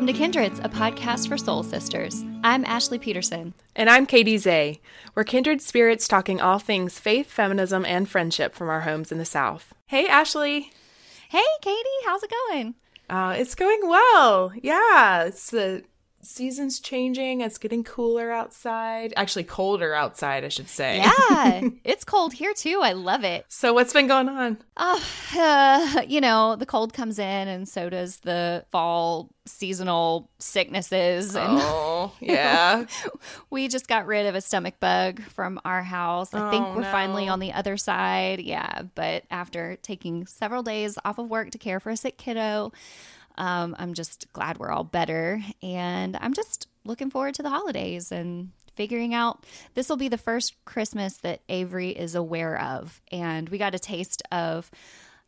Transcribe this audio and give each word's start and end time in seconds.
Welcome 0.00 0.14
to 0.14 0.18
Kindreds, 0.18 0.60
a 0.64 0.68
podcast 0.70 1.28
for 1.28 1.36
soul 1.36 1.62
sisters. 1.62 2.24
I'm 2.42 2.64
Ashley 2.64 2.98
Peterson. 2.98 3.52
And 3.76 3.90
I'm 3.90 4.06
Katey 4.06 4.36
Zeh. 4.36 4.80
We're 5.14 5.24
kindred 5.24 5.60
spirits 5.60 6.08
talking 6.08 6.40
all 6.40 6.58
things 6.58 6.98
faith, 6.98 7.30
feminism, 7.30 7.84
and 7.84 8.08
friendship 8.08 8.54
from 8.54 8.70
our 8.70 8.80
homes 8.80 9.12
in 9.12 9.18
the 9.18 9.26
South. 9.26 9.74
Hey, 9.88 10.08
Ashley. 10.08 10.70
Hey, 11.28 11.44
Katey, 11.62 12.06
how's 12.06 12.22
it 12.22 12.32
going? 12.48 12.76
Uh, 13.10 13.34
it's 13.36 13.54
going 13.54 13.80
well. 13.82 14.54
Yeah, 14.62 15.24
it's 15.24 15.50
the 15.50 15.84
season's 16.22 16.80
changing. 16.80 17.40
It's 17.40 17.58
getting 17.58 17.84
cooler 17.84 18.30
outside. 18.30 19.12
Actually, 19.16 19.44
colder 19.44 19.94
outside, 19.94 20.44
I 20.44 20.48
should 20.48 20.68
say. 20.68 20.98
Yeah, 20.98 21.68
it's 21.84 22.04
cold 22.04 22.32
here 22.32 22.54
too. 22.54 22.80
I 22.82 22.92
love 22.92 23.24
it. 23.24 23.44
So, 23.48 23.72
what's 23.72 23.92
been 23.92 24.06
going 24.06 24.28
on? 24.28 24.58
Oh, 24.76 25.02
uh, 25.36 26.02
you 26.06 26.20
know, 26.20 26.56
the 26.56 26.66
cold 26.66 26.92
comes 26.92 27.18
in, 27.18 27.48
and 27.48 27.68
so 27.68 27.88
does 27.90 28.18
the 28.18 28.64
fall 28.70 29.30
seasonal 29.46 30.30
sicknesses. 30.38 31.34
And 31.34 31.58
oh, 31.60 32.12
yeah. 32.20 32.84
we 33.50 33.68
just 33.68 33.88
got 33.88 34.06
rid 34.06 34.26
of 34.26 34.34
a 34.34 34.40
stomach 34.40 34.78
bug 34.80 35.22
from 35.22 35.60
our 35.64 35.82
house. 35.82 36.32
I 36.34 36.50
think 36.50 36.66
Oh, 36.66 36.76
we're 36.76 36.82
finally 36.84 37.28
on 37.28 37.40
the 37.40 37.52
other 37.52 37.76
side. 37.76 38.40
Yeah, 38.40 38.82
but 38.94 39.24
after 39.30 39.76
taking 39.82 40.26
several 40.26 40.62
days 40.62 40.98
off 41.04 41.18
of 41.18 41.28
work 41.28 41.50
to 41.52 41.58
care 41.58 41.80
for 41.80 41.90
a 41.90 41.96
sick 41.96 42.16
kiddo, 42.18 42.72
um, 43.40 43.74
I'm 43.78 43.94
just 43.94 44.30
glad 44.34 44.58
we're 44.58 44.70
all 44.70 44.84
better. 44.84 45.42
And 45.62 46.16
I'm 46.20 46.34
just 46.34 46.68
looking 46.84 47.10
forward 47.10 47.34
to 47.36 47.42
the 47.42 47.48
holidays 47.48 48.12
and 48.12 48.50
figuring 48.76 49.14
out 49.14 49.46
this 49.74 49.88
will 49.88 49.96
be 49.96 50.08
the 50.08 50.18
first 50.18 50.62
Christmas 50.66 51.16
that 51.18 51.40
Avery 51.48 51.88
is 51.88 52.14
aware 52.14 52.60
of. 52.60 53.00
And 53.10 53.48
we 53.48 53.58
got 53.58 53.74
a 53.74 53.80
taste 53.80 54.22
of. 54.30 54.70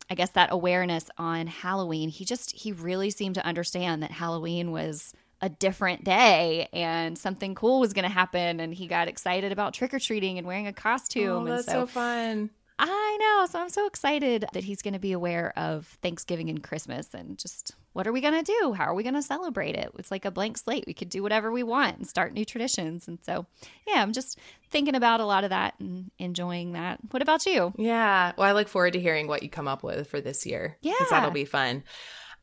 I 0.09 0.15
guess 0.15 0.31
that 0.31 0.49
awareness 0.51 1.05
on 1.17 1.47
Halloween, 1.47 2.09
he 2.09 2.25
just 2.25 2.51
he 2.51 2.73
really 2.73 3.09
seemed 3.09 3.35
to 3.35 3.45
understand 3.45 4.03
that 4.03 4.11
Halloween 4.11 4.71
was 4.71 5.13
a 5.41 5.47
different 5.47 6.03
day 6.03 6.67
and 6.73 7.17
something 7.17 7.55
cool 7.55 7.79
was 7.79 7.93
going 7.93 8.03
to 8.03 8.13
happen 8.13 8.59
and 8.59 8.73
he 8.73 8.87
got 8.87 9.07
excited 9.07 9.53
about 9.53 9.73
trick 9.73 9.93
or 9.93 9.99
treating 9.99 10.37
and 10.37 10.45
wearing 10.45 10.67
a 10.67 10.73
costume 10.73 11.29
Oh, 11.29 11.39
and 11.39 11.47
that's 11.47 11.65
so 11.65 11.85
fun. 11.87 12.49
I 12.79 13.17
know. 13.19 13.45
So 13.45 13.59
I'm 13.59 13.69
so 13.69 13.85
excited 13.87 14.45
that 14.53 14.63
he's 14.63 14.81
going 14.81 14.93
to 14.93 14.99
be 14.99 15.11
aware 15.11 15.53
of 15.57 15.85
Thanksgiving 16.01 16.49
and 16.49 16.63
Christmas 16.63 17.13
and 17.13 17.37
just 17.37 17.73
what 17.93 18.07
are 18.07 18.11
we 18.11 18.21
going 18.21 18.43
to 18.43 18.55
do? 18.59 18.73
How 18.73 18.85
are 18.85 18.95
we 18.95 19.03
going 19.03 19.13
to 19.13 19.21
celebrate 19.21 19.75
it? 19.75 19.91
It's 19.99 20.09
like 20.09 20.25
a 20.25 20.31
blank 20.31 20.57
slate. 20.57 20.85
We 20.87 20.95
could 20.95 21.09
do 21.09 21.21
whatever 21.21 21.51
we 21.51 21.61
want 21.61 21.97
and 21.97 22.07
start 22.07 22.33
new 22.33 22.43
traditions. 22.43 23.07
And 23.07 23.19
so, 23.23 23.45
yeah, 23.87 24.01
I'm 24.01 24.13
just 24.13 24.39
thinking 24.71 24.95
about 24.95 25.19
a 25.19 25.25
lot 25.25 25.43
of 25.43 25.51
that 25.51 25.75
and 25.79 26.09
enjoying 26.17 26.73
that. 26.73 26.99
What 27.11 27.21
about 27.21 27.45
you? 27.45 27.71
Yeah. 27.77 28.33
Well, 28.35 28.47
I 28.47 28.53
look 28.53 28.67
forward 28.67 28.93
to 28.93 28.99
hearing 28.99 29.27
what 29.27 29.43
you 29.43 29.49
come 29.49 29.67
up 29.67 29.83
with 29.83 30.07
for 30.07 30.19
this 30.19 30.45
year. 30.45 30.77
Yeah. 30.81 30.93
Because 30.97 31.11
that'll 31.11 31.31
be 31.31 31.45
fun. 31.45 31.83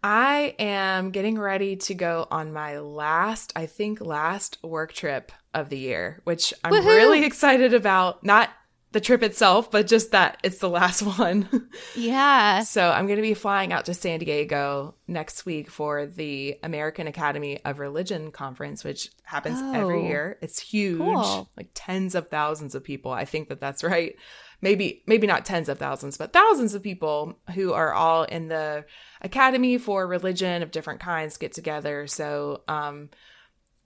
I 0.02 0.54
am 0.58 1.10
getting 1.10 1.38
ready 1.38 1.76
to 1.76 1.94
go 1.94 2.26
on 2.30 2.52
my 2.52 2.78
last, 2.78 3.52
I 3.54 3.66
think, 3.66 4.00
last 4.00 4.56
work 4.62 4.92
trip 4.92 5.30
of 5.52 5.68
the 5.68 5.78
year, 5.78 6.20
which 6.24 6.54
I'm 6.64 6.72
Woohoo! 6.72 6.86
really 6.86 7.24
excited 7.26 7.74
about. 7.74 8.24
Not 8.24 8.50
the 8.92 9.00
trip 9.00 9.22
itself, 9.22 9.70
but 9.70 9.86
just 9.86 10.10
that 10.10 10.38
it's 10.42 10.58
the 10.58 10.68
last 10.68 11.02
one. 11.18 11.68
Yeah. 11.94 12.62
so 12.62 12.90
I'm 12.90 13.06
going 13.06 13.16
to 13.18 13.22
be 13.22 13.34
flying 13.34 13.72
out 13.72 13.84
to 13.84 13.94
San 13.94 14.18
Diego 14.18 14.94
next 15.06 15.46
week 15.46 15.70
for 15.70 16.06
the 16.06 16.58
American 16.62 17.06
Academy 17.06 17.64
of 17.64 17.78
Religion 17.78 18.32
conference, 18.32 18.82
which 18.82 19.10
happens 19.22 19.60
every 19.76 20.00
Oh. 20.00 20.08
year. 20.08 20.38
It's 20.42 20.58
huge, 20.60 20.98
Cool. 20.98 21.48
like 21.56 21.68
tens 21.74 22.14
of 22.14 22.28
thousands 22.30 22.74
of 22.74 22.82
people. 22.82 23.12
I 23.12 23.24
think 23.24 23.48
that 23.48 23.60
that's 23.60 23.84
right. 23.84 24.16
Maybe 24.62 25.02
maybe 25.06 25.26
not 25.26 25.46
tens 25.46 25.68
of 25.70 25.78
thousands, 25.78 26.18
but 26.18 26.32
thousands 26.34 26.74
of 26.74 26.82
people 26.82 27.38
who 27.54 27.72
are 27.72 27.94
all 27.94 28.24
in 28.24 28.48
the 28.48 28.84
Academy 29.22 29.78
for 29.78 30.06
Religion 30.06 30.62
of 30.62 30.70
different 30.70 31.00
kinds 31.00 31.38
get 31.38 31.52
together. 31.54 32.06
So 32.06 32.62
um, 32.68 33.08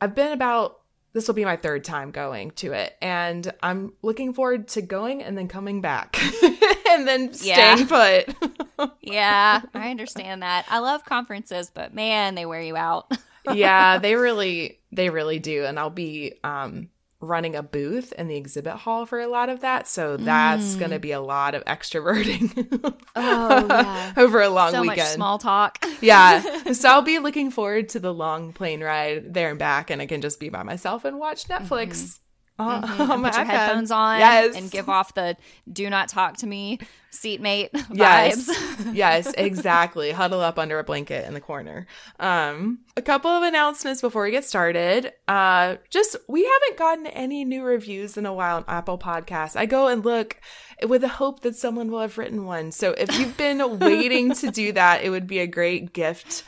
I've 0.01 0.15
been 0.17 0.33
about 0.33 0.81
this 1.15 1.27
will 1.27 1.35
be 1.35 1.45
my 1.47 1.57
third 1.57 1.83
time 1.85 2.11
going 2.11 2.51
to 2.53 2.73
it, 2.73 2.95
and 3.01 3.51
I'm 3.63 3.95
looking 4.03 4.35
forward 4.35 4.69
to 4.69 4.83
going 4.83 5.23
and 5.23 5.39
then 5.39 5.49
coming 5.49 5.81
back 5.81 6.19
and 6.91 7.09
then 7.09 7.31
Yeah. 7.41 7.75
staying 7.77 7.89
put. 7.89 8.37
Yeah. 9.01 9.63
I 9.73 9.91
understand 9.91 10.43
that. 10.43 10.67
I 10.69 10.81
love 10.81 11.05
conferences, 11.05 11.71
but 11.73 11.95
man, 11.95 12.35
they 12.35 12.45
wear 12.45 12.61
you 12.61 12.77
out. 12.77 13.11
yeah, 13.53 13.99
they 13.99 14.17
really 14.17 14.81
they 14.93 15.11
really 15.11 15.39
do, 15.39 15.65
and 15.65 15.79
I'll 15.79 15.91
be 15.91 16.35
um 16.43 16.89
running 17.25 17.57
a 17.57 17.63
booth 17.63 18.13
in 18.13 18.29
the 18.29 18.37
exhibit 18.37 18.75
hall 18.75 19.07
for 19.07 19.21
a 19.21 19.27
lot 19.27 19.49
of 19.49 19.61
that 19.61 19.89
so 19.89 20.17
that's 20.17 20.75
Mm. 20.75 20.79
going 20.79 20.91
to 20.93 20.99
be 20.99 21.13
a 21.13 21.21
lot 21.21 21.55
of 21.55 21.65
extroverting 21.65 22.95
Oh, 23.17 23.67
yeah. 23.71 24.13
over 24.17 24.41
a 24.41 24.49
long 24.49 24.71
so 24.73 24.81
weekend 24.83 24.99
much 24.99 25.09
small 25.09 25.39
talk. 25.39 25.85
yeah 26.01 26.41
so 26.73 26.89
i'll 26.91 27.03
be 27.03 27.19
looking 27.19 27.51
forward 27.51 27.89
to 27.91 28.01
the 28.01 28.13
long 28.13 28.53
plane 28.53 28.83
ride 28.83 29.33
there 29.35 29.51
and 29.51 29.59
back 29.59 29.91
and 29.91 30.01
i 30.03 30.07
can 30.07 30.21
just 30.21 30.39
be 30.41 30.49
by 30.49 30.63
myself 30.63 31.05
and 31.05 31.19
watch 31.19 31.45
netflix 31.49 32.03
on, 32.03 32.24
Mhm. 32.61 33.09
on 33.11 33.21
my 33.23 33.31
Put 33.31 33.39
your 33.39 33.47
iPad. 33.47 33.49
headphones 33.49 33.91
on 33.91 34.19
yes 34.21 34.55
and 34.57 34.71
give 34.71 34.89
off 34.89 35.13
the 35.15 35.37
do 35.73 35.91
not 35.91 36.09
talk 36.09 36.37
to 36.39 36.47
me 36.47 36.79
seatmate 37.11 37.71
Yes. 37.93 38.49
vibes. 38.49 38.95
yes, 38.95 39.33
exactly. 39.37 40.11
Huddle 40.13 40.41
up 40.41 40.59
under 40.59 40.79
a 40.79 40.85
blanket 40.85 41.27
in 41.27 41.35
the 41.35 41.41
corner. 41.41 41.87
Um, 42.21 42.81
a 42.97 43.03
couple 43.03 43.31
of 43.31 43.43
announcements 43.45 44.01
before 44.01 44.25
we 44.25 44.31
get 44.33 44.45
started. 44.45 45.13
Uh, 45.29 45.77
just 45.91 46.17
we 46.29 46.45
haven't 46.45 46.77
gotten 46.79 47.07
any 47.07 47.45
new 47.45 47.63
reviews 47.63 48.17
in 48.17 48.27
a 48.27 48.33
while 48.35 48.57
on 48.59 48.65
Apple 48.69 48.99
Podcasts. 48.99 49.55
I 49.57 49.67
go 49.67 49.87
and 49.89 50.05
look 50.05 50.41
with 50.89 51.03
the 51.03 51.09
hope 51.09 51.41
that 51.41 51.55
someone 51.57 51.91
will 51.91 52.01
have 52.01 52.19
written 52.19 52.47
one. 52.47 52.73
So 52.73 52.91
if 52.93 53.17
you've 53.19 53.37
been 53.37 53.79
waiting 53.79 54.33
to 54.35 54.51
do 54.51 54.73
that, 54.73 55.03
it 55.05 55.11
would 55.11 55.27
be 55.29 55.39
a 55.39 55.47
great 55.47 55.93
gift 55.93 56.43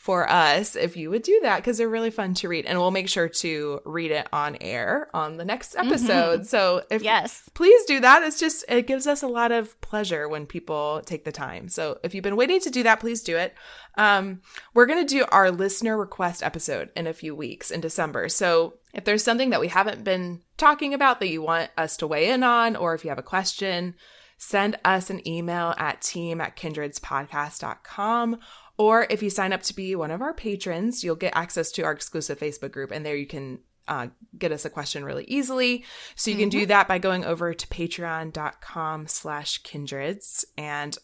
for 0.00 0.26
us 0.30 0.76
if 0.76 0.96
you 0.96 1.10
would 1.10 1.20
do 1.22 1.40
that 1.42 1.56
because 1.56 1.76
they're 1.76 1.86
really 1.86 2.08
fun 2.10 2.32
to 2.32 2.48
read 2.48 2.64
and 2.64 2.78
we'll 2.78 2.90
make 2.90 3.06
sure 3.06 3.28
to 3.28 3.80
read 3.84 4.10
it 4.10 4.26
on 4.32 4.56
air 4.62 5.10
on 5.12 5.36
the 5.36 5.44
next 5.44 5.76
episode 5.76 6.46
so 6.46 6.82
if 6.90 7.02
Yes. 7.02 7.42
please 7.52 7.84
do 7.84 8.00
that. 8.00 8.22
It's 8.22 8.40
just, 8.40 8.64
it 8.66 8.86
gives 8.86 9.06
us 9.06 9.22
a 9.22 9.26
lot 9.28 9.52
of 9.52 9.78
pleasure 9.82 10.26
when 10.26 10.46
people 10.46 11.02
take 11.04 11.26
the 11.26 11.32
time. 11.32 11.68
So 11.68 11.98
if 12.02 12.14
you've 12.14 12.24
been 12.24 12.36
waiting 12.36 12.60
to 12.60 12.70
do 12.70 12.82
that, 12.84 12.98
please 12.98 13.22
do 13.22 13.36
it. 13.36 13.54
Um, 13.98 14.40
we're 14.72 14.86
going 14.86 15.06
to 15.06 15.14
do 15.18 15.26
our 15.30 15.50
listener 15.50 15.98
request 15.98 16.42
episode 16.42 16.88
in 16.96 17.06
a 17.06 17.12
few 17.12 17.36
weeks 17.36 17.70
in 17.70 17.82
December. 17.82 18.30
So 18.30 18.78
if 18.94 19.04
there's 19.04 19.22
something 19.22 19.50
that 19.50 19.60
we 19.60 19.68
haven't 19.68 20.02
been 20.02 20.40
talking 20.56 20.94
about 20.94 21.20
that 21.20 21.28
you 21.28 21.42
want 21.42 21.70
us 21.76 21.98
to 21.98 22.06
weigh 22.06 22.30
in 22.30 22.42
on, 22.42 22.74
or 22.74 22.94
if 22.94 23.04
you 23.04 23.10
have 23.10 23.18
a 23.18 23.22
question, 23.22 23.96
send 24.38 24.78
us 24.82 25.10
an 25.10 25.20
email 25.28 25.74
at 25.76 26.00
team 26.00 26.40
at 26.40 26.56
kindredspodcast.com. 26.56 28.38
Or 28.80 29.06
if 29.10 29.22
you 29.22 29.28
sign 29.28 29.52
up 29.52 29.62
to 29.64 29.74
be 29.76 29.94
one 29.94 30.10
of 30.10 30.22
our 30.22 30.32
patrons, 30.32 31.04
you'll 31.04 31.14
get 31.14 31.36
access 31.36 31.70
to 31.72 31.82
our 31.82 31.92
exclusive 31.92 32.40
Facebook 32.40 32.72
group, 32.72 32.90
and 32.90 33.04
there 33.04 33.14
you 33.14 33.26
can 33.26 33.58
uh, 33.86 34.06
get 34.38 34.52
us 34.52 34.64
a 34.64 34.70
question 34.70 35.04
really 35.04 35.24
easily. 35.24 35.84
So 36.14 36.30
you 36.30 36.38
can 36.38 36.48
do 36.48 36.64
that 36.64 36.88
by 36.88 36.96
going 36.96 37.26
over 37.26 37.52
to 37.52 37.66
patreon.com 37.66 39.06
slash 39.06 39.62
kindreds. 39.64 40.46
And 40.56 40.96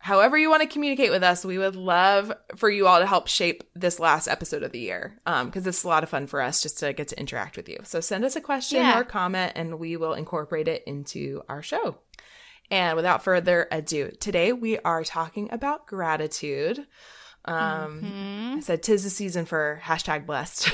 however 0.00 0.36
you 0.36 0.50
want 0.50 0.62
to 0.62 0.68
communicate 0.68 1.10
with 1.10 1.22
us, 1.22 1.46
we 1.46 1.56
would 1.56 1.76
love 1.76 2.30
for 2.56 2.68
you 2.68 2.86
all 2.86 2.98
to 2.98 3.06
help 3.06 3.26
shape 3.26 3.62
this 3.74 3.98
last 3.98 4.28
episode 4.28 4.62
of 4.62 4.72
the 4.72 4.80
year 4.80 5.18
because 5.24 5.66
it's 5.66 5.84
a 5.84 5.88
lot 5.88 6.02
of 6.02 6.10
fun 6.10 6.26
for 6.26 6.42
us 6.42 6.60
just 6.62 6.78
to 6.80 6.92
get 6.92 7.08
to 7.08 7.18
interact 7.18 7.56
with 7.56 7.70
you. 7.70 7.78
So 7.84 8.00
send 8.00 8.22
us 8.24 8.36
a 8.36 8.40
question 8.42 8.80
Yeah. 8.80 8.98
or 8.98 9.04
comment, 9.04 9.52
and 9.56 9.78
we 9.78 9.96
will 9.96 10.12
incorporate 10.12 10.68
it 10.68 10.82
into 10.86 11.40
our 11.48 11.62
show. 11.62 11.98
And 12.70 12.96
without 12.96 13.24
further 13.24 13.66
ado, 13.70 14.10
today 14.20 14.52
we 14.52 14.78
are 14.80 15.04
talking 15.04 15.48
about 15.52 15.86
gratitude. 15.86 16.86
Um, 17.44 18.02
Mm-hmm. 18.02 18.56
I 18.58 18.60
said 18.60 18.82
tis 18.82 19.04
the 19.04 19.10
season 19.10 19.44
for 19.46 19.80
hashtag 19.82 20.26
blessed. 20.26 20.68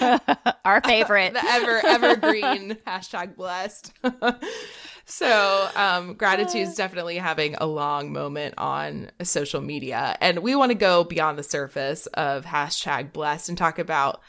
Our 0.64 0.80
favorite. 0.80 1.34
the 1.34 1.44
ever 1.44 1.80
evergreen 1.86 2.78
hashtag 2.86 3.36
blessed. 3.36 3.92
so 5.04 5.68
um, 5.76 6.14
gratitude 6.14 6.62
is 6.62 6.74
definitely 6.74 7.18
having 7.18 7.54
a 7.56 7.66
long 7.66 8.12
moment 8.12 8.54
on 8.56 9.10
social 9.22 9.60
media, 9.60 10.16
and 10.20 10.38
we 10.40 10.56
want 10.56 10.70
to 10.70 10.74
go 10.74 11.04
beyond 11.04 11.38
the 11.38 11.42
surface 11.42 12.06
of 12.14 12.46
hashtag 12.46 13.12
blessed 13.12 13.50
and 13.50 13.58
talk 13.58 13.78
about 13.78 14.20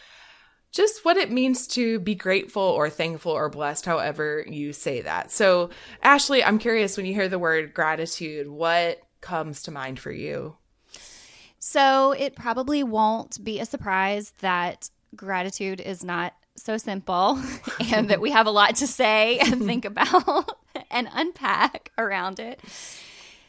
just 0.76 1.06
what 1.06 1.16
it 1.16 1.32
means 1.32 1.68
to 1.68 2.00
be 2.00 2.16
grateful 2.16 2.62
or 2.62 2.90
thankful 2.90 3.32
or 3.32 3.50
blessed, 3.50 3.86
however 3.86 4.44
you 4.48 4.74
say 4.74 5.02
that. 5.02 5.32
So, 5.32 5.70
Ashley, 6.04 6.44
I'm 6.44 6.60
curious 6.60 6.98
when 6.98 7.06
you 7.06 7.14
hear 7.14 7.30
the 7.30 7.40
word 7.40 7.74
gratitude, 7.74 8.50
what 8.50 9.02
comes 9.22 9.64
to 9.64 9.72
mind 9.72 10.00
for 10.00 10.12
you? 10.12 10.58
So 11.60 12.12
it 12.12 12.36
probably 12.36 12.84
won't 12.84 13.44
be 13.44 13.60
a 13.60 13.66
surprise 13.66 14.34
that 14.42 14.90
gratitude 15.16 15.80
is 15.80 16.04
not 16.04 16.34
so 16.58 16.78
simple 16.78 17.42
and 17.92 18.10
that 18.10 18.22
we 18.22 18.32
have 18.32 18.46
a 18.46 18.52
lot 18.52 18.76
to 18.76 18.88
say 18.88 19.40
and 19.40 19.64
think 19.66 19.86
about 19.86 20.58
and 20.92 21.08
unpack 21.12 21.92
around 21.98 22.40
it. 22.40 22.60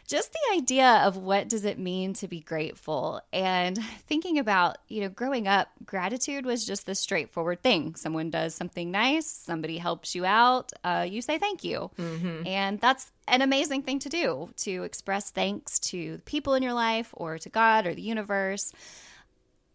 Just 0.07 0.33
the 0.33 0.57
idea 0.57 1.03
of 1.05 1.17
what 1.17 1.49
does 1.49 1.65
it 1.65 1.79
mean 1.79 2.13
to 2.15 2.29
be 2.29 2.41
grateful 2.41 3.21
and 3.33 3.77
thinking 4.07 4.39
about, 4.39 4.79
you 4.87 5.01
know, 5.01 5.09
growing 5.09 5.49
up, 5.49 5.69
gratitude 5.85 6.47
was 6.47 6.65
just 6.65 6.87
this 6.87 7.01
straightforward 7.01 7.61
thing. 7.63 7.97
Someone 7.97 8.31
does 8.31 8.55
something 8.55 8.93
nice, 8.93 9.27
somebody 9.27 9.79
helps 9.79 10.15
you 10.15 10.25
out, 10.25 10.73
uh, 10.85 11.05
you 11.09 11.21
say 11.23 11.39
thank 11.39 11.65
you. 11.65 11.91
And 12.47 12.81
that's 12.81 13.11
an 13.27 13.43
amazing 13.43 13.83
thing 13.83 13.99
to 14.01 14.09
do 14.09 14.51
to 14.59 14.85
express 14.85 15.31
thanks 15.31 15.81
to 15.81 16.19
the 16.19 16.23
people 16.23 16.55
in 16.55 16.63
your 16.63 16.75
life 16.75 17.11
or 17.13 17.39
to 17.39 17.49
God 17.49 17.87
or 17.87 17.95
the 17.95 18.03
universe. 18.03 18.73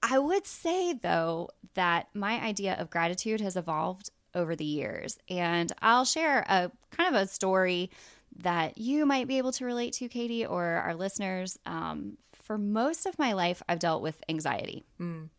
I 0.02 0.18
would 0.18 0.48
say, 0.48 0.94
though, 0.94 1.50
that 1.74 2.08
my 2.14 2.42
idea 2.42 2.76
of 2.76 2.90
gratitude 2.90 3.42
has 3.42 3.56
evolved 3.58 4.10
over 4.34 4.56
the 4.56 4.66
years. 4.66 5.20
And 5.30 5.72
I'll 5.82 6.06
share 6.06 6.40
a 6.48 6.72
kind 6.92 7.14
of 7.14 7.22
a 7.22 7.28
story 7.28 7.92
that 8.38 8.78
you 8.78 9.06
might 9.06 9.28
be 9.28 9.38
able 9.38 9.52
to 9.54 9.66
relate 9.66 9.94
to, 9.94 10.10
Katey, 10.10 10.50
or 10.50 10.64
our 10.64 10.96
listeners. 10.96 11.60
Um, 11.66 12.18
for 12.34 12.58
most 12.58 13.06
of 13.06 13.18
my 13.20 13.34
life, 13.34 13.62
I've 13.68 13.80
dealt 13.80 14.02
with 14.02 14.22
anxiety. 14.28 14.84
Mm. 15.00 15.30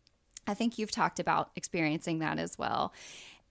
I 0.47 0.53
think 0.53 0.77
you've 0.77 0.91
talked 0.91 1.19
about 1.19 1.51
experiencing 1.55 2.19
that 2.19 2.39
as 2.39 2.57
well. 2.57 2.93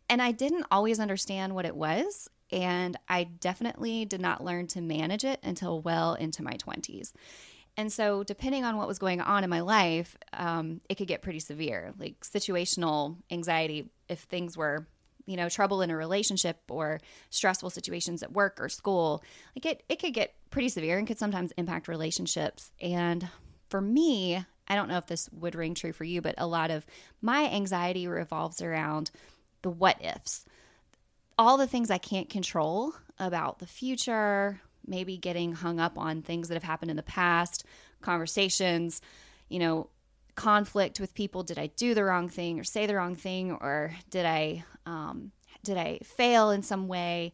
And 0.09 0.21
I 0.21 0.33
didn't 0.33 0.67
always 0.71 1.01
understand 1.01 1.55
what 1.55 1.65
it 1.65 1.77
was. 1.77 2.29
And 2.51 2.99
I 3.09 3.25
definitely 3.25 4.05
did 4.05 4.21
not 4.21 4.45
learn 4.45 4.67
to 4.69 4.81
manage 4.81 5.25
it 5.25 5.41
until 5.43 5.81
well 5.81 6.15
into 6.15 6.43
my 6.43 6.53
20s. 6.55 7.13
And 7.79 7.91
so, 7.91 8.23
depending 8.23 8.65
on 8.65 8.77
what 8.77 8.87
was 8.87 8.99
going 8.99 9.23
on 9.23 9.45
in 9.45 9.49
my 9.49 9.61
life, 9.61 10.15
um, 10.35 10.83
it 10.91 10.97
could 10.97 11.09
get 11.09 11.23
pretty 11.23 11.39
severe, 11.39 11.95
like 11.99 12.21
situational 12.21 13.17
anxiety 13.31 13.89
if 14.11 14.21
things 14.21 14.59
were, 14.59 14.87
you 15.27 15.37
know, 15.37 15.49
trouble 15.49 15.83
in 15.83 15.91
a 15.91 15.97
relationship 15.97 16.59
or 16.69 17.01
stressful 17.31 17.71
situations 17.71 18.23
at 18.23 18.33
work 18.33 18.61
or 18.61 18.69
school. 18.69 19.23
Like 19.57 19.67
it, 19.67 19.83
it 19.89 20.01
could 20.01 20.15
get 20.15 20.35
pretty 20.51 20.69
severe 20.69 20.99
and 20.99 21.07
could 21.07 21.19
sometimes 21.19 21.53
impact 21.57 21.89
relationships. 21.89 22.71
And 22.81 23.29
for 23.69 23.81
me, 23.81 24.45
I 24.69 24.75
don't 24.75 24.89
know 24.89 24.99
if 24.99 25.07
this 25.07 25.29
would 25.33 25.55
ring 25.55 25.75
true 25.75 25.93
for 25.93 26.05
you, 26.05 26.23
but 26.23 26.35
a 26.39 26.47
lot 26.47 26.71
of 26.71 26.87
my 27.21 27.49
anxiety 27.51 28.07
revolves 28.07 28.63
around 28.63 29.11
the 29.63 29.71
what 29.71 30.03
ifs. 30.05 30.45
All 31.39 31.57
the 31.57 31.67
things 31.67 31.91
I 31.91 31.99
can't 31.99 32.29
control 32.29 32.93
about 33.19 33.59
the 33.59 33.67
future, 33.67 34.61
maybe 34.87 35.17
getting 35.17 35.53
hung 35.53 35.81
up 35.81 35.99
on 35.99 36.23
things 36.23 36.49
that 36.49 36.55
have 36.55 36.63
happened 36.63 36.91
in 36.91 36.97
the 36.97 37.03
past, 37.03 37.65
conversations, 38.01 39.01
you 39.49 39.59
know, 39.59 39.89
conflict 40.35 41.01
with 41.01 41.15
people. 41.15 41.43
Did 41.43 41.59
I 41.59 41.67
do 41.69 41.95
the 41.95 42.05
wrong 42.05 42.29
thing 42.29 42.59
or 42.59 42.65
say 42.65 42.87
the 42.87 42.97
wrong 42.97 43.15
thing 43.15 43.53
or 43.53 43.95
did 44.11 44.27
I 44.27 44.65
um, 44.87 45.33
did 45.63 45.77
I 45.77 45.99
fail 45.99 46.51
in 46.51 46.63
some 46.63 46.89
way? 46.89 47.33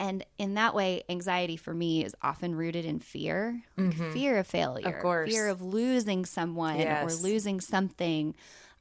And 0.00 0.24
in 0.38 0.54
that 0.54 0.74
way, 0.74 1.02
anxiety 1.08 1.56
for 1.56 1.74
me 1.74 2.04
is 2.04 2.14
often 2.22 2.54
rooted 2.54 2.84
in 2.84 3.00
fear, 3.00 3.62
mm-hmm. 3.76 4.12
fear 4.12 4.38
of 4.38 4.46
failure, 4.46 4.86
of 4.86 5.02
course. 5.02 5.30
fear 5.30 5.48
of 5.48 5.60
losing 5.60 6.24
someone 6.24 6.78
yes. 6.78 7.04
or 7.04 7.22
losing 7.22 7.60
something 7.60 8.36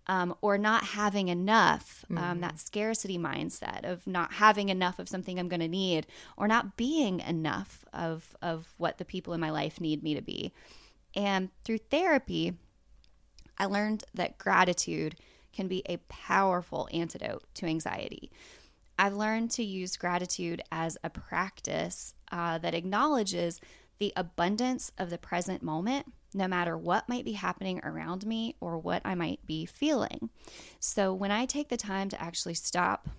um, 0.07 0.35
or 0.41 0.57
not 0.57 0.83
having 0.83 1.27
enough, 1.27 2.05
um, 2.11 2.17
mm-hmm. 2.17 2.41
that 2.41 2.59
scarcity 2.59 3.17
mindset 3.17 3.83
of 3.83 4.05
not 4.07 4.33
having 4.33 4.69
enough 4.69 4.99
of 4.99 5.09
something 5.09 5.37
I'm 5.37 5.49
going 5.49 5.59
to 5.59 5.67
need, 5.67 6.07
or 6.37 6.47
not 6.47 6.77
being 6.77 7.19
enough 7.21 7.83
of, 7.93 8.35
of 8.41 8.73
what 8.77 8.99
the 8.99 9.05
people 9.05 9.33
in 9.33 9.41
my 9.41 9.49
life 9.49 9.81
need 9.81 10.03
me 10.03 10.15
to 10.15 10.21
be. 10.21 10.53
And 11.13 11.49
through 11.65 11.79
therapy, 11.79 12.53
I 13.57 13.65
learned 13.65 14.03
that 14.13 14.37
gratitude 14.37 15.15
can 15.57 15.67
be 15.67 15.81
a 15.89 15.97
powerful 16.07 16.87
antidote 16.93 17.43
to 17.55 17.65
anxiety. 17.65 18.31
I've 18.99 19.15
learned 19.15 19.49
to 19.51 19.63
use 19.63 19.97
gratitude 19.97 20.61
as 20.71 20.97
a 21.03 21.09
practice 21.09 22.13
uh, 22.31 22.59
that 22.59 22.75
acknowledges 22.75 23.59
the 23.97 24.13
abundance 24.15 24.91
of 24.99 25.09
the 25.09 25.17
present 25.17 25.63
moment 25.63 26.13
no 26.33 26.47
matter 26.47 26.77
what 26.77 27.09
might 27.09 27.25
be 27.25 27.33
happening 27.33 27.79
around 27.83 28.23
me 28.25 28.55
or 28.59 28.77
what 28.77 29.01
I 29.03 29.15
might 29.15 29.43
be 29.47 29.65
feeling. 29.65 30.29
So 30.79 31.11
when 31.11 31.31
I 31.31 31.45
take 31.45 31.69
the 31.69 31.77
time 31.77 32.09
to 32.09 32.21
actually 32.21 32.53
stop, 32.53 33.09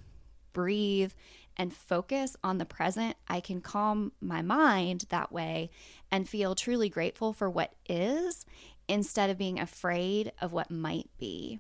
breathe, 0.52 1.12
and 1.56 1.75
focus 1.75 2.37
on 2.44 2.58
the 2.58 2.64
present, 2.64 3.17
I 3.26 3.40
can 3.40 3.61
calm 3.61 4.12
my 4.20 4.43
mind 4.43 5.06
that 5.08 5.32
way 5.32 5.70
and 6.12 6.29
feel 6.29 6.55
truly 6.55 6.88
grateful 6.88 7.32
for 7.32 7.50
what 7.50 7.73
is 7.88 8.46
instead 8.87 9.31
of 9.31 9.38
being 9.38 9.58
afraid 9.58 10.31
of 10.40 10.52
what 10.52 10.70
might 10.70 11.11
be. 11.19 11.58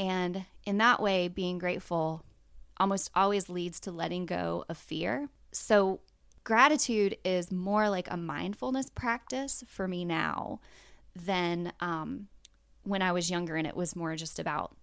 And 0.00 0.46
in 0.64 0.78
that 0.78 1.00
way, 1.00 1.28
being 1.28 1.58
grateful 1.58 2.24
almost 2.78 3.10
always 3.14 3.50
leads 3.50 3.78
to 3.80 3.92
letting 3.92 4.24
go 4.24 4.64
of 4.68 4.78
fear. 4.78 5.28
So, 5.52 6.00
gratitude 6.42 7.18
is 7.22 7.52
more 7.52 7.90
like 7.90 8.10
a 8.10 8.16
mindfulness 8.16 8.88
practice 8.88 9.62
for 9.68 9.86
me 9.86 10.06
now 10.06 10.60
than 11.14 11.72
um, 11.80 12.28
when 12.82 13.02
I 13.02 13.12
was 13.12 13.30
younger 13.30 13.56
and 13.56 13.66
it 13.66 13.76
was 13.76 13.94
more 13.94 14.16
just 14.16 14.38
about 14.38 14.74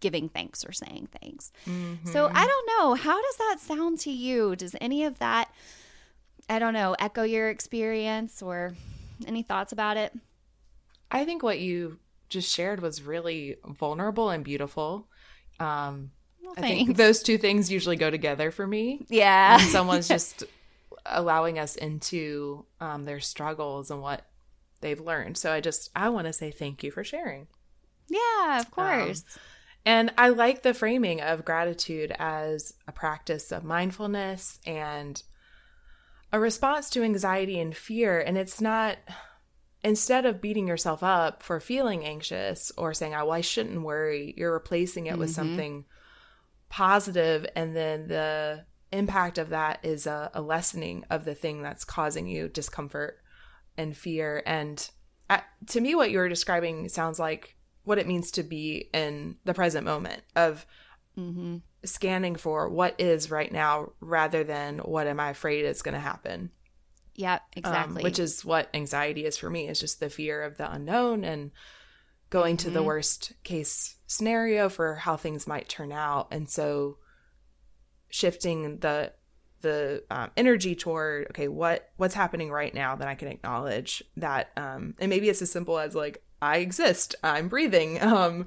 giving 0.00 0.28
thanks 0.28 0.64
or 0.64 0.72
saying 0.72 1.08
things. 1.20 1.52
Mm-hmm. 1.66 2.10
So 2.10 2.30
I 2.32 2.46
don't 2.46 2.68
know. 2.78 2.94
How 2.94 3.20
does 3.20 3.36
that 3.36 3.56
sound 3.60 4.00
to 4.00 4.10
you? 4.10 4.56
Does 4.56 4.74
any 4.80 5.04
of 5.04 5.18
that, 5.20 5.50
I 6.50 6.58
don't 6.58 6.74
know, 6.74 6.96
echo 6.98 7.22
your 7.22 7.48
experience 7.48 8.42
or 8.42 8.74
any 9.26 9.42
thoughts 9.42 9.72
about 9.72 9.96
it? 9.96 10.12
I 11.10 11.24
think 11.24 11.42
what 11.42 11.60
you 11.60 11.98
just 12.28 12.52
shared 12.52 12.80
was 12.80 13.02
really 13.02 13.56
vulnerable 13.64 14.30
and 14.30 14.44
beautiful. 14.44 15.08
Um, 15.58 16.10
well, 16.42 16.54
I 16.56 16.60
think 16.60 16.96
those 16.96 17.22
two 17.22 17.38
things 17.38 17.70
usually 17.70 17.96
go 17.96 18.10
together 18.10 18.50
for 18.50 18.66
me. 18.66 19.06
Yeah. 19.08 19.56
When 19.56 19.66
someone's 19.68 20.08
just 20.16 20.44
allowing 21.04 21.58
us 21.58 21.76
into 21.76 22.66
um, 22.80 23.04
their 23.04 23.20
struggles 23.20 23.90
and 23.90 24.00
what 24.00 24.26
they've 24.80 25.00
learned. 25.00 25.36
So 25.36 25.52
I 25.52 25.60
just 25.60 25.90
I 25.94 26.08
want 26.08 26.26
to 26.26 26.32
say 26.32 26.50
thank 26.50 26.82
you 26.82 26.90
for 26.90 27.04
sharing. 27.04 27.46
Yeah, 28.08 28.60
of 28.60 28.66
um, 28.66 28.70
course. 28.70 29.24
Um, 29.34 29.40
and 29.86 30.12
I 30.18 30.30
like 30.30 30.62
the 30.62 30.74
framing 30.74 31.20
of 31.20 31.44
gratitude 31.44 32.12
as 32.18 32.74
a 32.88 32.92
practice 32.92 33.52
of 33.52 33.62
mindfulness 33.62 34.58
and 34.66 35.22
a 36.32 36.40
response 36.40 36.90
to 36.90 37.04
anxiety 37.04 37.60
and 37.60 37.74
fear. 37.74 38.18
And 38.18 38.36
it's 38.36 38.60
not, 38.60 38.96
instead 39.86 40.26
of 40.26 40.40
beating 40.40 40.66
yourself 40.66 41.04
up 41.04 41.44
for 41.44 41.60
feeling 41.60 42.04
anxious 42.04 42.72
or 42.76 42.92
saying, 42.92 43.14
oh, 43.14 43.26
well, 43.26 43.32
I 43.32 43.40
shouldn't 43.40 43.82
worry, 43.82 44.34
you're 44.36 44.52
replacing 44.52 45.06
it 45.06 45.12
mm-hmm. 45.12 45.20
with 45.20 45.30
something 45.30 45.84
positive, 46.68 47.46
And 47.54 47.76
then 47.76 48.08
the 48.08 48.64
impact 48.90 49.38
of 49.38 49.50
that 49.50 49.78
is 49.84 50.08
a, 50.08 50.32
a 50.34 50.42
lessening 50.42 51.04
of 51.08 51.24
the 51.24 51.36
thing 51.36 51.62
that's 51.62 51.84
causing 51.84 52.26
you 52.26 52.48
discomfort 52.48 53.20
and 53.78 53.96
fear. 53.96 54.42
And 54.44 54.90
at, 55.30 55.44
to 55.68 55.80
me, 55.80 55.94
what 55.94 56.10
you're 56.10 56.28
describing 56.28 56.88
sounds 56.88 57.20
like 57.20 57.54
what 57.84 57.98
it 57.98 58.08
means 58.08 58.32
to 58.32 58.42
be 58.42 58.90
in 58.92 59.36
the 59.44 59.54
present 59.54 59.86
moment 59.86 60.22
of 60.34 60.66
mm-hmm. 61.16 61.58
scanning 61.84 62.34
for 62.34 62.68
what 62.68 63.00
is 63.00 63.30
right 63.30 63.52
now 63.52 63.92
rather 64.00 64.42
than 64.42 64.78
what 64.78 65.06
am 65.06 65.20
I 65.20 65.30
afraid 65.30 65.64
is 65.64 65.82
going 65.82 65.94
to 65.94 66.00
happen. 66.00 66.50
Yeah, 67.16 67.40
exactly. 67.54 68.02
Um, 68.02 68.04
which 68.04 68.18
is 68.18 68.44
what 68.44 68.68
anxiety 68.74 69.24
is 69.24 69.36
for 69.36 69.50
me 69.50 69.68
is 69.68 69.80
just 69.80 70.00
the 70.00 70.10
fear 70.10 70.42
of 70.42 70.58
the 70.58 70.70
unknown 70.70 71.24
and 71.24 71.50
going 72.30 72.56
mm-hmm. 72.56 72.68
to 72.68 72.70
the 72.70 72.80
mm-hmm. 72.80 72.86
worst 72.86 73.32
case 73.42 73.96
scenario 74.06 74.68
for 74.68 74.96
how 74.96 75.16
things 75.16 75.46
might 75.46 75.68
turn 75.68 75.92
out. 75.92 76.28
And 76.30 76.48
so 76.48 76.98
shifting 78.08 78.78
the 78.78 79.12
the 79.62 80.04
um, 80.10 80.30
energy 80.36 80.74
toward 80.74 81.26
okay 81.30 81.48
what 81.48 81.90
what's 81.96 82.14
happening 82.14 82.50
right 82.50 82.74
now 82.74 82.94
that 82.94 83.08
i 83.08 83.14
can 83.14 83.26
acknowledge 83.26 84.02
that 84.16 84.50
um 84.56 84.94
and 85.00 85.10
maybe 85.10 85.28
it's 85.28 85.42
as 85.42 85.50
simple 85.50 85.78
as 85.78 85.94
like 85.94 86.22
i 86.40 86.58
exist 86.58 87.14
i'm 87.24 87.48
breathing 87.48 88.00
um 88.02 88.46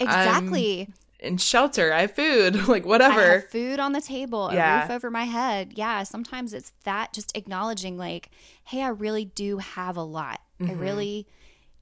exactly 0.00 0.88
I'm 0.88 0.94
in 1.26 1.36
shelter 1.36 1.92
i 1.92 2.02
have 2.02 2.12
food 2.12 2.68
like 2.68 2.86
whatever 2.86 3.42
food 3.50 3.78
on 3.80 3.92
the 3.92 4.00
table 4.00 4.50
yeah. 4.52 4.80
a 4.80 4.82
roof 4.82 4.90
over 4.90 5.10
my 5.10 5.24
head 5.24 5.72
yeah 5.74 6.02
sometimes 6.02 6.52
it's 6.52 6.72
that 6.84 7.12
just 7.12 7.36
acknowledging 7.36 7.96
like 7.96 8.30
hey 8.64 8.82
i 8.82 8.88
really 8.88 9.24
do 9.24 9.58
have 9.58 9.96
a 9.96 10.02
lot 10.02 10.40
mm-hmm. 10.60 10.70
i 10.70 10.74
really 10.74 11.26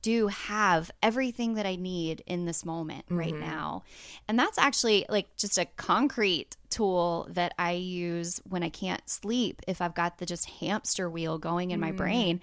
do 0.05 0.27
have 0.27 0.91
everything 1.03 1.55
that 1.55 1.65
I 1.65 1.77
need 1.77 2.23
in 2.27 2.45
this 2.45 2.67
moment 2.67 3.07
mm-hmm. 3.07 3.17
right 3.17 3.35
now. 3.35 3.85
And 4.29 4.39
that's 4.39 4.59
actually 4.59 5.07
like 5.09 5.35
just 5.39 5.57
a 5.57 5.65
concrete 5.65 6.59
tool 6.69 7.27
that 7.31 7.55
I 7.59 7.73
use 7.73 8.39
when 8.47 8.63
I 8.63 8.69
can't 8.69 9.01
sleep. 9.09 9.63
If 9.67 9.81
I've 9.81 9.95
got 9.95 10.19
the 10.19 10.27
just 10.27 10.45
hamster 10.45 11.09
wheel 11.09 11.39
going 11.39 11.71
in 11.71 11.79
mm. 11.79 11.85
my 11.85 11.93
brain, 11.93 12.43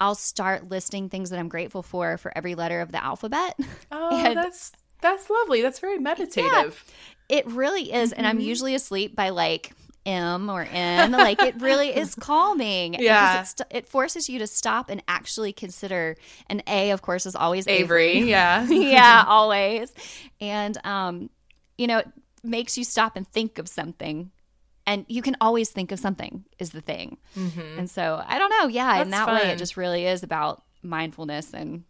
I'll 0.00 0.14
start 0.14 0.70
listing 0.70 1.08
things 1.08 1.30
that 1.30 1.40
I'm 1.40 1.48
grateful 1.48 1.82
for 1.82 2.16
for 2.16 2.32
every 2.36 2.54
letter 2.54 2.80
of 2.80 2.92
the 2.92 3.04
alphabet. 3.04 3.58
Oh, 3.92 4.24
and 4.24 4.36
that's 4.36 4.70
that's 5.00 5.30
lovely. 5.30 5.62
That's 5.62 5.78
very 5.78 5.98
meditative. 5.98 6.84
Yeah, 7.28 7.38
it 7.38 7.46
really 7.46 7.92
is. 7.92 8.10
Mm-hmm. 8.10 8.18
And 8.18 8.26
I'm 8.26 8.38
mm-hmm. 8.38 8.46
usually 8.46 8.74
asleep 8.74 9.14
by 9.14 9.30
like 9.30 9.72
M 10.06 10.48
or 10.48 10.66
N. 10.70 11.12
Like 11.12 11.42
it 11.42 11.60
really 11.60 11.94
is 11.94 12.14
calming. 12.20 12.94
Yeah. 12.94 13.42
It, 13.42 13.60
it, 13.70 13.88
forces 13.88 14.28
you 14.28 14.38
to 14.38 14.46
stop 14.46 14.90
and 14.90 15.02
actually 15.08 15.52
consider. 15.52 16.16
And 16.48 16.62
A, 16.66 16.90
of 16.90 17.02
course, 17.02 17.26
is 17.26 17.36
always 17.36 17.66
Avery. 17.66 18.10
Avery. 18.10 18.30
Yeah. 18.30 18.66
yeah, 18.68 19.24
always. 19.26 19.92
And, 20.40 20.78
um, 20.84 21.30
you 21.76 21.86
know, 21.86 21.98
it 21.98 22.08
makes 22.42 22.78
you 22.78 22.84
stop 22.84 23.16
and 23.16 23.26
think 23.26 23.58
of 23.58 23.68
something. 23.68 24.30
And 24.86 25.04
you 25.08 25.22
can 25.22 25.36
always 25.40 25.70
think 25.70 25.92
of 25.92 26.00
something, 26.00 26.44
is 26.58 26.70
the 26.70 26.80
thing. 26.80 27.18
Mm-hmm. 27.36 27.78
And 27.78 27.90
so 27.90 28.22
I 28.26 28.38
don't 28.38 28.50
know. 28.50 28.68
Yeah. 28.68 28.94
That's 28.94 29.04
in 29.04 29.10
that 29.10 29.26
fun. 29.26 29.34
way, 29.36 29.50
it 29.50 29.58
just 29.58 29.76
really 29.76 30.06
is 30.06 30.22
about 30.22 30.62
mindfulness 30.82 31.52
and 31.52 31.84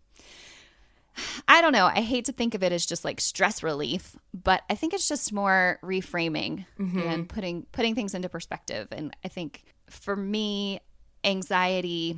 I 1.61 1.63
don't 1.63 1.73
know. 1.73 1.85
I 1.85 2.01
hate 2.01 2.25
to 2.25 2.33
think 2.33 2.55
of 2.55 2.63
it 2.63 2.73
as 2.73 2.87
just 2.87 3.05
like 3.05 3.21
stress 3.21 3.63
relief, 3.63 4.17
but 4.33 4.63
I 4.71 4.75
think 4.77 4.95
it's 4.95 5.07
just 5.07 5.31
more 5.31 5.79
reframing 5.83 6.65
mm-hmm. 6.79 7.01
and 7.01 7.29
putting 7.29 7.67
putting 7.71 7.95
things 7.95 8.15
into 8.15 8.31
perspective. 8.31 8.89
And 8.93 9.15
I 9.23 9.29
think 9.29 9.63
for 9.91 10.17
me, 10.17 10.81
anxiety 11.23 12.17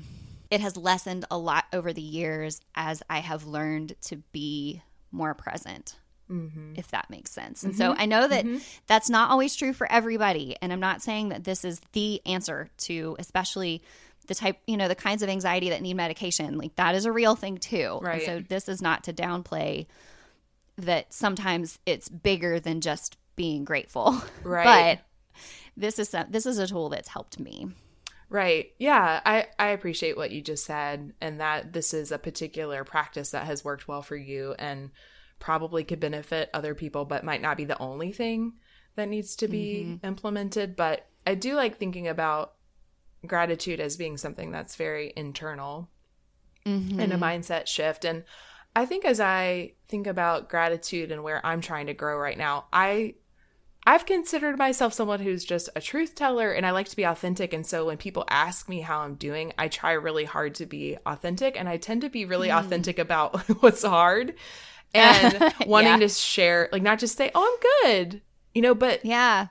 it 0.48 0.60
has 0.60 0.76
lessened 0.76 1.24
a 1.28 1.36
lot 1.36 1.64
over 1.72 1.92
the 1.92 2.00
years 2.00 2.60
as 2.76 3.02
I 3.10 3.18
have 3.18 3.44
learned 3.44 3.96
to 4.02 4.18
be 4.30 4.80
more 5.10 5.34
present. 5.34 5.96
Mm-hmm. 6.30 6.74
If 6.76 6.92
that 6.92 7.10
makes 7.10 7.32
sense. 7.32 7.64
And 7.64 7.74
so 7.74 7.96
I 7.98 8.06
know 8.06 8.28
that 8.28 8.46
that's 8.86 9.10
not 9.10 9.30
always 9.30 9.56
true 9.56 9.72
for 9.72 9.90
everybody. 9.90 10.56
And 10.62 10.72
I'm 10.72 10.78
not 10.78 11.02
saying 11.02 11.30
that 11.30 11.42
this 11.42 11.64
is 11.64 11.80
the 11.94 12.24
answer 12.24 12.70
to, 12.78 13.16
especially 13.18 13.82
the 14.26 14.34
type, 14.34 14.58
you 14.66 14.76
know, 14.76 14.88
the 14.88 14.94
kinds 14.94 15.22
of 15.22 15.28
anxiety 15.28 15.70
that 15.70 15.82
need 15.82 15.94
medication. 15.94 16.58
Like 16.58 16.76
that 16.76 16.94
is 16.94 17.04
a 17.04 17.12
real 17.12 17.34
thing 17.34 17.58
too. 17.58 17.98
And 17.98 18.06
Right. 18.06 18.22
so 18.22 18.40
this 18.40 18.68
is 18.68 18.80
not 18.80 19.04
to 19.04 19.12
downplay 19.12 19.86
that 20.78 21.12
sometimes 21.12 21.78
it's 21.86 22.08
bigger 22.08 22.60
than 22.60 22.80
just 22.80 23.16
being 23.36 23.64
grateful. 23.64 24.22
Right. 24.44 24.98
but 24.98 25.40
this 25.76 25.98
is 25.98 26.10
some, 26.10 26.26
this 26.30 26.46
is 26.46 26.58
a 26.58 26.66
tool 26.66 26.88
that's 26.88 27.08
helped 27.08 27.40
me. 27.40 27.68
Right. 28.28 28.72
Yeah. 28.78 29.20
I, 29.24 29.48
I 29.58 29.68
appreciate 29.68 30.16
what 30.16 30.30
you 30.30 30.40
just 30.40 30.64
said 30.64 31.12
and 31.20 31.40
that 31.40 31.72
this 31.72 31.92
is 31.92 32.12
a 32.12 32.18
particular 32.18 32.84
practice 32.84 33.30
that 33.32 33.44
has 33.44 33.64
worked 33.64 33.88
well 33.88 34.02
for 34.02 34.16
you 34.16 34.54
and 34.58 34.90
probably 35.38 35.84
could 35.84 36.00
benefit 36.00 36.48
other 36.54 36.74
people, 36.74 37.04
but 37.04 37.24
might 37.24 37.42
not 37.42 37.56
be 37.56 37.64
the 37.64 37.78
only 37.78 38.12
thing 38.12 38.54
that 38.96 39.08
needs 39.08 39.36
to 39.36 39.48
be 39.48 39.84
mm-hmm. 39.84 40.06
implemented. 40.06 40.76
But 40.76 41.06
I 41.26 41.34
do 41.34 41.54
like 41.54 41.78
thinking 41.78 42.08
about 42.08 42.54
gratitude 43.26 43.80
as 43.80 43.96
being 43.96 44.16
something 44.16 44.50
that's 44.50 44.76
very 44.76 45.12
internal 45.16 45.90
and 46.98 47.12
a 47.12 47.16
mindset 47.18 47.66
shift. 47.66 48.04
And 48.04 48.24
I 48.74 48.86
think 48.86 49.04
as 49.04 49.20
I 49.20 49.72
think 49.88 50.06
about 50.06 50.48
gratitude 50.48 51.10
and 51.12 51.22
where 51.22 51.44
I'm 51.44 51.60
trying 51.60 51.86
to 51.86 51.94
grow 51.94 52.16
right 52.16 52.38
now, 52.38 52.66
I 52.72 53.14
I've 53.86 54.06
considered 54.06 54.58
myself 54.58 54.94
someone 54.94 55.20
who's 55.20 55.44
just 55.44 55.68
a 55.76 55.80
truth 55.80 56.14
teller 56.14 56.52
and 56.52 56.66
I 56.66 56.72
like 56.72 56.88
to 56.90 56.96
be 56.96 57.04
authentic. 57.04 57.52
And 57.52 57.66
so 57.66 57.86
when 57.86 57.98
people 57.98 58.24
ask 58.30 58.68
me 58.68 58.80
how 58.82 59.00
I'm 59.00 59.16
doing, 59.16 59.52
I 59.58 59.68
try 59.68 59.92
really 59.92 60.24
hard 60.24 60.54
to 60.56 60.66
be 60.66 60.98
authentic 61.06 61.58
and 61.58 61.68
I 61.68 61.78
tend 61.78 62.02
to 62.02 62.10
be 62.10 62.24
really 62.26 62.50
Hmm. 62.50 62.52
authentic 62.52 62.98
about 62.98 63.40
what's 63.62 63.84
hard 63.84 64.34
and 64.94 65.42
wanting 65.64 65.98
Yeah. 65.98 66.00
to 66.00 66.08
share, 66.08 66.68
like 66.72 66.82
not 66.82 67.00
just 67.00 67.16
say, 67.18 67.30
oh, 67.34 67.58
I'm 67.86 67.92
good, 68.00 68.22
you 68.54 68.62
know, 68.62 68.74
but 68.74 69.02
Yeah. 69.02 69.48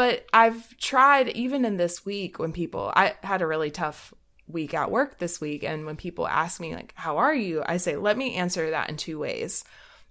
But 0.00 0.24
I've 0.32 0.74
tried 0.78 1.28
even 1.28 1.66
in 1.66 1.76
this 1.76 2.06
week 2.06 2.38
when 2.38 2.52
people 2.54 2.90
I 2.96 3.16
had 3.22 3.42
a 3.42 3.46
really 3.46 3.70
tough 3.70 4.14
week 4.46 4.72
at 4.72 4.90
work 4.90 5.18
this 5.18 5.42
week 5.42 5.62
and 5.62 5.84
when 5.84 5.96
people 5.96 6.26
ask 6.26 6.58
me 6.58 6.74
like 6.74 6.94
how 6.96 7.18
are 7.18 7.34
you? 7.34 7.62
I 7.66 7.76
say 7.76 7.96
let 7.96 8.16
me 8.16 8.36
answer 8.36 8.70
that 8.70 8.88
in 8.88 8.96
two 8.96 9.18
ways. 9.18 9.62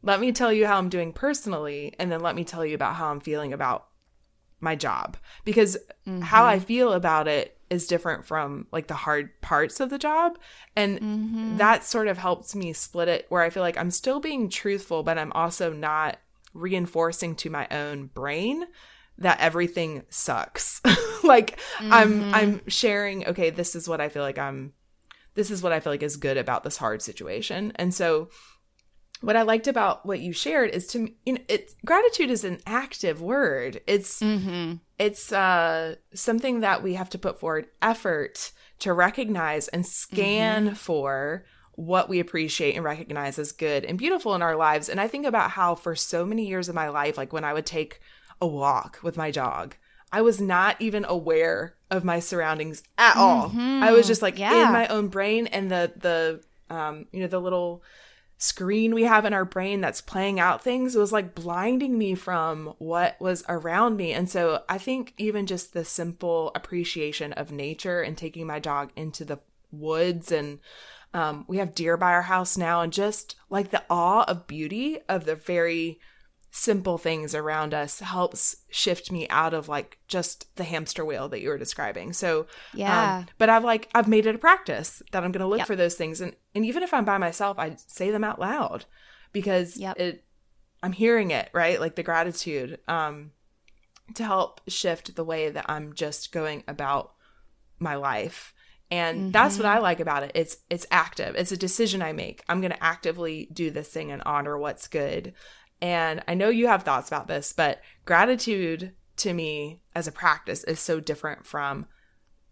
Let 0.04 0.20
me 0.20 0.32
tell 0.32 0.54
you 0.54 0.68
how 0.68 0.78
I'm 0.78 0.90
doing 0.90 1.12
personally 1.12 1.96
and 1.98 2.12
then 2.12 2.20
let 2.20 2.36
me 2.36 2.44
tell 2.44 2.64
you 2.64 2.76
about 2.76 2.98
how 2.98 3.10
I'm 3.10 3.20
feeling 3.20 3.52
about 3.52 3.88
my 4.60 4.76
job. 4.76 5.18
Because 5.44 5.76
how 6.22 6.46
I 6.46 6.58
mm-hmm. 6.58 6.66
feel 6.66 6.94
about 6.94 7.28
it 7.28 7.58
is 7.72 7.88
different 7.88 8.28
from 8.28 8.68
like 8.72 8.86
the 8.86 8.94
hard 8.94 9.42
parts 9.42 9.80
of 9.80 9.90
the 9.90 9.98
job 9.98 10.38
and 10.76 11.00
mm-hmm. 11.00 11.58
that 11.58 11.84
sort 11.84 12.08
of 12.08 12.20
helps 12.20 12.54
me 12.54 12.74
split 12.74 13.08
it 13.08 13.26
where 13.30 13.42
I 13.42 13.50
feel 13.50 13.64
like 13.64 13.78
I'm 13.78 13.90
still 13.90 14.20
being 14.20 14.50
truthful 14.50 15.02
but 15.02 15.18
I'm 15.18 15.32
also 15.32 15.74
not 15.74 16.20
reinforcing 16.54 17.34
to 17.38 17.50
my 17.50 17.68
own 17.72 18.06
brain 18.06 18.68
that 19.20 19.40
everything 19.40 20.04
sucks. 20.10 20.82
like 21.24 21.60
I'm 21.80 22.14
mm-hmm. 22.14 22.36
I'm 22.36 22.62
sharing 22.68 23.28
okay 23.28 23.50
this 23.50 23.76
is 23.76 23.88
what 23.88 24.02
I 24.02 24.10
feel 24.10 24.24
like 24.24 24.38
I'm 24.38 24.74
this 25.36 25.52
is 25.52 25.62
what 25.62 25.72
I 25.72 25.80
feel 25.80 25.94
like 25.94 26.04
is 26.04 26.18
good 26.18 26.38
about 26.38 26.64
this 26.64 26.78
hard 26.78 27.02
situation. 27.02 27.72
And 27.76 27.94
so 27.94 28.30
what 29.22 29.36
I 29.36 29.42
liked 29.42 29.68
about 29.68 30.06
what 30.06 30.22
you 30.22 30.32
shared 30.32 30.72
is 30.72 30.88
to 30.88 31.10
you 31.26 31.34
know, 31.34 31.42
it 31.48 31.74
gratitude 31.86 32.32
is 32.32 32.44
an 32.44 32.60
active 32.66 33.22
word. 33.22 33.82
It's 33.86 34.22
mm-hmm. 34.22 34.76
it's 34.98 35.32
uh 35.32 35.96
something 36.14 36.62
that 36.62 36.82
we 36.82 36.94
have 36.96 37.10
to 37.12 37.18
put 37.18 37.40
forward 37.40 37.68
effort 37.82 38.52
to 38.80 38.94
recognize 38.94 39.68
and 39.68 39.86
scan 39.86 40.68
mm-hmm. 40.68 40.76
for 40.76 41.46
what 41.74 42.10
we 42.10 42.20
appreciate 42.20 42.76
and 42.76 42.84
recognize 42.84 43.40
as 43.40 43.54
good 43.54 43.86
and 43.86 43.98
beautiful 43.98 44.36
in 44.36 44.42
our 44.42 44.56
lives. 44.56 44.90
And 44.90 45.00
I 45.00 45.08
think 45.08 45.26
about 45.26 45.52
how 45.52 45.76
for 45.76 45.96
so 45.96 46.26
many 46.26 46.48
years 46.48 46.68
of 46.68 46.76
my 46.76 46.90
life, 46.90 47.18
like 47.18 47.32
when 47.32 47.46
I 47.46 47.54
would 47.54 47.66
take 47.66 48.02
a 48.42 48.48
walk 48.48 49.00
with 49.04 49.18
my 49.18 49.32
dog, 49.32 49.76
I 50.12 50.22
was 50.22 50.40
not 50.42 50.76
even 50.82 51.06
aware 51.06 51.76
of 51.92 52.04
my 52.04 52.20
surroundings 52.20 52.84
at 52.98 53.16
all. 53.18 53.52
I 53.58 53.92
was 53.92 54.08
just 54.08 54.22
like 54.22 54.38
Yeah. 54.40 54.68
in 54.68 54.74
my 54.74 54.88
own 54.88 55.08
brain 55.08 55.48
and 55.48 55.70
the 55.72 55.92
the 55.98 56.42
um 56.74 57.06
you 57.12 57.22
know 57.22 57.28
the 57.28 57.40
little 57.42 57.82
screen 58.42 58.96
we 58.96 59.04
have 59.04 59.26
in 59.26 59.34
our 59.34 59.44
brain 59.44 59.82
that's 59.82 60.00
playing 60.00 60.40
out 60.40 60.64
things 60.64 60.96
was 60.96 61.12
like 61.12 61.36
blinding 61.36 61.98
me 61.98 62.16
from 62.16 62.74
what 62.78 63.20
was 63.20 63.44
around 63.50 63.98
me. 63.98 64.14
And 64.14 64.30
so 64.30 64.64
I 64.70 64.78
think 64.78 65.14
even 65.18 65.46
just 65.46 65.74
the 65.74 65.84
simple 65.84 66.52
appreciation 66.56 67.34
of 67.34 67.52
nature 67.52 68.02
and 68.02 68.18
taking 68.18 68.48
my 68.48 68.60
dog 68.60 68.92
into 68.96 69.26
the 69.26 69.40
woods 69.74 70.32
and 70.32 70.60
um, 71.14 71.44
we 71.50 71.58
have 71.58 71.76
deer 71.76 71.98
by 71.98 72.12
our 72.14 72.22
house 72.22 72.56
now 72.56 72.80
and 72.82 72.94
just 72.94 73.36
like 73.50 73.72
the 73.72 73.84
awe 73.90 74.24
of 74.24 74.48
beauty 74.48 75.00
of 75.10 75.26
the 75.26 75.36
very 75.36 76.00
simple 76.52 76.98
things 76.98 77.36
around 77.36 77.74
us 77.74 78.00
helps 78.00 78.56
shift 78.70 79.12
me 79.12 79.28
out 79.30 79.54
of 79.54 79.70
like 79.70 80.00
just 80.08 80.54
the 80.56 80.64
hamster 80.64 81.06
wheel 81.06 81.30
that 81.30 81.42
you 81.42 81.50
were 81.50 81.58
describing. 81.58 82.12
So 82.14 82.48
Yeah. 82.74 83.20
um, 83.20 83.28
but 83.38 83.50
I've 83.50 83.64
like 83.64 83.90
I've 83.94 84.08
made 84.08 84.26
it 84.26 84.36
a 84.36 84.40
practice 84.40 85.02
that 85.12 85.24
I'm 85.24 85.32
going 85.32 85.42
to 85.42 85.48
look 85.48 85.60
Yep. 85.60 85.68
for 85.68 85.76
those 85.76 85.96
things, 85.96 86.22
and 86.22 86.36
and 86.56 86.66
even 86.66 86.82
if 86.84 86.94
I'm 86.94 87.06
by 87.06 87.18
myself, 87.18 87.60
I 87.60 87.76
say 87.88 88.10
them 88.12 88.24
out 88.24 88.40
loud 88.40 88.86
because 89.32 89.78
Yep. 89.78 90.00
it 90.00 90.24
I'm 90.82 90.94
hearing 90.94 91.32
it 91.32 91.50
right, 91.54 91.80
like 91.80 91.96
the 91.96 92.04
gratitude, 92.04 92.80
um, 92.88 93.32
to 94.16 94.24
help 94.24 94.62
shift 94.68 95.16
the 95.16 95.26
way 95.26 95.50
that 95.50 95.66
I'm 95.70 95.94
just 95.94 96.32
going 96.32 96.64
about 96.68 97.14
my 97.80 97.96
life. 97.96 98.54
And 98.92 99.32
that's 99.32 99.58
what 99.58 99.68
I 99.68 99.78
like 99.78 100.00
about 100.00 100.24
it. 100.24 100.32
It's 100.34 100.58
it's 100.68 100.88
active. 100.90 101.36
It's 101.36 101.52
a 101.52 101.58
decision 101.58 102.02
I 102.02 102.12
make. 102.12 102.44
I'm 102.50 102.60
going 102.60 102.72
to 102.72 102.84
actively 102.84 103.48
do 103.54 103.70
this 103.70 103.88
thing 103.90 104.12
and 104.12 104.24
honor 104.26 104.58
what's 104.58 104.88
good. 104.88 105.34
And 105.82 106.24
I 106.28 106.34
know 106.34 106.50
you 106.50 106.68
have 106.68 106.84
thoughts 106.84 107.08
about 107.08 107.28
this, 107.28 107.54
but 107.54 107.82
gratitude 108.06 108.94
to 109.18 109.34
me 109.34 109.82
as 109.96 110.08
a 110.08 110.12
practice 110.12 110.64
is 110.64 110.80
so 110.80 111.00
different 111.00 111.46
from 111.46 111.86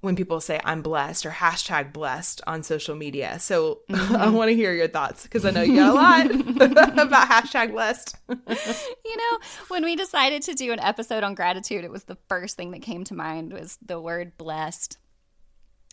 when 0.02 0.16
people 0.16 0.40
say 0.40 0.60
I'm 0.64 0.82
blessed 0.82 1.26
or 1.26 1.32
hashtag 1.32 1.92
blessed 1.92 2.42
on 2.46 2.62
social 2.64 2.96
media. 2.96 3.40
So 3.40 3.80
I 3.90 3.94
mm-hmm. 3.94 4.34
want 4.34 4.50
to 4.50 4.56
hear 4.56 4.74
your 4.74 4.88
thoughts 4.88 5.24
because 5.24 5.44
I 5.44 5.52
know 5.52 5.64
you 5.64 5.76
got 5.76 5.90
a 5.90 5.94
lot 5.94 6.98
about 7.00 7.30
hashtag 7.30 7.72
blessed. 7.72 8.16
you 8.30 9.18
know, 9.18 9.40
when 9.70 9.84
we 9.84 9.96
decided 9.96 10.44
to 10.44 10.54
do 10.54 10.72
an 10.72 10.80
episode 10.80 11.24
on 11.24 11.36
gratitude, 11.36 11.84
it 11.84 11.92
was 11.92 12.04
the 12.04 12.18
first 12.30 12.58
thing 12.58 12.72
that 12.72 12.82
came 12.82 13.04
to 13.06 13.16
mind 13.16 13.54
was 13.54 13.78
the 13.86 14.00
word 14.00 14.38
blessed. 14.38 14.98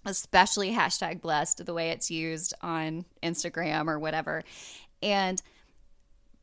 Especially 0.07 0.71
hashtag 0.71 1.23
blessed, 1.23 1.65
the 1.65 1.73
way 1.73 1.89
it's 1.89 2.11
used 2.11 2.53
on 2.61 3.07
Instagram 3.23 3.89
or 3.89 3.99
whatever. 3.99 4.43
And 5.03 5.41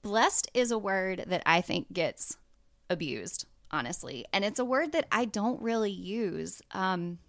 blessed 0.02 0.50
is 0.54 0.72
a 0.72 0.78
word 0.78 1.26
that 1.28 1.44
I 1.46 1.62
think 1.62 1.92
gets 1.94 2.38
abused, 2.90 3.46
honestly. 3.72 4.26
And 4.34 4.44
it's 4.44 4.60
a 4.60 4.66
word 4.66 4.92
that 4.94 5.08
I 5.12 5.26
don't 5.26 5.62
really 5.62 5.92
use. 5.92 6.62
Um, 6.72 7.20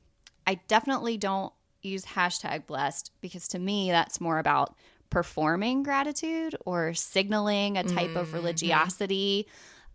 I 0.47 0.61
definitely 0.69 1.17
don't 1.17 1.53
use 1.83 2.05
hashtag 2.05 2.67
blessed 2.67 3.13
because 3.21 3.49
to 3.49 3.59
me, 3.59 3.91
that's 3.91 4.21
more 4.21 4.39
about 4.39 4.75
performing 5.11 5.83
gratitude 5.83 6.57
or 6.65 6.95
signaling 6.95 7.77
a 7.77 7.85
type 7.85 8.17
of 8.17 8.33
religiosity. 8.33 9.47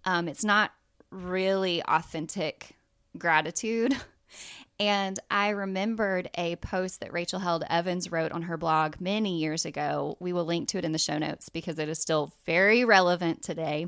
Um, 0.06 0.28
it's 0.28 0.44
not 0.44 0.72
really 1.10 1.82
authentic 1.84 2.76
gratitude. 3.18 3.96
And 4.80 5.20
I 5.32 5.50
remembered 5.50 6.30
a 6.36 6.56
post 6.58 7.00
that 7.00 7.12
Rachel 7.12 7.40
Held 7.40 7.64
Evans 7.68 8.12
wrote 8.12 8.32
on 8.32 8.44
her 8.44 8.58
blog 8.58 8.98
many 9.00 9.40
years 9.40 9.66
ago. 9.66 10.18
We 10.20 10.34
will 10.34 10.46
link 10.46 10.68
to 10.70 10.78
it 10.78 10.86
in 10.86 10.92
the 10.92 11.00
show 11.00 11.18
notes 11.18 11.50
because 11.50 11.80
it 11.80 11.90
is 11.90 12.00
still 12.00 12.32
very 12.46 12.86
relevant 12.86 13.42
today. 13.42 13.88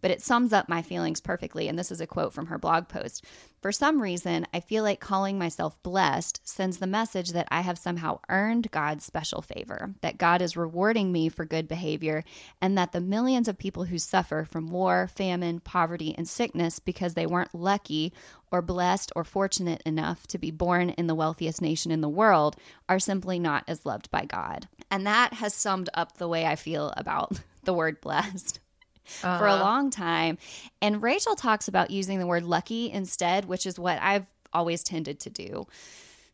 But 0.00 0.10
it 0.10 0.22
sums 0.22 0.52
up 0.52 0.68
my 0.68 0.82
feelings 0.82 1.20
perfectly. 1.20 1.68
And 1.68 1.78
this 1.78 1.90
is 1.90 2.00
a 2.00 2.06
quote 2.06 2.32
from 2.32 2.46
her 2.46 2.58
blog 2.58 2.88
post. 2.88 3.24
For 3.60 3.72
some 3.72 4.00
reason, 4.00 4.46
I 4.54 4.60
feel 4.60 4.82
like 4.82 5.00
calling 5.00 5.38
myself 5.38 5.82
blessed 5.82 6.40
sends 6.48 6.78
the 6.78 6.86
message 6.86 7.32
that 7.32 7.48
I 7.50 7.60
have 7.60 7.76
somehow 7.76 8.20
earned 8.30 8.70
God's 8.70 9.04
special 9.04 9.42
favor, 9.42 9.94
that 10.00 10.16
God 10.16 10.40
is 10.40 10.56
rewarding 10.56 11.12
me 11.12 11.28
for 11.28 11.44
good 11.44 11.68
behavior, 11.68 12.24
and 12.62 12.78
that 12.78 12.92
the 12.92 13.02
millions 13.02 13.48
of 13.48 13.58
people 13.58 13.84
who 13.84 13.98
suffer 13.98 14.46
from 14.50 14.70
war, 14.70 15.08
famine, 15.08 15.60
poverty, 15.60 16.14
and 16.16 16.26
sickness 16.26 16.78
because 16.78 17.12
they 17.12 17.26
weren't 17.26 17.54
lucky 17.54 18.14
or 18.50 18.62
blessed 18.62 19.12
or 19.14 19.24
fortunate 19.24 19.82
enough 19.84 20.26
to 20.28 20.38
be 20.38 20.50
born 20.50 20.90
in 20.90 21.06
the 21.06 21.14
wealthiest 21.14 21.60
nation 21.60 21.92
in 21.92 22.00
the 22.00 22.08
world 22.08 22.56
are 22.88 22.98
simply 22.98 23.38
not 23.38 23.64
as 23.68 23.84
loved 23.84 24.10
by 24.10 24.24
God. 24.24 24.68
And 24.90 25.06
that 25.06 25.34
has 25.34 25.54
summed 25.54 25.90
up 25.92 26.16
the 26.16 26.28
way 26.28 26.46
I 26.46 26.56
feel 26.56 26.94
about 26.96 27.38
the 27.64 27.74
word 27.74 28.00
blessed 28.00 28.58
for 29.04 29.46
a 29.46 29.56
long 29.56 29.90
time. 29.90 30.38
And 30.82 31.02
Rachel 31.02 31.34
talks 31.36 31.68
about 31.68 31.90
using 31.90 32.18
the 32.18 32.26
word 32.26 32.44
lucky 32.44 32.90
instead, 32.90 33.44
which 33.46 33.66
is 33.66 33.78
what 33.78 33.98
I've 34.00 34.26
always 34.52 34.82
tended 34.82 35.20
to 35.20 35.30
do. 35.30 35.66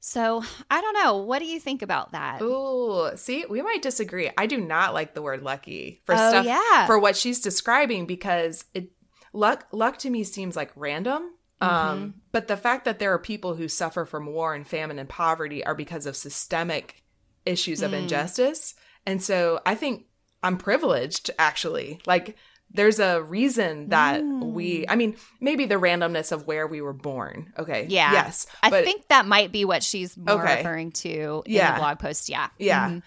So 0.01 0.43
I 0.71 0.81
don't 0.81 0.93
know. 0.95 1.17
What 1.17 1.41
do 1.41 1.47
you 1.47 1.59
think 1.59 1.83
about 1.83 2.13
that? 2.13 2.41
Ooh, 2.43 3.11
see, 3.17 3.45
we 3.49 3.61
might 3.63 3.83
disagree. 3.83 4.31
I 4.39 4.47
do 4.47 4.57
not 4.59 4.95
like 4.95 5.15
the 5.15 5.23
word 5.23 5.43
lucky 5.43 6.01
for 6.05 6.15
Oh, 6.15 6.29
stuff 6.31 6.47
yeah. 6.47 6.87
for 6.87 6.99
what 6.99 7.17
she's 7.17 7.41
describing 7.41 8.07
because 8.07 8.65
it 8.75 8.91
luck 9.33 9.67
luck 9.73 9.99
to 9.99 10.11
me 10.11 10.23
seems 10.23 10.55
like 10.55 10.71
random. 10.77 11.33
Mm-hmm. 11.61 11.75
Um, 11.75 12.15
but 12.33 12.47
the 12.49 12.57
fact 12.57 12.85
that 12.85 12.99
there 12.99 13.13
are 13.15 13.19
people 13.19 13.55
who 13.57 13.67
suffer 13.67 14.05
from 14.05 14.27
war 14.27 14.55
and 14.55 14.67
famine 14.69 14.99
and 14.99 15.09
poverty 15.09 15.65
are 15.65 15.75
because 15.75 16.07
of 16.07 16.15
systemic 16.15 17.03
issues 17.45 17.81
Mm. 17.81 17.85
of 17.87 17.93
injustice. 17.95 18.75
And 19.07 19.23
so 19.23 19.61
I 19.67 19.75
think 19.75 20.05
I'm 20.43 20.57
privileged 20.59 21.31
actually. 21.39 22.01
Like 22.07 22.37
there's 22.71 22.99
a 22.99 23.23
reason 23.23 23.89
that 23.91 24.23
we 24.23 24.87
I 24.89 24.97
mean, 24.97 25.17
maybe 25.41 25.67
the 25.67 25.77
randomness 25.77 26.33
of 26.33 26.47
where 26.47 26.67
we 26.67 26.81
were 26.81 26.93
born. 26.93 27.53
Okay. 27.59 27.87
Yeah. 27.89 28.13
Yes. 28.13 28.47
I 28.63 28.71
but- 28.71 28.85
think 28.85 29.09
that 29.09 29.27
might 29.27 29.53
be 29.53 29.65
what 29.65 29.83
she's 29.83 30.17
more 30.17 30.43
Okay. 30.43 30.57
referring 30.59 30.93
to 30.93 31.43
in 31.47 31.53
Yeah. 31.55 31.73
the 31.75 31.79
blog 31.81 31.99
post. 31.99 32.29
Yeah. 32.29 32.49
Yeah. 32.59 32.91
Mhm. 32.91 33.03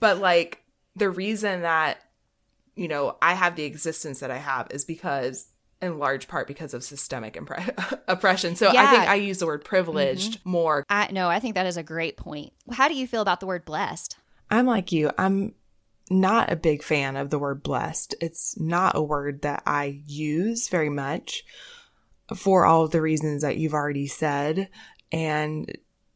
But 0.00 0.18
like 0.18 0.62
the 0.96 1.10
reason 1.10 1.62
that 1.62 1.98
you 2.76 2.88
know 2.88 3.16
I 3.22 3.34
have 3.34 3.54
the 3.56 3.64
existence 3.64 4.20
that 4.20 4.30
I 4.30 4.38
have 4.38 4.68
is 4.70 4.84
because 4.84 5.46
in 5.82 5.98
large 5.98 6.28
part 6.28 6.46
because 6.46 6.72
of 6.72 6.82
systemic 6.82 7.34
impre- 7.34 8.00
oppression. 8.08 8.56
So 8.56 8.68
I 8.68 8.86
think 8.90 9.02
I 9.08 9.16
use 9.16 9.38
the 9.38 9.46
word 9.46 9.64
privileged 9.64 10.40
more. 10.44 10.84
I 10.88 11.08
no, 11.12 11.28
I 11.28 11.40
think 11.40 11.54
that 11.56 11.66
is 11.66 11.76
a 11.76 11.82
great 11.82 12.16
point. 12.16 12.52
How 12.72 12.88
do 12.88 12.94
you 12.94 13.06
feel 13.06 13.20
about 13.22 13.40
the 13.40 13.46
word 13.46 13.64
blessed? 13.64 14.16
I'm 14.50 14.66
like 14.66 14.92
you. 14.92 15.10
I'm 15.18 15.54
not 16.10 16.52
a 16.52 16.56
big 16.56 16.82
fan 16.82 17.16
of 17.16 17.30
the 17.30 17.38
word 17.38 17.62
blessed. 17.62 18.14
It's 18.20 18.58
not 18.58 18.96
a 18.96 19.02
word 19.02 19.42
that 19.42 19.62
I 19.66 20.00
use 20.06 20.68
very 20.68 20.90
much 20.90 21.44
for 22.34 22.64
all 22.64 22.84
of 22.84 22.90
the 22.90 23.02
reasons 23.02 23.42
that 23.42 23.56
you've 23.56 23.74
already 23.74 24.06
said 24.06 24.68
and 25.12 25.70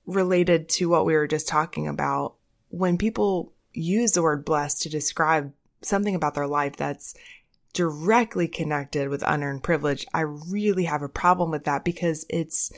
related 0.07 0.68
to 0.68 0.88
what 0.88 1.04
we 1.04 1.14
were 1.14 1.26
just 1.26 1.49
talking 1.49 1.87
about. 1.87 2.35
When 2.71 2.99
people 2.99 3.52
use 3.73 4.12
the 4.12 4.23
word 4.23 4.45
blessed 4.45 4.83
to 4.83 4.88
describe 4.88 5.52
something 5.83 6.14
about 6.14 6.35
their 6.35 6.47
life 6.47 6.76
that's 6.76 7.14
directly 7.73 8.49
connected 8.49 9.09
with 9.09 9.23
unearned 9.26 9.62
privilege, 9.62 10.07
I 10.12 10.21
really 10.21 10.85
have 10.85 11.02
a 11.02 11.09
problem 11.09 11.50
with 11.50 11.64
that 11.64 11.85
because 11.85 12.26
it's 12.28 12.73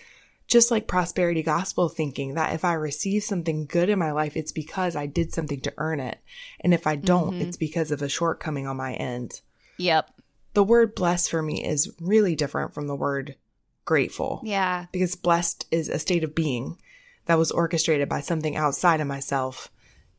just 0.51 0.71
like 0.71 0.89
prosperity 0.89 1.45
gospel 1.45 1.89
thinking 1.89 2.35
that 2.35 2.53
if 2.53 2.65
I 2.65 2.73
receive 2.73 3.23
something 3.23 3.67
good 3.67 3.89
in 3.89 4.01
my 4.01 4.11
life, 4.11 4.37
it's 4.37 4.51
because 4.51 4.97
I 4.97 5.07
did 5.07 5.33
something 5.33 5.61
to 5.61 5.73
earn 5.79 6.01
it. 6.01 6.19
And 6.61 6.75
if 6.75 6.89
I 6.89 6.97
don't, 6.97 7.35
mm-hmm. 7.35 7.43
it's 7.43 7.57
because 7.57 7.93
of 7.93 8.03
a 8.03 8.09
shortcoming 8.09 8.67
on 8.67 8.77
my 8.77 8.95
end. 8.95 9.41
Yep. 9.79 10.11
The 10.55 10.65
word 10.65 10.97
blessed 10.97 11.31
for 11.31 11.41
me 11.41 11.65
is 11.65 11.95
really 12.01 12.35
different 12.35 12.75
from 12.75 12.89
the 12.89 12.97
word 12.97 13.37
grateful 13.85 14.43
Yeah. 14.45 14.87
because 14.91 15.15
blessed 15.15 15.67
is 15.71 15.89
a 15.89 16.01
state 16.01 16.25
of 16.25 16.35
being 16.35 16.79
that 17.27 17.39
was 17.39 17.53
orchestrated 17.53 18.09
by 18.09 18.21
something 18.21 18.57
outside 18.57 19.01
of 19.01 19.07
myself. 19.07 19.71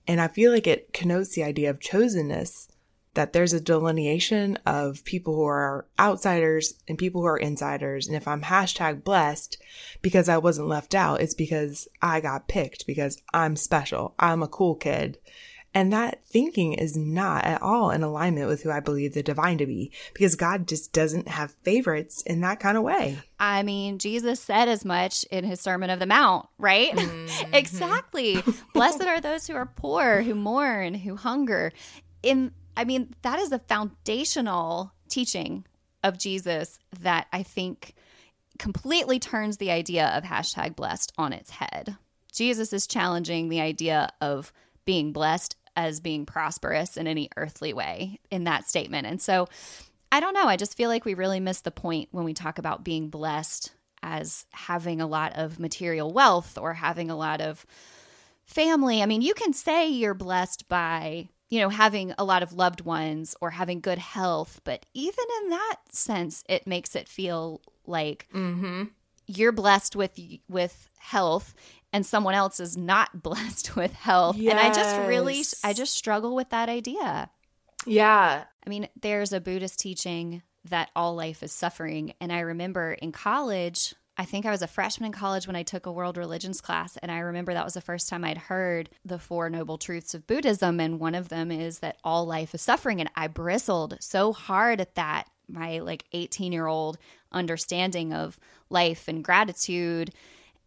And 0.07 0.21
I 0.21 0.29
feel 0.29 0.53
like 0.53 0.65
it 0.65 0.93
connotes 0.93 1.35
the 1.35 1.43
idea 1.43 1.69
of 1.69 1.79
chosenness 1.79 2.69
that 3.13 3.33
there's 3.33 3.53
a 3.53 3.59
delineation 3.59 4.57
of 4.65 5.03
people 5.03 5.35
who 5.35 5.43
are 5.43 5.85
outsiders 5.99 6.75
and 6.87 6.97
people 6.97 7.21
who 7.21 7.27
are 7.27 7.37
insiders. 7.37 8.07
And 8.07 8.15
if 8.15 8.27
I'm 8.27 8.43
hashtag 8.43 9.03
blessed 9.03 9.57
because 10.01 10.29
I 10.29 10.37
wasn't 10.37 10.69
left 10.69 10.95
out, 10.95 11.21
it's 11.21 11.33
because 11.33 11.87
I 12.01 12.21
got 12.21 12.47
picked 12.47 12.87
because 12.87 13.21
I'm 13.33 13.55
special. 13.55 14.15
I'm 14.17 14.41
a 14.41 14.47
cool 14.47 14.75
kid. 14.75 15.17
And 15.73 15.93
that 15.93 16.25
thinking 16.25 16.73
is 16.73 16.97
not 16.97 17.45
at 17.45 17.61
all 17.61 17.91
in 17.91 18.03
alignment 18.03 18.47
with 18.47 18.63
who 18.63 18.71
I 18.71 18.81
believe 18.81 19.13
the 19.13 19.23
divine 19.23 19.57
to 19.59 19.65
be 19.65 19.91
because 20.13 20.35
God 20.35 20.67
just 20.67 20.91
doesn't 20.91 21.29
have 21.29 21.55
favorites 21.63 22.21
in 22.23 22.41
that 22.41 22.59
kind 22.59 22.77
of 22.77 22.83
way. 22.83 23.19
I 23.39 23.63
mean, 23.63 23.97
Jesus 23.97 24.41
said 24.41 24.67
as 24.67 24.83
much 24.83 25.23
in 25.31 25.45
his 25.45 25.61
Sermon 25.61 25.89
of 25.89 25.99
the 25.99 26.05
Mount, 26.05 26.47
right? 26.57 26.91
Mm-hmm. 27.11 27.53
exactly. 27.53 28.43
Blessed 28.73 29.03
are 29.03 29.21
those 29.21 29.47
who 29.47 29.55
are 29.55 29.65
poor, 29.65 30.21
who 30.21 30.35
mourn, 30.35 30.93
who 30.93 31.15
hunger. 31.15 31.71
In 32.23 32.51
I 32.81 32.83
mean, 32.83 33.13
that 33.21 33.37
is 33.37 33.51
the 33.51 33.59
foundational 33.59 34.91
teaching 35.07 35.67
of 36.03 36.17
Jesus 36.17 36.79
that 37.01 37.27
I 37.31 37.43
think 37.43 37.93
completely 38.57 39.19
turns 39.19 39.57
the 39.57 39.69
idea 39.69 40.07
of 40.07 40.23
hashtag 40.23 40.75
blessed 40.75 41.13
on 41.15 41.31
its 41.31 41.51
head. 41.51 41.95
Jesus 42.31 42.73
is 42.73 42.87
challenging 42.87 43.49
the 43.49 43.61
idea 43.61 44.09
of 44.19 44.51
being 44.83 45.13
blessed 45.13 45.55
as 45.75 45.99
being 45.99 46.25
prosperous 46.25 46.97
in 46.97 47.05
any 47.05 47.29
earthly 47.37 47.71
way 47.71 48.19
in 48.31 48.45
that 48.45 48.67
statement. 48.67 49.05
And 49.05 49.21
so 49.21 49.47
I 50.11 50.19
don't 50.19 50.33
know. 50.33 50.47
I 50.47 50.57
just 50.57 50.75
feel 50.75 50.89
like 50.89 51.05
we 51.05 51.13
really 51.13 51.39
miss 51.39 51.61
the 51.61 51.69
point 51.69 52.09
when 52.11 52.25
we 52.25 52.33
talk 52.33 52.57
about 52.57 52.83
being 52.83 53.09
blessed 53.09 53.73
as 54.01 54.47
having 54.53 55.01
a 55.01 55.07
lot 55.07 55.33
of 55.35 55.59
material 55.59 56.11
wealth 56.11 56.57
or 56.57 56.73
having 56.73 57.11
a 57.11 57.15
lot 57.15 57.41
of 57.41 57.63
family. 58.43 59.03
I 59.03 59.05
mean, 59.05 59.21
you 59.21 59.35
can 59.35 59.53
say 59.53 59.87
you're 59.87 60.15
blessed 60.15 60.67
by, 60.67 61.29
you 61.51 61.59
know, 61.59 61.69
having 61.69 62.13
a 62.17 62.23
lot 62.23 62.41
of 62.41 62.53
loved 62.53 62.81
ones 62.81 63.35
or 63.41 63.51
having 63.51 63.79
good 63.81 63.99
health, 63.99 64.59
but 64.63 64.85
even 64.95 65.25
in 65.43 65.49
that 65.49 65.75
sense, 65.91 66.43
it 66.49 66.65
makes 66.65 66.95
it 66.95 67.07
feel 67.07 67.61
like 67.85 68.27
Mm-hmm. 68.33 68.85
you're 69.27 69.51
blessed 69.51 69.95
with 69.95 70.17
with 70.49 70.89
health 70.97 71.53
and 71.93 72.05
someone 72.05 72.33
else 72.33 72.59
is 72.59 72.75
not 72.77 73.21
blessed 73.27 73.75
with 73.75 73.93
health. 73.93 74.37
And 74.37 74.57
I 74.57 74.73
just 74.73 74.95
really 75.07 75.43
I 75.63 75.73
just 75.73 75.93
struggle 75.93 76.35
with 76.35 76.49
that 76.49 76.69
idea. 76.69 77.29
Yeah. 77.85 78.43
I 78.65 78.69
mean, 78.69 78.87
there's 79.01 79.33
a 79.33 79.41
Buddhist 79.41 79.79
teaching 79.79 80.43
that 80.69 80.89
all 80.95 81.15
life 81.15 81.41
is 81.43 81.51
suffering. 81.51 82.13
And 82.21 82.31
I 82.31 82.41
remember 82.41 82.93
in 82.93 83.11
college, 83.11 83.95
I 84.17 84.25
think 84.25 84.45
I 84.45 84.51
was 84.51 84.61
a 84.61 84.67
freshman 84.67 85.07
in 85.07 85.11
college 85.13 85.47
when 85.47 85.55
I 85.55 85.63
took 85.63 85.85
a 85.85 85.91
world 85.91 86.17
religions 86.17 86.61
class. 86.61 86.97
And 86.97 87.11
I 87.11 87.19
remember 87.19 87.53
that 87.53 87.65
was 87.65 87.73
the 87.73 87.81
first 87.81 88.09
time 88.09 88.23
I'd 88.23 88.37
heard 88.37 88.89
the 89.05 89.19
Four 89.19 89.49
Noble 89.49 89.77
Truths 89.77 90.13
of 90.13 90.27
Buddhism. 90.27 90.79
And 90.79 90.99
one 90.99 91.15
of 91.15 91.29
them 91.29 91.51
is 91.51 91.79
that 91.79 91.97
all 92.03 92.25
life 92.25 92.53
is 92.53 92.61
suffering. 92.61 92.99
And 92.99 93.09
I 93.15 93.27
bristled 93.27 93.97
so 93.99 94.33
hard 94.33 94.81
at 94.81 94.95
that, 94.95 95.29
my 95.47 95.79
like 95.79 96.05
18 96.11 96.51
year 96.51 96.67
old 96.67 96.97
understanding 97.31 98.13
of 98.13 98.37
life 98.69 99.07
and 99.07 99.23
gratitude 99.23 100.11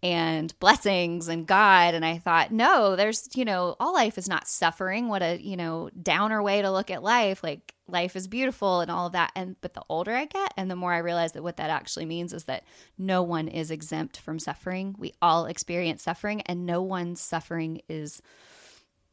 and 0.04 0.56
blessings 0.60 1.28
and 1.28 1.46
God. 1.46 1.94
And 1.94 2.04
I 2.04 2.18
thought, 2.18 2.52
no, 2.52 2.94
there's, 2.94 3.26
you 3.34 3.46
know, 3.46 3.74
all 3.80 3.94
life 3.94 4.18
is 4.18 4.28
not 4.28 4.46
suffering. 4.46 5.08
What 5.08 5.22
a, 5.22 5.42
you 5.42 5.56
know, 5.56 5.88
downer 6.00 6.42
way 6.42 6.60
to 6.60 6.70
look 6.70 6.90
at 6.90 7.02
life. 7.02 7.42
Like 7.42 7.74
life 7.88 8.14
is 8.14 8.28
beautiful 8.28 8.80
and 8.80 8.90
all 8.90 9.06
of 9.06 9.14
that. 9.14 9.32
And, 9.34 9.56
but 9.62 9.72
the 9.72 9.82
older 9.88 10.14
I 10.14 10.26
get 10.26 10.52
and 10.58 10.70
the 10.70 10.76
more 10.76 10.92
I 10.92 10.98
realize 10.98 11.32
that 11.32 11.42
what 11.42 11.56
that 11.56 11.70
actually 11.70 12.04
means 12.04 12.34
is 12.34 12.44
that 12.44 12.64
no 12.98 13.22
one 13.22 13.48
is 13.48 13.70
exempt 13.70 14.18
from 14.18 14.38
suffering. 14.38 14.94
We 14.98 15.14
all 15.22 15.46
experience 15.46 16.02
suffering 16.02 16.42
and 16.42 16.66
no 16.66 16.82
one's 16.82 17.22
suffering 17.22 17.80
is 17.88 18.20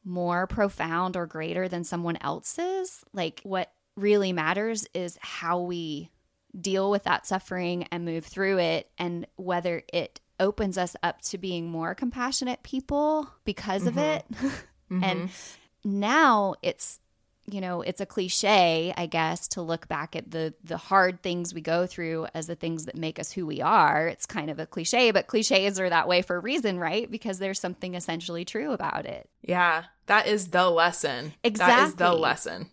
more 0.03 0.45
profound 0.45 1.15
or 1.15 1.25
greater 1.25 1.69
than 1.69 1.85
someone 1.85 2.17
else's. 2.19 3.05
Like 3.13 3.39
what 3.43 3.71
really 3.95 4.33
matters 4.33 4.85
is 4.93 5.17
how 5.21 5.61
we 5.61 6.11
deal 6.59 6.91
with 6.91 7.03
that 7.03 7.25
suffering 7.25 7.87
and 7.93 8.03
move 8.03 8.25
through 8.25 8.57
it 8.59 8.89
and 8.97 9.25
whether 9.37 9.83
it 9.93 10.19
opens 10.41 10.77
us 10.77 10.95
up 11.03 11.21
to 11.21 11.37
being 11.37 11.69
more 11.69 11.95
compassionate 11.95 12.63
people 12.63 13.29
because 13.45 13.85
of 13.87 13.93
mm-hmm. 13.93 13.99
it. 13.99 14.25
and 14.89 15.29
mm-hmm. 15.29 15.99
now 15.99 16.55
it's 16.61 16.99
you 17.47 17.59
know, 17.59 17.81
it's 17.81 17.99
a 17.99 18.05
cliche, 18.05 18.93
I 18.95 19.07
guess, 19.07 19.47
to 19.49 19.61
look 19.61 19.87
back 19.87 20.15
at 20.15 20.29
the 20.31 20.53
the 20.63 20.77
hard 20.77 21.21
things 21.21 21.53
we 21.53 21.61
go 21.61 21.85
through 21.87 22.27
as 22.33 22.47
the 22.47 22.55
things 22.55 22.85
that 22.85 22.95
make 22.95 23.19
us 23.19 23.31
who 23.31 23.45
we 23.45 23.61
are. 23.61 24.07
It's 24.07 24.25
kind 24.25 24.49
of 24.49 24.59
a 24.59 24.65
cliche, 24.65 25.11
but 25.11 25.27
cliches 25.27 25.79
are 25.79 25.89
that 25.89 26.07
way 26.07 26.21
for 26.21 26.35
a 26.35 26.39
reason, 26.39 26.79
right? 26.79 27.09
Because 27.09 27.39
there's 27.39 27.59
something 27.59 27.95
essentially 27.95 28.45
true 28.45 28.71
about 28.71 29.05
it. 29.05 29.29
Yeah. 29.41 29.85
That 30.05 30.27
is 30.27 30.49
the 30.49 30.69
lesson. 30.69 31.33
That 31.43 31.53
is 31.53 31.95
the 31.95 32.05
Exactly. 32.05 32.19
lesson. 32.19 32.69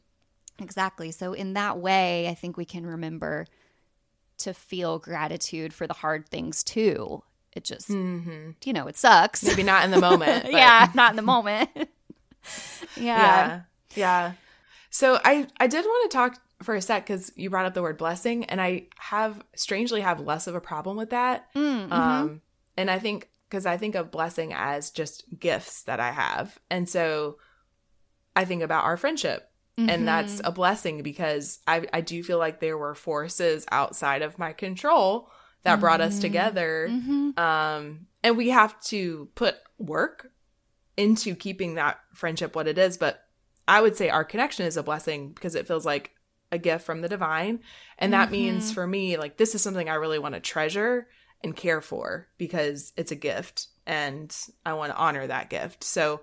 Exactly. 0.61 1.11
So, 1.13 1.33
in 1.33 1.55
that 1.55 1.79
way, 1.79 2.29
I 2.29 2.35
think 2.35 2.57
we 2.57 2.65
can 2.65 2.85
remember 2.85 3.47
to 4.39 4.55
feel 4.55 4.99
gratitude 4.99 5.73
for 5.73 5.87
the 5.87 5.95
hard 5.95 6.29
things 6.29 6.63
too. 6.63 7.23
It 7.53 7.65
just, 7.65 7.89
Mm-hmm. 7.89 8.51
you 8.65 8.73
know, 8.73 8.87
it 8.87 8.97
sucks. 8.97 9.43
Maybe 9.43 9.63
not 9.63 9.85
in 9.85 9.91
the 9.91 10.01
moment. 10.01 10.43
but- 10.45 10.53
yeah, 10.53 10.91
not 10.95 11.11
in 11.13 11.17
the 11.17 11.23
moment. 11.23 11.71
yeah. 12.97 12.97
Yeah. 12.97 13.61
Yeah. 13.95 14.33
So 14.91 15.19
I 15.25 15.47
I 15.59 15.67
did 15.67 15.85
want 15.85 16.11
to 16.11 16.17
talk 16.17 16.39
for 16.63 16.75
a 16.75 16.81
sec 16.83 17.07
because 17.07 17.33
you 17.37 17.51
brought 17.51 17.67
up 17.67 17.75
the 17.75 17.83
word 17.83 17.99
blessing, 17.99 18.45
and 18.45 18.61
I 18.61 18.87
have 18.97 19.43
strangely 19.55 20.01
have 20.01 20.21
less 20.21 20.47
of 20.47 20.55
a 20.55 20.61
problem 20.61 20.97
with 20.97 21.11
that. 21.11 21.53
Mm, 21.55 21.89
mhm. 21.89 21.93
Um, 21.93 22.41
and 22.77 22.91
I 22.91 22.99
think 22.99 23.29
because 23.49 23.67
I 23.67 23.77
think 23.77 23.95
of 23.95 24.11
blessing 24.11 24.53
as 24.55 24.91
just 24.91 25.25
gifts 25.39 25.83
that 25.85 26.01
I 26.01 26.11
have, 26.13 26.59
and 26.71 26.89
so 26.89 27.39
I 28.37 28.45
think 28.45 28.63
about 28.63 28.85
our 28.85 28.97
friendship, 28.97 29.51
and 29.77 30.09
that's 30.09 30.41
a 30.43 30.51
blessing 30.51 31.03
because 31.03 31.61
I 31.67 31.87
I 31.93 32.01
do 32.01 32.23
feel 32.25 32.39
like 32.39 32.59
there 32.61 32.77
were 32.79 32.95
forces 32.97 33.65
outside 33.71 34.23
of 34.23 34.39
my 34.39 34.53
control 34.53 35.31
that 35.65 35.81
brought 35.81 36.01
us 36.01 36.19
Mhm. 36.19 36.21
together, 36.21 36.89
Mhm. 36.91 37.39
um, 37.39 38.07
and 38.23 38.37
we 38.37 38.51
have 38.51 38.81
to 38.85 39.29
put 39.35 39.57
work 39.79 40.31
into 40.97 41.35
keeping 41.35 41.75
that 41.75 42.01
friendship 42.15 42.57
what 42.57 42.67
it 42.69 42.79
is. 42.79 42.97
But 42.97 43.25
I 43.67 43.81
would 43.81 43.97
say 43.97 44.09
our 44.09 44.25
connection 44.25 44.67
is 44.67 44.77
a 44.77 44.83
blessing 44.83 45.33
because 45.33 45.55
it 45.55 45.67
feels 45.67 45.85
like 45.87 46.13
a 46.51 46.59
gift 46.59 46.85
from 46.87 47.03
the 47.03 47.09
divine. 47.09 47.61
And 47.99 48.13
that 48.15 48.31
means 48.31 48.71
Mhm. 48.71 48.75
for 48.75 48.87
me, 48.87 49.17
like, 49.17 49.37
this 49.37 49.55
is 49.55 49.63
something 49.63 49.89
I 49.89 49.95
really 49.95 50.19
want 50.19 50.35
to 50.35 50.41
treasure 50.41 51.09
and 51.45 51.55
care 51.55 51.81
for 51.81 52.29
because 52.39 52.93
it's 52.97 53.13
a 53.13 53.17
gift 53.17 53.67
and 53.87 54.35
I 54.65 54.73
want 54.73 54.93
to 54.93 54.99
honor 54.99 55.27
that 55.27 55.51
gift. 55.51 55.85
So 55.85 56.23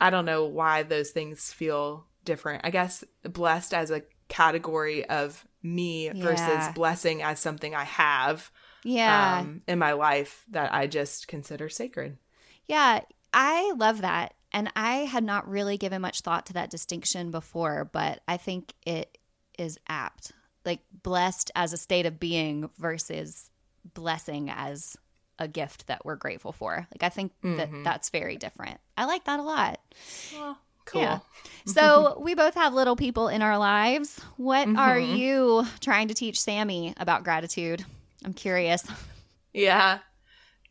I 0.00 0.10
don't 0.10 0.24
know 0.24 0.44
why 0.44 0.82
those 0.82 1.10
things 1.10 1.52
feel 1.52 2.06
different. 2.24 2.62
I 2.64 2.70
guess 2.70 3.04
blessed 3.22 3.74
as 3.74 3.90
a 3.90 4.02
category 4.34 5.04
of 5.08 5.46
me 5.62 6.06
Yeah. 6.06 6.12
versus 6.14 6.74
blessing 6.74 7.22
as 7.22 7.38
something 7.40 7.74
I 7.74 7.84
have 7.84 8.50
Yeah. 8.82 9.38
um, 9.40 9.62
in 9.68 9.78
my 9.78 9.92
life 9.92 10.44
that 10.50 10.72
I 10.74 10.86
just 10.86 11.28
consider 11.28 11.68
sacred. 11.68 12.18
Yeah, 12.66 13.00
I 13.32 13.72
love 13.76 14.00
that. 14.02 14.34
And 14.52 14.70
I 14.76 14.96
had 15.06 15.24
not 15.24 15.48
really 15.48 15.76
given 15.78 16.02
much 16.02 16.20
thought 16.20 16.46
to 16.46 16.52
that 16.54 16.70
distinction 16.70 17.30
before, 17.30 17.88
but 17.92 18.20
I 18.28 18.36
think 18.36 18.72
it 18.86 19.18
is 19.58 19.78
apt. 19.88 20.32
Like 20.64 20.80
blessed 21.02 21.50
as 21.54 21.72
a 21.72 21.76
state 21.76 22.06
of 22.06 22.18
being 22.20 22.70
versus 22.78 23.50
blessing 23.94 24.50
as 24.50 24.96
a 25.38 25.48
gift 25.48 25.86
that 25.88 26.04
we're 26.04 26.16
grateful 26.16 26.52
for. 26.52 26.86
Like 26.92 27.02
I 27.02 27.08
think 27.08 27.32
that 27.42 27.68
that's 27.84 28.10
very 28.10 28.36
different. 28.36 28.80
I 28.96 29.04
like 29.06 29.24
that 29.24 29.40
a 29.40 29.42
lot. 29.42 29.80
Well, 30.32 30.58
cool. 30.84 31.02
Yeah. 31.02 31.18
So 31.66 32.18
we 32.20 32.34
both 32.34 32.54
have 32.56 32.74
little 32.74 32.94
people 32.94 33.28
in 33.28 33.40
our 33.40 33.56
lives. 33.56 34.20
What 34.36 34.68
are 34.76 34.98
you 34.98 35.64
trying 35.80 36.08
to 36.08 36.14
teach 36.14 36.38
Sammy 36.38 36.92
about 36.98 37.24
gratitude? 37.24 37.82
I'm 38.22 38.34
curious. 38.34 38.84
Yeah. 39.54 40.00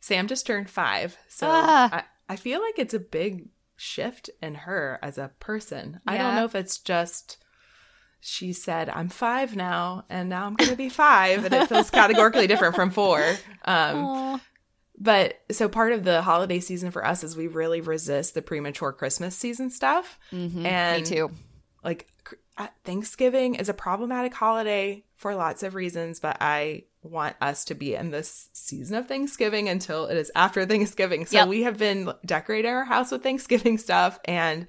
Sam 0.02 0.28
just 0.28 0.46
turned 0.46 0.70
five. 0.70 1.18
So 1.30 1.48
Ah. 1.50 1.90
I, 1.92 2.34
I 2.34 2.36
feel 2.36 2.62
like 2.62 2.78
it's 2.78 2.94
a 2.94 3.00
big 3.00 3.48
shift 3.76 4.30
in 4.40 4.54
her 4.54 5.00
as 5.02 5.18
a 5.18 5.32
person. 5.40 6.00
I 6.06 6.16
don't 6.18 6.36
know 6.36 6.46
if 6.46 6.54
it's 6.54 6.78
just 6.78 7.38
she 8.22 8.54
said, 8.54 8.88
I'm 8.88 9.10
five 9.10 9.56
now, 9.56 10.06
and 10.10 10.30
now 10.30 10.46
I'm 10.46 10.54
going 10.54 10.70
to 10.70 10.78
be 10.78 10.90
five. 10.90 11.44
And 11.44 11.54
it 11.56 11.68
feels 11.68 11.90
categorically 11.90 12.46
different 12.46 12.76
from 12.76 12.92
four. 12.92 13.22
Um. 13.66 14.40
But 15.04 15.40
so 15.52 15.68
part 15.68 15.92
of 15.92 16.04
the 16.06 16.22
holiday 16.22 16.60
season 16.60 16.90
for 16.92 17.06
us 17.06 17.24
is 17.24 17.36
we 17.36 17.48
really 17.48 17.82
resist 17.82 18.34
the 18.34 18.42
premature 18.42 18.92
Christmas 18.94 19.36
season 19.36 19.70
stuff. 19.70 20.18
Mhm. 20.32 20.66
And 20.66 21.04
Me 21.04 21.08
too. 21.08 21.32
like 21.84 22.08
uh, 22.58 22.68
Thanksgiving 22.86 23.56
is 23.56 23.68
a 23.68 23.74
problematic 23.74 24.34
holiday 24.34 25.04
for 25.16 25.36
lots 25.36 25.62
of 25.64 25.76
reasons, 25.76 26.20
but 26.20 26.38
I 26.40 26.84
want 27.02 27.36
us 27.42 27.66
to 27.66 27.76
be 27.76 27.96
in 27.96 28.12
this 28.12 28.48
season 28.54 28.96
of 28.96 29.08
Thanksgiving 29.08 29.68
until 29.68 30.06
it 30.06 30.16
is 30.18 30.32
after 30.36 30.66
Thanksgiving. 30.68 31.26
So 31.26 31.40
Yep. 31.40 31.48
we 31.50 31.64
have 31.64 31.78
been 31.78 32.14
decorating 32.26 32.72
our 32.72 32.86
house 32.86 33.12
with 33.12 33.24
Thanksgiving 33.24 33.78
stuff 33.78 34.20
and 34.26 34.68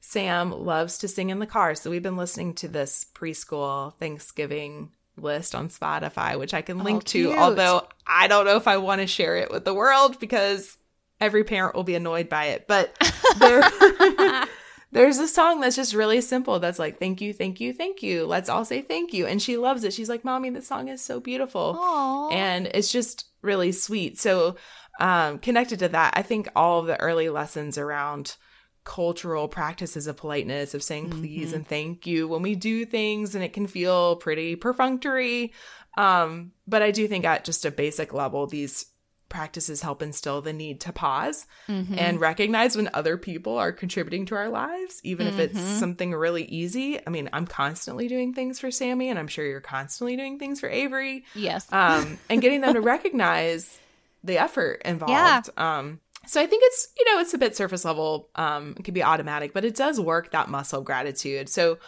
Sam 0.00 0.50
loves 0.50 0.98
to 0.98 1.08
sing 1.08 1.30
in 1.30 1.38
the 1.38 1.46
car. 1.46 1.74
So 1.76 1.88
we've 1.90 2.02
been 2.02 2.16
listening 2.16 2.54
to 2.56 2.68
this 2.68 3.06
preschool 3.14 3.96
Thanksgiving 3.98 4.90
list 5.16 5.54
on 5.54 5.68
Spotify, 5.68 6.38
which 6.38 6.54
I 6.54 6.62
can 6.62 6.82
link 6.82 7.04
to, 7.04 7.26
Oh, 7.26 7.28
cute. 7.30 7.38
although 7.38 7.86
I 8.06 8.28
don't 8.28 8.44
know 8.46 8.56
if 8.56 8.66
I 8.66 8.78
want 8.78 9.00
to 9.00 9.06
share 9.06 9.36
it 9.36 9.50
with 9.50 9.64
the 9.64 9.74
world 9.74 10.18
because 10.18 10.76
every 11.20 11.44
parent 11.44 11.74
will 11.74 11.84
be 11.84 11.94
annoyed 11.94 12.28
by 12.28 12.46
it. 12.46 12.66
But 12.66 12.96
there, 13.38 13.62
there's 14.92 15.18
a 15.18 15.28
song 15.28 15.60
that's 15.60 15.76
just 15.76 15.94
really 15.94 16.20
simple 16.20 16.58
that's 16.58 16.78
like, 16.78 16.98
thank 16.98 17.20
you, 17.20 17.32
thank 17.32 17.60
you, 17.60 17.72
thank 17.72 18.02
you. 18.02 18.26
Let's 18.26 18.48
all 18.48 18.64
say 18.64 18.82
thank 18.82 19.12
you. 19.12 19.26
And 19.26 19.40
she 19.40 19.56
loves 19.56 19.84
it. 19.84 19.92
She's 19.92 20.08
like, 20.08 20.24
Mommy, 20.24 20.50
this 20.50 20.66
song 20.66 20.88
is 20.88 21.02
so 21.02 21.20
beautiful 21.20 21.76
Aw. 21.78 22.30
and 22.30 22.66
it's 22.68 22.90
just 22.92 23.26
really 23.42 23.72
sweet. 23.72 24.18
So, 24.18 24.56
um, 25.00 25.38
connected 25.38 25.78
to 25.80 25.88
that, 25.88 26.14
I 26.16 26.22
think 26.22 26.48
all 26.54 26.80
of 26.80 26.86
the 26.86 27.00
early 27.00 27.28
lessons 27.28 27.78
around 27.78 28.36
cultural 28.84 29.48
practices 29.48 30.06
of 30.06 30.16
politeness, 30.16 30.74
of 30.74 30.82
saying 30.82 31.10
please 31.10 31.52
and 31.52 31.66
thank 31.66 32.06
you 32.06 32.26
when 32.28 32.42
we 32.42 32.54
do 32.54 32.84
things, 32.84 33.34
and 33.34 33.44
it 33.44 33.52
can 33.52 33.66
feel 33.66 34.16
pretty 34.16 34.56
perfunctory. 34.56 35.52
Um, 35.96 36.52
but 36.66 36.82
I 36.82 36.90
do 36.90 37.06
think 37.06 37.24
at 37.24 37.44
just 37.44 37.64
a 37.64 37.70
basic 37.70 38.12
level, 38.12 38.46
these 38.46 38.86
practices 39.28 39.80
help 39.80 40.02
instill 40.02 40.42
the 40.42 40.52
need 40.52 40.78
to 40.82 40.92
pause 40.92 41.46
Mhm. 41.66 41.96
and 41.96 42.20
recognize 42.20 42.76
when 42.76 42.90
other 42.92 43.16
people 43.16 43.56
are 43.56 43.72
contributing 43.72 44.26
to 44.26 44.34
our 44.34 44.50
lives, 44.50 45.00
even 45.04 45.26
if 45.26 45.38
it's 45.38 45.58
Mhm. 45.58 45.78
something 45.80 46.12
really 46.12 46.44
easy. 46.44 46.98
I 47.06 47.08
mean, 47.08 47.30
I'm 47.32 47.46
constantly 47.46 48.08
doing 48.08 48.34
things 48.34 48.58
for 48.60 48.70
Sammy, 48.70 49.08
and 49.08 49.18
I'm 49.18 49.28
sure 49.28 49.46
you're 49.46 49.60
constantly 49.62 50.16
doing 50.16 50.38
things 50.38 50.60
for 50.60 50.68
Avery 50.68 51.24
yes. 51.34 51.66
um, 51.72 52.18
and 52.28 52.42
getting 52.42 52.60
them 52.60 52.74
to 52.74 52.80
recognize 52.82 53.78
the 54.22 54.36
effort 54.38 54.82
involved. 54.84 55.12
Yeah. 55.12 55.40
Um, 55.56 56.00
so 56.26 56.40
I 56.40 56.46
think 56.46 56.62
it's 56.66 56.88
you 56.98 57.04
know 57.12 57.20
it's 57.20 57.34
a 57.34 57.38
bit 57.38 57.56
surface 57.56 57.84
level. 57.84 58.30
Um, 58.34 58.74
it 58.78 58.84
can 58.84 58.94
be 58.94 59.02
automatic, 59.02 59.52
but 59.52 59.64
it 59.64 59.74
does 59.76 60.00
work 60.00 60.30
that 60.30 60.48
muscle 60.48 60.82
gratitude. 60.82 61.48
So 61.48 61.78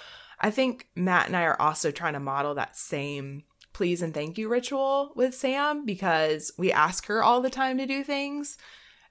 I 0.41 0.51
think 0.51 0.89
Matt 0.97 1.27
and 1.27 1.37
I 1.37 1.43
are 1.45 1.61
also 1.61 1.91
trying 1.91 2.15
to 2.15 2.21
model 2.21 2.55
that 2.57 2.77
same 2.77 3.45
please 3.73 4.03
and 4.03 4.15
thank 4.15 4.39
you 4.39 4.49
ritual 4.49 5.13
with 5.17 5.35
Sam 5.35 5.85
because 5.85 6.53
we 6.57 6.71
ask 6.71 7.07
her 7.07 7.25
all 7.25 7.41
the 7.41 7.51
time 7.51 7.79
to 7.79 7.87
do 7.87 8.05
things 8.05 8.57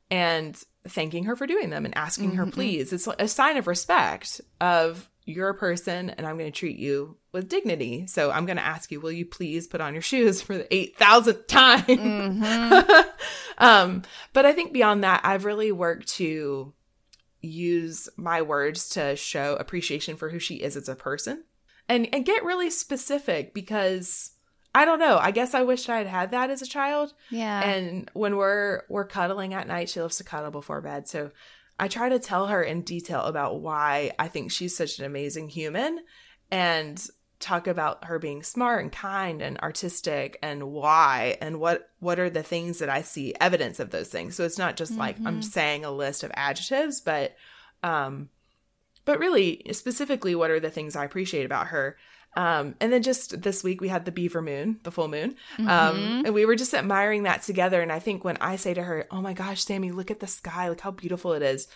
and 0.10 0.58
thanking 0.88 1.26
her 1.26 1.36
for 1.36 1.46
doing 1.48 1.70
them 1.70 1.86
and 1.86 1.98
asking 1.98 2.36
her 2.36 2.46
Mhm. 2.46 2.54
please. 2.54 2.94
It's 2.94 3.08
a 3.20 3.28
sign 3.28 3.58
of 3.58 3.68
respect 3.68 4.40
of 4.62 5.10
you're 5.26 5.50
a 5.50 5.56
person 5.56 6.10
and 6.10 6.26
I'm 6.28 6.38
going 6.38 6.52
to 6.52 6.58
treat 6.58 6.78
you 6.78 7.18
with 7.32 7.50
dignity. 7.50 8.08
So 8.08 8.32
I'm 8.32 8.46
going 8.46 8.58
to 8.58 8.66
ask 8.66 8.92
you, 8.92 9.00
will 9.00 9.12
you 9.12 9.26
please 9.26 9.68
put 9.68 9.82
on 9.82 9.94
your 9.94 10.02
shoes 10.02 10.42
for 10.42 10.58
the 10.58 10.66
8,000th 10.66 11.48
time? 11.48 11.82
Mhm. 11.84 13.06
um, 13.58 14.04
but 14.34 14.46
I 14.46 14.52
think 14.54 14.74
beyond 14.74 15.04
that, 15.04 15.22
I've 15.24 15.46
really 15.46 15.72
worked 15.72 16.08
to 16.16 16.74
use 17.42 18.10
my 18.16 18.42
words 18.42 18.90
to 18.90 19.16
show 19.16 19.56
appreciation 19.56 20.16
for 20.16 20.30
who 20.30 20.40
she 20.40 20.56
is 20.56 20.78
as 20.78 20.88
a 20.88 20.96
person 20.96 21.44
and, 21.90 22.08
and 22.14 22.26
get 22.26 22.44
really 22.44 22.70
specific 22.70 23.54
because 23.54 24.32
I 24.76 24.86
don't 24.86 25.00
know. 25.00 25.20
I 25.20 25.32
guess 25.32 25.54
I 25.54 25.62
wish 25.62 25.88
I 25.88 25.98
had 25.98 26.08
had 26.08 26.32
that 26.32 26.50
as 26.50 26.62
a 26.62 26.68
child. 26.68 27.14
Yeah. 27.30 27.62
And 27.62 28.10
when 28.14 28.38
we're 28.38 28.82
we're 28.90 29.06
cuddling 29.06 29.54
at 29.54 29.68
night, 29.68 29.90
she 29.90 30.02
loves 30.02 30.18
to 30.18 30.24
cuddle 30.24 30.50
before 30.52 30.82
bed. 30.82 31.08
So 31.08 31.32
I 31.80 31.88
try 31.88 32.10
to 32.10 32.20
tell 32.20 32.48
her 32.48 32.62
in 32.62 32.82
detail 32.82 33.22
about 33.22 33.62
why 33.62 34.12
I 34.20 34.28
think 34.28 34.52
she's 34.52 34.76
such 34.76 35.00
an 35.00 35.06
amazing 35.06 35.50
human 35.50 36.00
and 36.52 37.06
talk 37.40 37.68
about 37.68 38.06
her 38.06 38.20
being 38.20 38.42
smart 38.42 38.82
and 38.84 38.92
kind 38.92 39.42
and 39.42 39.58
artistic 39.60 40.38
and 40.42 40.72
why 40.72 41.38
and 41.42 41.60
what 41.60 41.90
what 42.00 42.18
are 42.20 42.30
the 42.30 42.44
things 42.44 42.80
that 42.80 42.90
I 42.90 43.02
see 43.02 43.34
evidence 43.42 43.80
of 43.82 43.90
those 43.90 44.08
things. 44.08 44.36
So 44.36 44.46
it's 44.46 44.58
not 44.58 44.78
just 44.78 44.98
like 44.98 45.18
I'm 45.26 45.42
Mhm. 45.42 45.44
saying 45.44 45.84
a 45.84 45.92
list 45.92 46.24
of 46.24 46.32
adjectives, 46.36 47.02
but 47.02 47.36
um 47.82 48.30
but 49.04 49.20
really 49.20 49.62
specifically 49.74 50.36
what 50.36 50.52
are 50.52 50.62
the 50.62 50.70
things 50.70 50.96
I 50.96 51.04
appreciate 51.04 51.46
about 51.46 51.68
her. 51.68 51.98
Um, 52.36 52.76
and 52.80 52.92
then 52.92 53.04
just 53.04 53.42
this 53.42 53.64
week 53.64 53.80
we 53.82 53.90
had 53.90 54.06
the 54.06 54.12
beaver 54.12 54.42
moon, 54.42 54.80
the 54.84 54.92
full 54.92 55.08
moon. 55.08 55.36
Um, 55.60 55.66
Mhm. 55.68 56.22
and 56.26 56.34
we 56.34 56.46
were 56.46 56.56
just 56.56 56.74
admiring 56.74 57.24
that 57.24 57.44
together. 57.44 57.82
And 57.82 57.92
I 57.92 58.00
think 58.00 58.24
when 58.24 58.38
I 58.42 58.56
say 58.56 58.74
to 58.74 58.84
her, 58.84 59.06
Oh 59.12 59.22
my 59.22 59.34
gosh, 59.34 59.64
Sammy, 59.64 59.92
look 59.92 60.10
at 60.10 60.20
the 60.20 60.28
sky, 60.28 60.70
look 60.70 60.82
how 60.82 60.92
beautiful 60.92 61.34
it 61.34 61.44
is. 61.44 61.68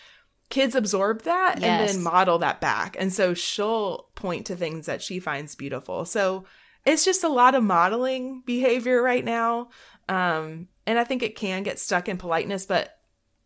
Kids 0.50 0.76
absorb 0.76 1.24
that 1.24 1.56
and 1.62 1.80
then 1.88 2.02
model 2.02 2.40
that 2.40 2.62
back. 2.62 2.96
And 2.98 3.12
so 3.14 3.34
she'll 3.34 4.08
point 4.16 4.46
to 4.48 4.56
things 4.56 4.86
that 4.88 5.02
she 5.02 5.20
finds 5.20 5.56
beautiful. 5.56 6.06
So 6.06 6.46
it's 6.86 7.04
just 7.06 7.24
a 7.24 7.30
lot 7.30 7.54
of 7.54 7.64
modeling 7.64 8.44
behavior 8.46 9.02
right 9.02 9.26
now. 9.26 9.70
Um, 10.10 10.70
and 10.86 10.98
I 10.98 11.04
think 11.04 11.22
it 11.22 11.36
can 11.36 11.64
get 11.64 11.80
stuck 11.80 12.08
in 12.08 12.18
politeness, 12.18 12.66
but 12.66 12.98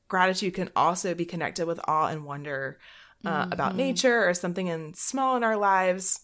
gratitude 0.08 0.54
can 0.54 0.70
also 0.76 1.14
be 1.16 1.26
connected 1.26 1.66
with 1.66 1.80
awe 1.88 2.08
and 2.08 2.24
wonder 2.24 2.80
uh, 3.24 3.46
about 3.52 3.74
Mhm. 3.74 3.78
nature 3.78 4.28
or 4.28 4.34
something 4.34 4.66
in 4.68 4.94
small 4.96 5.38
in 5.38 5.44
our 5.44 5.56
lives. 5.58 6.22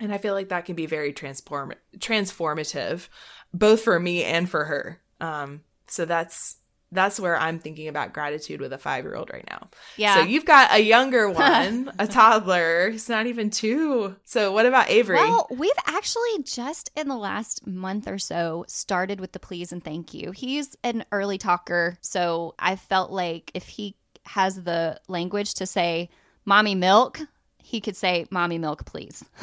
And 0.00 0.12
I 0.12 0.18
feel 0.18 0.34
like 0.34 0.50
that 0.50 0.64
can 0.64 0.76
be 0.76 0.86
very 0.86 1.12
transform 1.12 1.74
transformative, 1.98 3.08
both 3.52 3.82
for 3.82 3.98
me 3.98 4.24
and 4.24 4.48
for 4.48 4.64
her. 4.64 5.00
Um, 5.20 5.62
so 5.88 6.04
that's 6.04 6.56
that's 6.90 7.20
where 7.20 7.36
I'm 7.36 7.58
thinking 7.58 7.88
about 7.88 8.14
gratitude 8.14 8.60
with 8.60 8.72
a 8.72 8.78
five 8.78 9.04
year 9.04 9.14
old 9.14 9.30
right 9.32 9.44
now. 9.50 9.68
yeah. 9.96 10.14
So 10.14 10.20
you've 10.22 10.44
got 10.44 10.72
a 10.72 10.82
younger 10.82 11.28
one, 11.30 11.92
a 11.98 12.06
toddler. 12.06 12.90
He's 12.90 13.08
not 13.08 13.26
even 13.26 13.50
two. 13.50 14.16
So 14.24 14.52
what 14.52 14.66
about 14.66 14.88
Avery? 14.88 15.16
Well, 15.16 15.46
we've 15.50 15.70
actually 15.86 16.42
just 16.44 16.90
in 16.96 17.08
the 17.08 17.16
last 17.16 17.66
month 17.66 18.08
or 18.08 18.18
so 18.18 18.64
started 18.68 19.20
with 19.20 19.32
the 19.32 19.38
please 19.38 19.72
and 19.72 19.84
thank 19.84 20.14
you. 20.14 20.30
He's 20.30 20.76
an 20.82 21.04
early 21.12 21.38
talker, 21.38 21.98
so 22.00 22.54
I 22.58 22.76
felt 22.76 23.10
like 23.10 23.50
if 23.54 23.68
he 23.68 23.94
has 24.24 24.62
the 24.62 25.00
language 25.08 25.54
to 25.54 25.66
say 25.66 26.08
mommy 26.44 26.74
milk, 26.74 27.20
he 27.68 27.82
could 27.82 27.96
say 27.96 28.24
mommy 28.30 28.56
milk 28.56 28.86
please. 28.86 29.22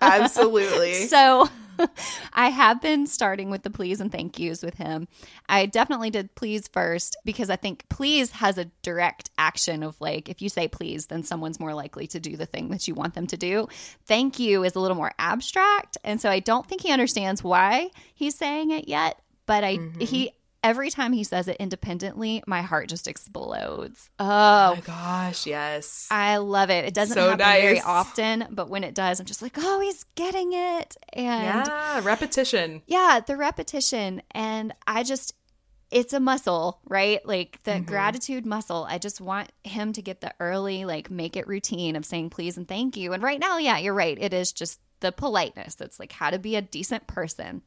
Absolutely. 0.00 0.92
So 1.06 1.48
I 2.34 2.48
have 2.50 2.82
been 2.82 3.06
starting 3.06 3.48
with 3.50 3.62
the 3.62 3.70
please 3.70 4.00
and 4.00 4.12
thank 4.12 4.38
yous 4.38 4.62
with 4.62 4.74
him. 4.74 5.08
I 5.48 5.64
definitely 5.66 6.10
did 6.10 6.34
please 6.34 6.68
first 6.68 7.16
because 7.24 7.48
I 7.48 7.56
think 7.56 7.88
please 7.88 8.30
has 8.32 8.58
a 8.58 8.66
direct 8.82 9.30
action 9.38 9.82
of 9.82 9.98
like, 10.00 10.28
if 10.28 10.42
you 10.42 10.50
say 10.50 10.68
please, 10.68 11.06
then 11.06 11.22
someone's 11.22 11.58
more 11.58 11.72
likely 11.74 12.06
to 12.08 12.20
do 12.20 12.36
the 12.36 12.46
thing 12.46 12.68
that 12.70 12.86
you 12.86 12.94
want 12.94 13.14
them 13.14 13.26
to 13.28 13.36
do. 13.38 13.68
Thank 14.04 14.38
you 14.38 14.64
is 14.64 14.74
a 14.74 14.80
little 14.80 14.96
more 14.96 15.12
abstract. 15.18 15.96
And 16.04 16.20
so 16.20 16.28
I 16.28 16.40
don't 16.40 16.66
think 16.66 16.82
he 16.82 16.92
understands 16.92 17.42
why 17.42 17.88
he's 18.14 18.34
saying 18.34 18.70
it 18.70 18.86
yet. 18.86 19.18
But 19.46 19.64
I, 19.64 19.78
Mhm. 19.78 20.02
he, 20.02 20.32
every 20.68 20.90
time 20.90 21.12
he 21.12 21.24
says 21.24 21.48
it 21.48 21.56
independently, 21.58 22.42
my 22.46 22.62
heart 22.62 22.88
just 22.88 23.08
explodes. 23.08 24.10
oh 24.18 24.26
Oh, 24.70 24.74
my 24.74 24.80
gosh, 24.80 25.46
yes. 25.46 26.06
I 26.10 26.36
love 26.38 26.70
it. 26.70 26.84
It 26.84 26.94
doesn't 26.94 27.14
So 27.14 27.30
happen 27.30 27.38
very 27.38 27.80
often, 27.80 28.46
but 28.50 28.68
when 28.68 28.84
it 28.84 28.94
does, 28.94 29.20
I'm 29.20 29.26
just 29.26 29.42
like, 29.42 29.56
oh, 29.58 29.80
he's 29.80 30.04
getting 30.14 30.52
it. 30.52 30.96
And 31.12 31.66
yeah, 31.66 32.00
repetition. 32.02 32.82
yeah, 32.86 33.20
the 33.26 33.36
repetition. 33.36 34.22
And 34.32 34.72
I 34.86 35.02
just, 35.02 35.34
it's 35.90 36.12
a 36.12 36.20
muscle, 36.20 36.80
right? 36.86 37.24
Like 37.26 37.60
the 37.64 37.72
Mhm. 37.72 37.86
gratitude 37.86 38.44
muscle. 38.44 38.86
I 38.88 38.98
just 38.98 39.20
want 39.20 39.50
him 39.64 39.92
to 39.94 40.02
get 40.02 40.20
the 40.20 40.34
early, 40.38 40.84
like, 40.84 41.10
make 41.10 41.36
it 41.36 41.46
routine 41.48 41.96
of 41.96 42.04
saying 42.04 42.30
please 42.30 42.56
and 42.58 42.68
thank 42.68 42.96
you. 42.96 43.12
And 43.14 43.22
right 43.22 43.40
now, 43.40 43.56
yeah, 43.58 43.78
you're 43.78 43.94
right. 43.94 44.18
It 44.20 44.34
is 44.34 44.52
just 44.52 44.78
the 45.00 45.12
politeness. 45.12 45.80
It's 45.80 45.98
like 45.98 46.12
how 46.12 46.30
to 46.30 46.38
be 46.38 46.56
a 46.56 46.62
decent 46.62 47.06
person. 47.06 47.62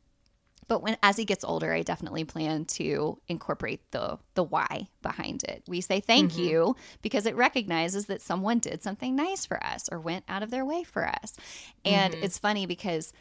But 0.71 0.81
when 0.81 0.95
as 1.03 1.17
he 1.17 1.25
gets 1.25 1.43
older, 1.43 1.73
I 1.73 1.81
definitely 1.81 2.23
plan 2.23 2.63
to 2.79 3.19
incorporate 3.27 3.91
the 3.91 4.19
the 4.35 4.43
why 4.45 4.87
behind 5.01 5.43
it. 5.43 5.63
We 5.67 5.81
say 5.81 5.99
thank 5.99 6.31
Mm-hmm. 6.31 6.37
you 6.37 6.77
because 7.01 7.25
it 7.25 7.35
recognizes 7.35 8.05
that 8.05 8.21
someone 8.21 8.59
did 8.59 8.81
something 8.81 9.13
nice 9.13 9.45
for 9.45 9.61
us 9.61 9.89
or 9.91 9.99
went 9.99 10.23
out 10.29 10.43
of 10.43 10.49
their 10.49 10.63
way 10.63 10.85
for 10.85 11.05
us. 11.05 11.35
And 11.83 12.15
Mm-hmm. 12.15 12.21
it's 12.21 12.37
funny 12.37 12.67
because 12.67 13.11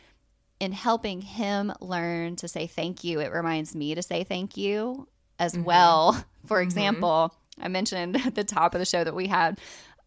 in 0.60 0.70
helping 0.70 1.22
him 1.22 1.72
learn 1.80 2.36
to 2.36 2.46
say 2.46 2.68
thank 2.68 3.02
you, 3.02 3.18
it 3.18 3.32
reminds 3.32 3.74
me 3.74 3.96
to 3.96 4.02
say 4.02 4.22
thank 4.22 4.56
you 4.56 5.08
as 5.40 5.56
Mm-hmm. 5.56 5.64
well. 5.64 6.24
For 6.46 6.60
example, 6.60 7.34
I 7.60 7.66
mentioned 7.66 8.16
at 8.24 8.34
the 8.36 8.44
top 8.44 8.76
of 8.76 8.78
the 8.78 8.84
show 8.86 9.02
that 9.02 9.14
we 9.16 9.26
had 9.26 9.58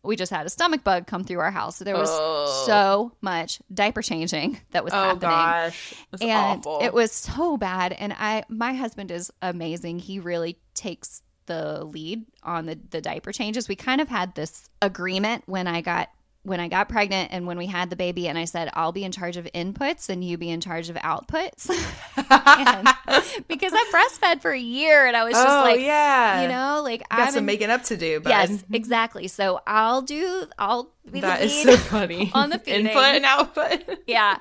we 0.03 0.15
just 0.15 0.31
had 0.31 0.45
a 0.45 0.49
stomach 0.49 0.83
bug 0.83 1.07
come 1.07 1.23
through 1.23 1.39
our 1.39 1.51
house. 1.51 1.77
So 1.77 1.85
there 1.85 1.95
was 1.95 2.09
Oh. 2.11 2.63
so 2.67 3.11
much 3.21 3.59
diaper 3.73 4.01
changing 4.01 4.59
that 4.71 4.83
was 4.83 4.93
Oh 4.93 4.97
happening 4.97 5.21
gosh, 5.21 5.93
that's 6.11 6.21
and 6.23 6.59
awful. 6.59 6.79
it 6.81 6.93
was 6.93 7.11
so 7.11 7.57
bad 7.57 7.93
and 7.93 8.13
i 8.13 8.43
my 8.49 8.73
husband 8.73 9.11
is 9.11 9.31
amazing 9.41 9.99
he 9.99 10.19
really 10.19 10.57
takes 10.73 11.21
the 11.45 11.83
lead 11.85 12.25
on 12.43 12.65
the 12.65 12.77
the 12.91 13.01
diaper 13.01 13.31
changes 13.31 13.67
we 13.67 13.75
kind 13.75 13.99
of 14.01 14.07
had 14.07 14.33
this 14.35 14.69
agreement 14.81 15.43
when 15.45 15.67
i 15.67 15.81
got 15.81 16.09
when 16.43 16.59
i 16.59 16.67
got 16.67 16.87
pregnant 16.89 17.29
and 17.31 17.47
when 17.47 17.57
we 17.57 17.65
had 17.65 17.89
the 17.89 17.95
baby 17.95 18.27
and 18.27 18.37
i 18.37 18.45
said 18.45 18.69
i'll 18.73 18.91
be 18.91 19.03
in 19.03 19.11
charge 19.11 19.37
of 19.37 19.45
inputs 19.55 20.09
and 20.09 20.23
you 20.23 20.37
be 20.37 20.49
in 20.49 20.61
charge 20.61 20.89
of 20.89 20.95
outputs 20.97 21.67
because 23.47 23.73
i 23.73 23.91
breastfed 23.91 24.41
for 24.41 24.51
a 24.51 24.59
year 24.59 25.07
and 25.07 25.15
i 25.17 25.23
was 25.23 25.33
just 25.33 25.47
oh 25.47 25.61
like 25.61 25.79
yeah, 25.79 26.41
you 26.41 26.47
know 26.47 26.81
like 26.83 27.07
got 27.09 27.19
i'm 27.19 27.29
some 27.29 27.39
in- 27.39 27.45
making 27.45 27.69
up 27.69 27.83
to 27.83 27.97
do. 27.97 28.19
But 28.19 28.29
yes 28.29 28.63
exactly 28.71 29.27
so 29.27 29.61
i'll 29.65 30.01
do 30.01 30.45
i'll 30.59 30.93
be 31.11 31.21
that 31.21 31.39
the 31.39 31.45
is 31.45 31.63
so 31.63 31.77
funny. 31.77 32.31
on 32.35 32.49
the 32.49 32.59
feeding. 32.59 32.87
input 32.87 33.03
and 33.03 33.25
output. 33.25 33.99
yeah. 34.07 34.37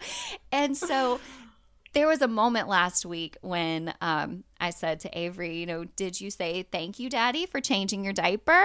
And 0.52 0.76
so 0.76 1.20
there 1.92 2.06
was 2.06 2.22
a 2.22 2.28
moment 2.28 2.68
last 2.68 3.04
week 3.04 3.36
when 3.40 3.92
um, 4.00 4.44
I 4.60 4.70
said 4.70 5.00
to 5.00 5.18
Avery, 5.18 5.56
you 5.58 5.66
know, 5.66 5.84
did 5.84 6.20
you 6.20 6.30
say 6.30 6.62
thank 6.70 6.98
you, 6.98 7.10
Daddy, 7.10 7.46
for 7.46 7.60
changing 7.60 8.04
your 8.04 8.12
diaper? 8.12 8.64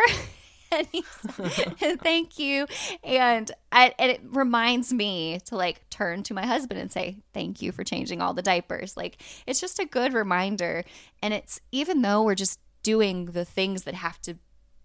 And 0.71 0.87
he 0.91 1.03
said, 1.03 2.01
thank 2.03 2.39
you. 2.39 2.65
And, 3.03 3.51
I, 3.71 3.93
and 3.99 4.11
it 4.11 4.21
reminds 4.23 4.91
me 4.93 5.39
to 5.45 5.55
like 5.55 5.89
turn 5.89 6.23
to 6.23 6.33
my 6.33 6.45
husband 6.45 6.79
and 6.79 6.91
say, 6.91 7.17
thank 7.33 7.61
you 7.61 7.71
for 7.71 7.83
changing 7.83 8.21
all 8.21 8.33
the 8.33 8.41
diapers. 8.41 8.95
Like, 8.97 9.21
it's 9.45 9.59
just 9.61 9.79
a 9.79 9.85
good 9.85 10.13
reminder. 10.13 10.83
And 11.21 11.33
it's 11.33 11.59
even 11.71 12.01
though 12.01 12.23
we're 12.23 12.35
just 12.35 12.59
doing 12.83 13.25
the 13.25 13.45
things 13.45 13.83
that 13.83 13.93
have 13.93 14.21
to 14.21 14.37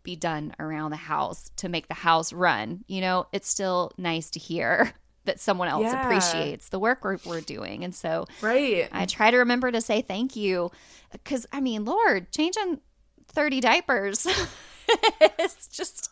be 0.02 0.16
done 0.16 0.52
around 0.58 0.90
the 0.90 0.96
house 0.96 1.50
to 1.56 1.68
make 1.68 1.86
the 1.88 1.94
house 1.94 2.32
run, 2.32 2.84
you 2.88 3.00
know, 3.00 3.26
it's 3.32 3.48
still 3.48 3.92
nice 3.96 4.30
to 4.30 4.40
hear 4.40 4.92
that 5.24 5.38
someone 5.38 5.68
else 5.68 5.84
Yeah. 5.84 6.02
appreciates 6.02 6.68
the 6.70 6.80
work 6.80 7.04
we're, 7.04 7.18
we're 7.24 7.40
doing. 7.40 7.84
And 7.84 7.94
so 7.94 8.26
Right. 8.40 8.88
I 8.90 9.06
try 9.06 9.30
to 9.30 9.36
remember 9.38 9.70
to 9.70 9.80
say 9.80 10.02
thank 10.02 10.34
you 10.34 10.72
because, 11.12 11.46
I 11.52 11.60
mean, 11.60 11.84
Lord, 11.84 12.32
changing 12.32 12.80
30 13.28 13.60
diapers, 13.60 14.26
it's 15.38 15.68
just, 15.68 16.10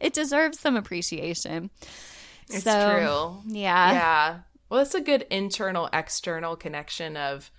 it 0.00 0.12
deserves 0.12 0.58
some 0.58 0.76
appreciation. 0.76 1.70
It's 2.50 2.64
So, 2.64 2.72
true. 2.72 3.42
Yeah. 3.46 3.92
yeah. 3.92 4.38
Well, 4.70 4.80
it's 4.80 4.94
a 4.94 5.00
good 5.00 5.22
internal 5.30 5.88
external 5.92 6.56
connection 6.56 7.16
of 7.16 7.50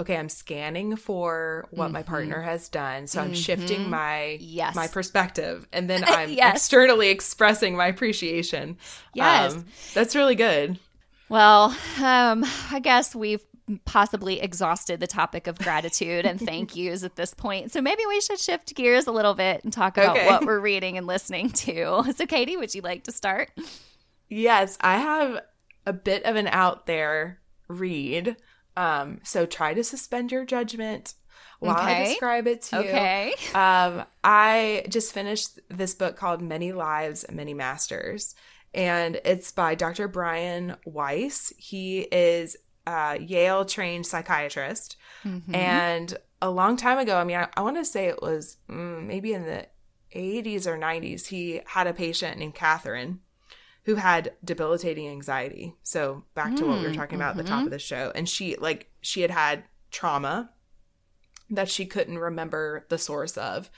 okay, 0.00 0.16
I'm 0.16 0.30
scanning 0.30 0.96
for 0.96 1.68
what 1.70 1.92
my 1.92 2.02
partner 2.02 2.40
has 2.42 2.68
done. 2.70 3.06
So 3.06 3.20
I'm 3.22 3.34
shifting 3.34 3.88
my 3.88 4.40
Mm-hmm. 4.40 4.44
Yes. 4.44 4.74
my 4.74 4.88
perspective 4.88 5.68
and 5.72 5.90
then 5.90 6.04
I'm 6.08 6.30
Yes. 6.30 6.56
externally 6.56 7.10
expressing 7.10 7.76
my 7.76 7.88
appreciation. 7.88 8.78
Yes. 9.14 9.56
Um, 9.56 9.66
that's 9.94 10.16
really 10.16 10.36
good. 10.36 10.78
Well, 11.28 11.76
um, 12.02 12.44
I 12.70 12.80
guess 12.82 13.14
we've 13.14 13.44
possibly 13.84 14.40
exhausted 14.40 15.00
the 15.00 15.06
topic 15.06 15.46
of 15.46 15.58
gratitude 15.58 16.24
and 16.26 16.40
thank 16.40 16.74
yous 16.76 17.02
at 17.04 17.16
this 17.16 17.34
point. 17.34 17.72
So 17.72 17.80
maybe 17.80 18.02
we 18.08 18.20
should 18.20 18.38
shift 18.38 18.74
gears 18.74 19.06
a 19.06 19.12
little 19.12 19.34
bit 19.34 19.62
and 19.64 19.72
talk 19.72 19.96
about 19.96 20.16
Okay. 20.16 20.26
what 20.26 20.44
we're 20.44 20.60
reading 20.60 20.96
and 20.98 21.06
listening 21.06 21.50
to. 21.50 22.04
So, 22.16 22.26
Katey, 22.26 22.58
would 22.58 22.74
you 22.74 22.82
like 22.82 23.04
to 23.04 23.12
start? 23.12 23.50
Yes, 24.28 24.76
I 24.80 24.96
have 24.98 25.40
a 25.86 25.92
bit 25.92 26.24
of 26.24 26.36
an 26.36 26.46
out 26.48 26.86
there 26.86 27.40
read. 27.68 28.36
Um, 28.76 29.20
so 29.24 29.46
try 29.46 29.74
to 29.74 29.82
suspend 29.84 30.32
your 30.32 30.44
judgment 30.44 31.14
while 31.58 31.76
I 31.76 32.04
describe 32.04 32.46
it 32.46 32.62
to 32.62 32.76
you. 32.76 32.82
Okay. 32.88 33.34
Um, 33.54 34.04
I 34.24 34.84
just 34.88 35.12
finished 35.12 35.58
this 35.68 35.94
book 35.94 36.16
called 36.16 36.40
Many 36.42 36.72
Lives, 36.72 37.24
Many 37.30 37.54
Masters, 37.54 38.34
and 38.72 39.20
it's 39.24 39.52
by 39.52 39.74
Dr. 39.74 40.08
Brian 40.08 40.76
Weiss. 40.84 41.52
He 41.58 42.00
is 42.00 42.56
a 42.86 43.18
Yale 43.20 43.64
trained 43.64 44.06
psychiatrist. 44.06 44.96
Mhm. 45.24 45.54
And 45.54 46.18
a 46.42 46.50
long 46.50 46.76
time 46.76 46.98
ago, 46.98 47.16
I 47.18 47.24
mean, 47.24 47.36
I, 47.36 47.48
I 47.56 47.60
want 47.62 47.76
to 47.76 47.84
say 47.84 48.06
it 48.06 48.22
was 48.22 48.56
mm, 48.68 49.04
maybe 49.06 49.32
in 49.32 49.44
the 49.44 49.66
80s 50.12 50.66
or 50.66 50.76
90s, 50.76 51.26
he 51.26 51.60
had 51.66 51.86
a 51.86 51.92
patient 51.94 52.38
named 52.38 52.54
Catherine 52.54 53.20
who 53.84 53.94
had 53.96 54.34
debilitating 54.44 55.08
anxiety. 55.08 55.74
So 55.82 56.24
back 56.34 56.56
to 56.56 56.66
what 56.66 56.78
we 56.78 56.84
were 56.86 56.90
Mm, 56.90 56.96
talking 56.96 57.16
about 57.16 57.32
at 57.32 57.36
the 57.38 57.44
top 57.44 57.66
of 57.66 57.70
the 57.72 57.78
show. 57.78 58.12
And 58.14 58.28
she, 58.28 58.56
like, 58.56 58.90
she 59.00 59.22
had 59.22 59.30
had 59.30 59.64
trauma 59.90 60.50
that 61.48 61.68
she 61.68 61.86
couldn't 61.86 62.18
remember 62.18 62.86
the 62.88 62.98
source 62.98 63.36
of. 63.36 63.70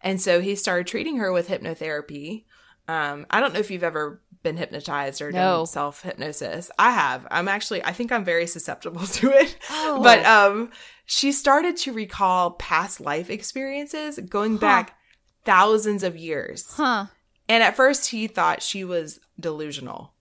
And 0.00 0.20
so 0.20 0.40
he 0.40 0.54
started 0.56 0.86
treating 0.86 1.16
her 1.18 1.32
with 1.32 1.48
hypnotherapy. 1.48 2.44
Um, 2.88 3.26
I 3.30 3.40
don't 3.40 3.54
know 3.54 3.60
if 3.60 3.70
you've 3.70 3.82
ever 3.84 4.20
been 4.44 4.56
hypnotized 4.56 5.20
or 5.20 5.32
No. 5.32 5.56
done 5.58 5.66
self 5.66 6.02
hypnosis. 6.02 6.70
I 6.78 6.92
have. 6.92 7.26
I'm 7.32 7.48
actually, 7.48 7.82
I 7.82 7.90
think 7.92 8.12
I'm 8.12 8.24
very 8.24 8.46
susceptible 8.46 9.04
to 9.18 9.30
it. 9.32 9.56
Oh. 9.68 10.00
But 10.00 10.24
um, 10.24 10.70
she 11.04 11.32
started 11.32 11.76
to 11.78 11.92
recall 11.92 12.52
past 12.52 13.00
life 13.00 13.28
experiences 13.28 14.20
going 14.20 14.56
back 14.58 14.96
thousands 15.44 16.04
of 16.04 16.16
years. 16.16 16.64
Huh. 16.76 17.06
And 17.48 17.62
at 17.64 17.74
first, 17.74 18.10
he 18.10 18.28
thought 18.28 18.62
she 18.62 18.84
was 18.84 19.18
delusional, 19.38 20.14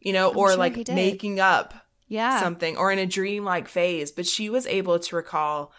you 0.00 0.12
know, 0.12 0.30
I'm 0.32 0.36
or 0.36 0.48
sure 0.50 0.58
like 0.58 0.88
making 0.88 1.38
up 1.40 1.72
Yeah. 2.08 2.40
something 2.40 2.76
or 2.76 2.90
in 2.92 2.98
a 2.98 3.06
dream-like 3.06 3.68
phase. 3.68 4.10
But 4.10 4.26
she 4.26 4.50
was 4.50 4.66
able 4.66 4.98
to 4.98 5.16
recall 5.16 5.72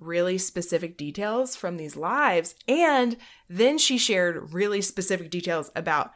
really 0.00 0.36
specific 0.36 0.96
details 0.98 1.54
from 1.56 1.76
these 1.76 1.96
lives. 1.96 2.54
And 2.66 3.16
then 3.48 3.78
she 3.78 3.96
shared 3.98 4.52
really 4.52 4.80
specific 4.82 5.30
details 5.30 5.70
about 5.76 6.12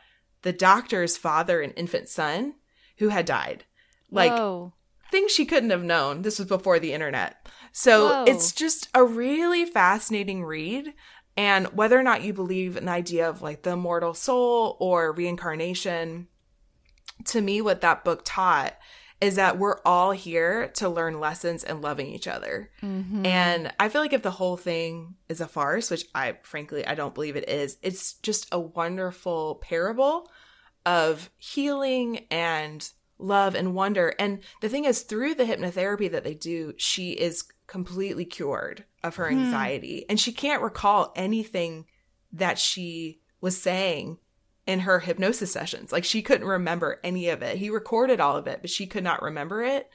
the 0.46 0.52
doctor's 0.52 1.16
father 1.16 1.60
and 1.60 1.72
infant 1.74 2.08
son 2.08 2.54
who 2.98 3.08
had 3.08 3.26
died. 3.26 3.64
Like, 4.12 4.30
Whoa. 4.30 4.74
things 5.10 5.32
she 5.32 5.44
couldn't 5.44 5.70
have 5.70 5.82
known. 5.82 6.22
This 6.22 6.38
was 6.38 6.46
before 6.46 6.78
the 6.78 6.92
internet. 6.92 7.48
So 7.72 8.06
Whoa. 8.06 8.24
it's 8.28 8.52
just 8.52 8.88
a 8.94 9.02
really 9.02 9.64
fascinating 9.64 10.44
read. 10.44 10.94
And 11.36 11.66
whether 11.76 11.98
or 11.98 12.04
not 12.04 12.22
you 12.22 12.32
believe 12.32 12.76
in 12.76 12.84
the 12.84 12.92
idea 12.92 13.28
of 13.28 13.42
like 13.42 13.64
the 13.64 13.72
immortal 13.72 14.14
soul 14.14 14.76
or 14.78 15.10
reincarnation, 15.10 16.28
to 17.24 17.40
me, 17.40 17.60
what 17.60 17.80
that 17.80 18.04
book 18.04 18.22
taught 18.24 18.76
is 19.20 19.36
that 19.36 19.58
we're 19.58 19.80
all 19.84 20.10
here 20.12 20.68
to 20.74 20.88
learn 20.88 21.20
lessons 21.20 21.64
and 21.64 21.80
loving 21.80 22.08
each 22.08 22.28
other. 22.28 22.70
Mhm. 22.82 23.26
And 23.26 23.72
I 23.80 23.88
feel 23.88 24.02
like 24.02 24.12
if 24.12 24.22
the 24.22 24.32
whole 24.32 24.56
thing 24.56 25.16
is 25.28 25.40
a 25.40 25.48
farce, 25.48 25.90
which 25.90 26.04
I 26.14 26.38
frankly 26.42 26.86
I 26.86 26.94
don't 26.94 27.14
believe 27.14 27.36
it 27.36 27.48
is, 27.48 27.78
it's 27.82 28.14
just 28.14 28.46
a 28.52 28.60
wonderful 28.60 29.56
parable 29.62 30.30
of 30.84 31.30
healing 31.38 32.26
and 32.30 32.88
love 33.18 33.54
and 33.54 33.74
wonder. 33.74 34.14
And 34.18 34.40
the 34.60 34.68
thing 34.68 34.84
is 34.84 35.02
through 35.02 35.34
the 35.34 35.44
hypnotherapy 35.44 36.10
that 36.10 36.22
they 36.22 36.34
do, 36.34 36.74
she 36.76 37.12
is 37.12 37.44
completely 37.66 38.26
cured 38.26 38.84
of 39.02 39.16
her 39.16 39.28
anxiety 39.28 40.04
and 40.08 40.20
she 40.20 40.32
can't 40.32 40.62
recall 40.62 41.12
anything 41.16 41.86
that 42.32 42.58
she 42.58 43.20
was 43.40 43.60
saying 43.60 44.18
in 44.66 44.80
her 44.80 45.00
hypnosis 45.00 45.52
sessions. 45.52 45.92
Like 45.92 46.04
she 46.04 46.22
couldn't 46.22 46.46
remember 46.46 47.00
any 47.04 47.28
of 47.28 47.42
it. 47.42 47.58
He 47.58 47.70
recorded 47.70 48.20
all 48.20 48.36
of 48.36 48.46
it, 48.46 48.60
but 48.60 48.70
she 48.70 48.86
could 48.86 49.04
not 49.04 49.22
remember 49.22 49.62
it 49.62 49.90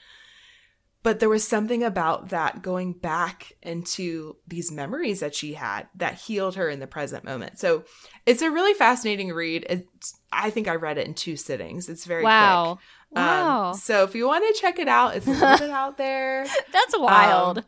but 1.04 1.20
there 1.20 1.30
was 1.30 1.48
something 1.48 1.84
about 1.84 2.30
that 2.30 2.62
going 2.62 2.94
back 2.94 3.54
into 3.64 4.36
these 4.48 4.72
memories 4.72 5.20
that 5.20 5.34
she 5.34 5.54
had 5.54 5.88
that 5.96 6.14
healed 6.14 6.56
her 6.56 6.70
in 6.70 6.80
the 6.80 6.88
present 6.88 7.24
moment. 7.24 7.58
So 7.58 7.86
it's 8.26 8.44
a 8.44 8.52
really 8.52 8.76
fascinating 8.76 9.30
read. 9.30 9.66
It's, 9.68 10.20
I 10.32 10.52
think 10.52 10.68
I 10.68 10.76
read 10.76 11.00
it 11.00 11.08
in 11.08 11.16
two 11.16 11.36
sittings. 11.38 11.90
It's 11.90 12.06
very 12.06 12.24
wow. 12.24 12.76
quick. 12.76 12.86
Um, 13.24 13.26
Wow. 13.26 13.72
so 13.74 14.04
if 14.04 14.16
you 14.16 14.28
want 14.28 14.46
to 14.56 14.62
check 14.62 14.80
it 14.80 14.88
out, 14.88 15.16
it's 15.16 15.28
a 15.28 15.32
little 15.32 15.58
bit 15.58 15.70
out 15.70 15.98
there. 15.98 16.46
That's 16.72 16.98
wild. 16.98 17.58
Um, 17.60 17.66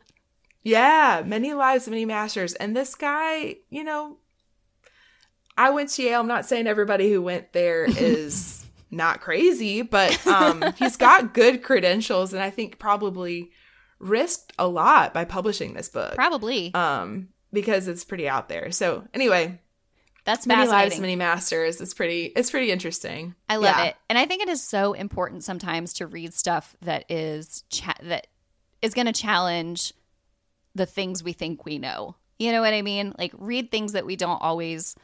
Yeah, 0.62 1.22
many 1.26 1.52
lives, 1.52 1.88
many 1.88 2.06
masters. 2.06 2.54
And 2.54 2.74
this 2.74 2.94
guy, 2.94 3.56
you 3.68 3.84
know, 3.84 4.18
I 5.56 5.70
went 5.70 5.90
to 5.90 6.02
Yale. 6.02 6.20
I'm 6.20 6.26
not 6.26 6.46
saying 6.46 6.66
everybody 6.66 7.10
who 7.12 7.22
went 7.22 7.52
there 7.52 7.84
is 7.84 8.64
not 8.90 9.20
crazy, 9.20 9.82
but 9.82 10.26
um, 10.26 10.64
he's 10.76 10.96
got 10.96 11.34
good 11.34 11.62
credentials, 11.62 12.32
and 12.32 12.42
I 12.42 12.50
think 12.50 12.78
probably 12.78 13.50
risked 13.98 14.52
a 14.58 14.66
lot 14.66 15.14
by 15.14 15.24
publishing 15.24 15.74
this 15.74 15.88
book. 15.88 16.14
Probably. 16.14 16.74
Um, 16.74 17.28
because 17.52 17.86
it's 17.88 18.04
pretty 18.04 18.28
out 18.28 18.48
there. 18.48 18.72
So 18.72 19.06
anyway, 19.14 19.60
That's 20.24 20.46
many 20.46 20.66
lives, 20.66 20.98
many 20.98 21.14
masters. 21.16 21.80
It's 21.80 21.94
pretty. 21.94 22.24
It's 22.34 22.50
pretty 22.50 22.70
interesting. 22.72 23.34
I 23.48 23.56
love 23.56 23.76
Yeah. 23.76 23.84
it. 23.84 23.96
And 24.08 24.18
I 24.18 24.26
think 24.26 24.42
it 24.42 24.48
is 24.48 24.62
so 24.62 24.92
important 24.92 25.44
sometimes 25.44 25.92
to 25.94 26.06
read 26.08 26.34
stuff 26.34 26.74
that 26.82 27.04
is 27.08 27.62
cha- 27.70 27.94
that 28.02 28.26
is 28.82 28.92
going 28.92 29.06
to 29.06 29.12
challenge 29.12 29.92
the 30.74 30.86
things 30.86 31.22
we 31.22 31.32
think 31.32 31.64
we 31.64 31.78
know. 31.78 32.16
You 32.40 32.50
know 32.50 32.60
what 32.60 32.74
I 32.74 32.82
mean? 32.82 33.14
Like 33.16 33.32
read 33.38 33.70
things 33.70 33.92
that 33.92 34.04
we 34.04 34.16
don't 34.16 34.42
always 34.42 34.96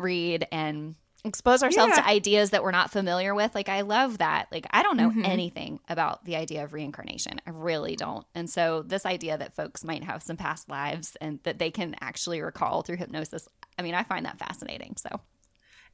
read 0.00 0.46
and 0.50 0.94
expose 1.22 1.62
ourselves 1.62 1.92
Yeah. 1.96 2.02
to 2.02 2.08
ideas 2.08 2.50
that 2.50 2.62
we're 2.62 2.70
not 2.70 2.90
familiar 2.90 3.34
with. 3.34 3.54
Like 3.54 3.68
I 3.68 3.82
love 3.82 4.18
that. 4.18 4.48
Like 4.50 4.66
I 4.70 4.82
don't 4.82 4.96
know 4.96 5.10
Mhm. 5.10 5.26
anything 5.28 5.78
about 5.88 6.24
the 6.24 6.34
idea 6.36 6.64
of 6.64 6.72
reincarnation. 6.72 7.40
I 7.46 7.50
really 7.50 7.94
don't. 7.94 8.26
And 8.34 8.48
so 8.48 8.82
this 8.82 9.04
idea 9.04 9.36
that 9.36 9.54
folks 9.54 9.84
might 9.84 10.02
have 10.02 10.22
some 10.22 10.38
past 10.38 10.68
lives 10.70 11.16
and 11.20 11.38
that 11.42 11.58
they 11.58 11.70
can 11.70 11.94
actually 12.00 12.40
recall 12.40 12.80
through 12.82 12.96
hypnosis, 12.96 13.46
I 13.78 13.82
mean, 13.82 13.94
I 13.94 14.02
find 14.02 14.24
that 14.24 14.38
fascinating. 14.38 14.96
So 14.96 15.20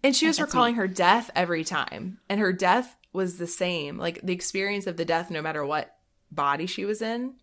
And 0.05 0.15
she 0.15 0.29
was 0.29 0.41
recalling 0.41 0.77
her 0.77 0.87
death 0.87 1.31
every 1.35 1.65
time. 1.65 2.21
And 2.29 2.39
her 2.39 2.53
death 2.53 2.97
was 3.13 3.39
the 3.39 3.47
same. 3.49 3.99
Like 3.99 4.21
the 4.23 4.33
experience 4.35 4.87
of 4.87 4.97
the 4.97 5.05
death, 5.05 5.31
no 5.31 5.43
matter 5.43 5.65
what 5.67 5.97
body 6.31 6.67
she 6.67 6.85
was 6.85 7.03
in, 7.03 7.35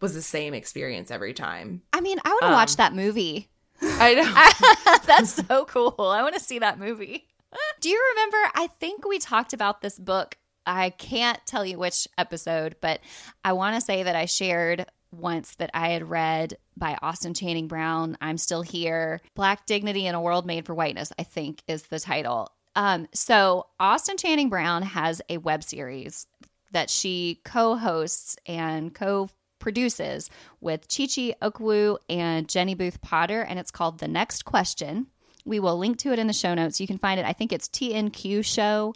was 0.00 0.14
the 0.14 0.22
same 0.22 0.52
experience 0.54 1.10
every 1.10 1.32
time. 1.32 1.82
I 1.92 2.00
mean, 2.02 2.18
I 2.24 2.28
want 2.28 2.42
to 2.42 2.46
Um, 2.48 2.52
watch 2.52 2.76
that 2.76 2.94
movie. 2.94 3.48
I 3.82 4.14
know. 4.14 4.96
That's 5.06 5.34
so 5.46 5.64
cool. 5.64 5.94
I 5.98 6.22
want 6.22 6.34
to 6.34 6.40
see 6.40 6.58
that 6.58 6.78
movie. 6.78 7.26
Do 7.80 7.88
you 7.88 8.02
remember? 8.14 8.36
I 8.54 8.66
think 8.78 9.06
we 9.06 9.18
talked 9.18 9.52
about 9.52 9.80
this 9.80 9.98
book. 9.98 10.36
I 10.66 10.90
can't 10.90 11.40
tell 11.46 11.64
you 11.64 11.78
which 11.78 12.08
episode, 12.18 12.76
but 12.80 13.00
I 13.44 13.52
want 13.52 13.76
to 13.76 13.80
say 13.80 14.02
that 14.02 14.16
I 14.16 14.26
shared 14.26 14.86
once 15.12 15.54
that 15.56 15.70
I 15.72 15.90
had 15.90 16.10
read 16.10 16.58
by 16.76 16.98
Austin 17.00 17.34
Channing 17.34 17.68
Brown, 17.68 18.18
I'm 18.20 18.36
Still 18.36 18.62
Here, 18.62 19.20
Black 19.34 19.64
Dignity 19.66 20.06
in 20.06 20.14
a 20.14 20.20
World 20.20 20.44
Made 20.44 20.66
for 20.66 20.74
Whiteness, 20.74 21.12
I 21.18 21.22
think 21.22 21.62
is 21.68 21.84
the 21.84 22.00
title. 22.00 22.52
Um, 22.74 23.06
so, 23.14 23.66
Austin 23.80 24.18
Channing 24.18 24.50
Brown 24.50 24.82
has 24.82 25.22
a 25.30 25.38
web 25.38 25.62
series 25.62 26.26
that 26.72 26.90
she 26.90 27.40
co 27.44 27.76
hosts 27.76 28.36
and 28.44 28.92
co 28.94 29.30
produces 29.58 30.30
with 30.60 30.88
Chi 30.88 31.06
Chi 31.06 31.34
Okwu 31.42 31.98
and 32.08 32.48
Jenny 32.48 32.74
Booth 32.74 33.00
Potter, 33.00 33.42
and 33.42 33.58
it's 33.58 33.70
called 33.70 33.98
The 33.98 34.08
Next 34.08 34.44
Question. 34.44 35.06
We 35.44 35.60
will 35.60 35.78
link 35.78 35.98
to 35.98 36.12
it 36.12 36.18
in 36.18 36.26
the 36.26 36.32
show 36.32 36.54
notes. 36.54 36.80
You 36.80 36.86
can 36.86 36.98
find 36.98 37.20
it, 37.20 37.26
I 37.26 37.32
think 37.32 37.52
it's 37.52 37.68
tnqshow.com. 37.68 38.92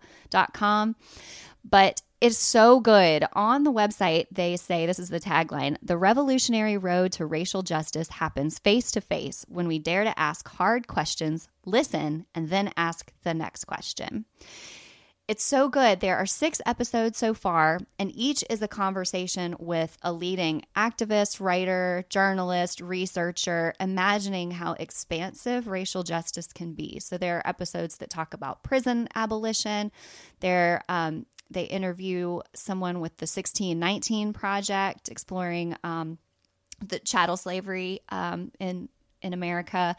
But 1.62 2.02
it's 2.20 2.38
so 2.38 2.80
good. 2.80 3.24
On 3.32 3.64
the 3.64 3.72
website, 3.72 4.26
they 4.30 4.56
say 4.56 4.84
this 4.84 4.98
is 4.98 5.08
the 5.08 5.20
tagline 5.20 5.76
The 5.82 5.96
revolutionary 5.96 6.76
road 6.76 7.12
to 7.12 7.24
racial 7.24 7.62
justice 7.62 8.08
happens 8.10 8.58
face 8.58 8.90
to 8.92 9.00
face 9.00 9.46
when 9.48 9.66
we 9.66 9.78
dare 9.78 10.04
to 10.04 10.18
ask 10.18 10.46
hard 10.48 10.86
questions, 10.86 11.48
listen, 11.64 12.26
and 12.34 12.50
then 12.50 12.72
ask 12.76 13.10
the 13.22 13.32
next 13.32 13.64
question. 13.64 14.26
It's 15.30 15.44
so 15.44 15.68
good. 15.68 16.00
There 16.00 16.16
are 16.16 16.26
six 16.26 16.60
episodes 16.66 17.16
so 17.16 17.34
far, 17.34 17.78
and 18.00 18.10
each 18.16 18.42
is 18.50 18.62
a 18.62 18.66
conversation 18.66 19.54
with 19.60 19.96
a 20.02 20.12
leading 20.12 20.64
activist, 20.74 21.40
writer, 21.40 22.04
journalist, 22.08 22.80
researcher, 22.80 23.72
imagining 23.78 24.50
how 24.50 24.72
expansive 24.72 25.68
racial 25.68 26.02
justice 26.02 26.52
can 26.52 26.72
be. 26.72 26.98
So 26.98 27.16
there 27.16 27.36
are 27.36 27.46
episodes 27.46 27.98
that 27.98 28.10
talk 28.10 28.34
about 28.34 28.64
prison 28.64 29.06
abolition. 29.14 29.92
There, 30.40 30.82
um, 30.88 31.26
they 31.48 31.62
interview 31.62 32.40
someone 32.52 32.98
with 32.98 33.16
the 33.18 33.30
1619 33.32 34.32
Project, 34.32 35.08
exploring 35.08 35.76
um, 35.84 36.18
the 36.84 36.98
chattel 36.98 37.36
slavery 37.36 38.00
um, 38.08 38.50
in 38.58 38.88
in 39.22 39.32
America. 39.32 39.94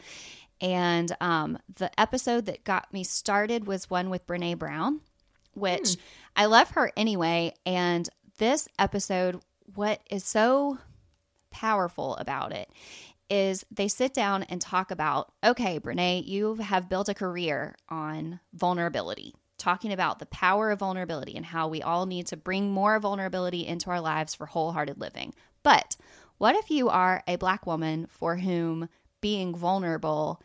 And 0.60 1.10
um, 1.22 1.58
the 1.76 1.90
episode 1.98 2.44
that 2.46 2.64
got 2.64 2.92
me 2.92 3.02
started 3.02 3.66
was 3.66 3.88
one 3.88 4.10
with 4.10 4.26
Brene 4.26 4.58
Brown, 4.58 5.00
which 5.54 5.94
hmm. 5.94 6.00
I 6.36 6.46
love 6.46 6.70
her 6.70 6.90
anyway. 6.96 7.54
And 7.66 8.08
this 8.38 8.68
episode, 8.78 9.40
what 9.74 10.00
is 10.10 10.24
so 10.24 10.78
powerful 11.50 12.16
about 12.16 12.52
it 12.52 12.68
is 13.30 13.64
they 13.70 13.88
sit 13.88 14.12
down 14.12 14.42
and 14.44 14.60
talk 14.60 14.90
about 14.90 15.32
okay, 15.44 15.80
Brene, 15.80 16.26
you 16.26 16.56
have 16.56 16.88
built 16.88 17.08
a 17.08 17.14
career 17.14 17.76
on 17.88 18.40
vulnerability, 18.52 19.34
talking 19.58 19.92
about 19.92 20.18
the 20.18 20.26
power 20.26 20.70
of 20.70 20.80
vulnerability 20.80 21.34
and 21.36 21.46
how 21.46 21.68
we 21.68 21.82
all 21.82 22.06
need 22.06 22.26
to 22.26 22.36
bring 22.36 22.70
more 22.70 22.98
vulnerability 22.98 23.66
into 23.66 23.90
our 23.90 24.00
lives 24.00 24.34
for 24.34 24.46
wholehearted 24.46 25.00
living. 25.00 25.32
But 25.62 25.96
what 26.38 26.56
if 26.56 26.70
you 26.70 26.88
are 26.88 27.22
a 27.26 27.36
black 27.36 27.66
woman 27.66 28.06
for 28.10 28.36
whom 28.36 28.88
being 29.20 29.54
vulnerable 29.54 30.42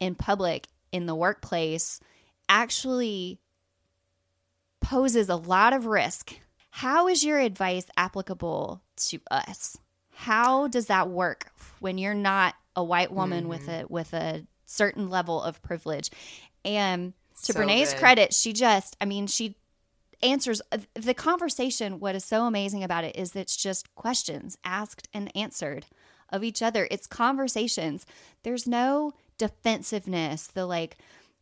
in 0.00 0.14
public, 0.14 0.66
in 0.92 1.06
the 1.06 1.14
workplace, 1.14 2.00
actually 2.48 3.38
poses 4.86 5.28
a 5.28 5.36
lot 5.36 5.72
of 5.72 5.86
risk? 5.86 6.38
How 6.70 7.08
is 7.08 7.24
your 7.24 7.38
advice 7.38 7.86
applicable 7.96 8.82
to 9.08 9.18
us? 9.30 9.76
How 10.12 10.68
does 10.68 10.86
that 10.86 11.08
work 11.08 11.50
when 11.80 11.98
you're 11.98 12.14
not 12.14 12.54
a 12.76 12.84
white 12.84 13.12
woman 13.12 13.48
with 13.48 13.68
a 13.68 13.84
with 13.88 14.14
a 14.14 14.46
certain 14.64 15.10
level 15.10 15.42
of 15.42 15.60
privilege? 15.62 16.10
And 16.64 17.14
to 17.42 17.52
So 17.52 17.54
Brene's 17.54 17.92
good. 17.92 17.98
credit, 17.98 18.32
she 18.32 18.52
just, 18.52 18.96
I 19.00 19.04
mean, 19.04 19.26
she 19.26 19.56
answers 20.22 20.62
uh, 20.72 20.78
the 20.94 21.14
conversation. 21.14 22.00
What 22.00 22.14
is 22.14 22.24
so 22.24 22.44
amazing 22.44 22.84
about 22.84 23.04
it 23.04 23.16
is 23.16 23.34
it's 23.34 23.56
just 23.56 23.94
questions 23.94 24.56
asked 24.64 25.08
and 25.12 25.34
answered 25.36 25.86
of 26.30 26.44
each 26.44 26.62
other. 26.62 26.86
It's 26.90 27.06
conversations. 27.06 28.06
There's 28.42 28.66
no 28.66 29.12
defensiveness, 29.36 30.46
the 30.46 30.64
like 30.64 30.96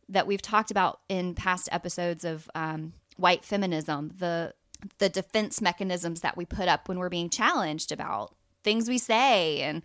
that 0.09 0.27
we've 0.27 0.41
talked 0.41 0.71
about 0.71 0.99
in 1.09 1.33
past 1.33 1.69
episodes 1.71 2.25
of 2.25 2.49
um, 2.53 2.93
white 3.17 3.43
feminism, 3.43 4.11
the 4.17 4.53
the 4.97 5.09
defense 5.09 5.61
mechanisms 5.61 6.21
that 6.21 6.37
we 6.37 6.45
put 6.45 6.67
up 6.67 6.87
when 6.87 6.99
we're 6.99 7.09
being 7.09 7.29
challenged 7.29 7.91
about 7.91 8.35
things 8.63 8.89
we 8.89 8.97
say. 8.97 9.61
And 9.61 9.81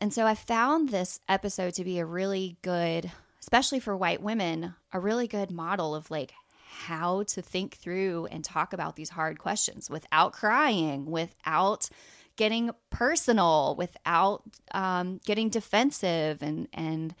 and 0.00 0.12
so 0.12 0.26
I 0.26 0.34
found 0.34 0.90
this 0.90 1.20
episode 1.28 1.74
to 1.74 1.84
be 1.84 1.98
a 1.98 2.04
really 2.04 2.58
good, 2.62 3.10
especially 3.40 3.80
for 3.80 3.96
white 3.96 4.22
women, 4.22 4.74
a 4.92 5.00
really 5.00 5.26
good 5.26 5.50
model 5.50 5.94
of 5.94 6.10
like 6.10 6.32
how 6.68 7.22
to 7.22 7.40
think 7.40 7.76
through 7.76 8.26
and 8.30 8.44
talk 8.44 8.72
about 8.72 8.96
these 8.96 9.08
hard 9.10 9.38
questions 9.38 9.88
without 9.88 10.32
crying, 10.32 11.06
without 11.06 11.88
getting 12.36 12.70
personal, 12.90 13.74
without 13.78 14.42
um, 14.72 15.18
getting 15.24 15.48
defensive 15.48 16.42
and 16.42 16.68
and 16.74 17.14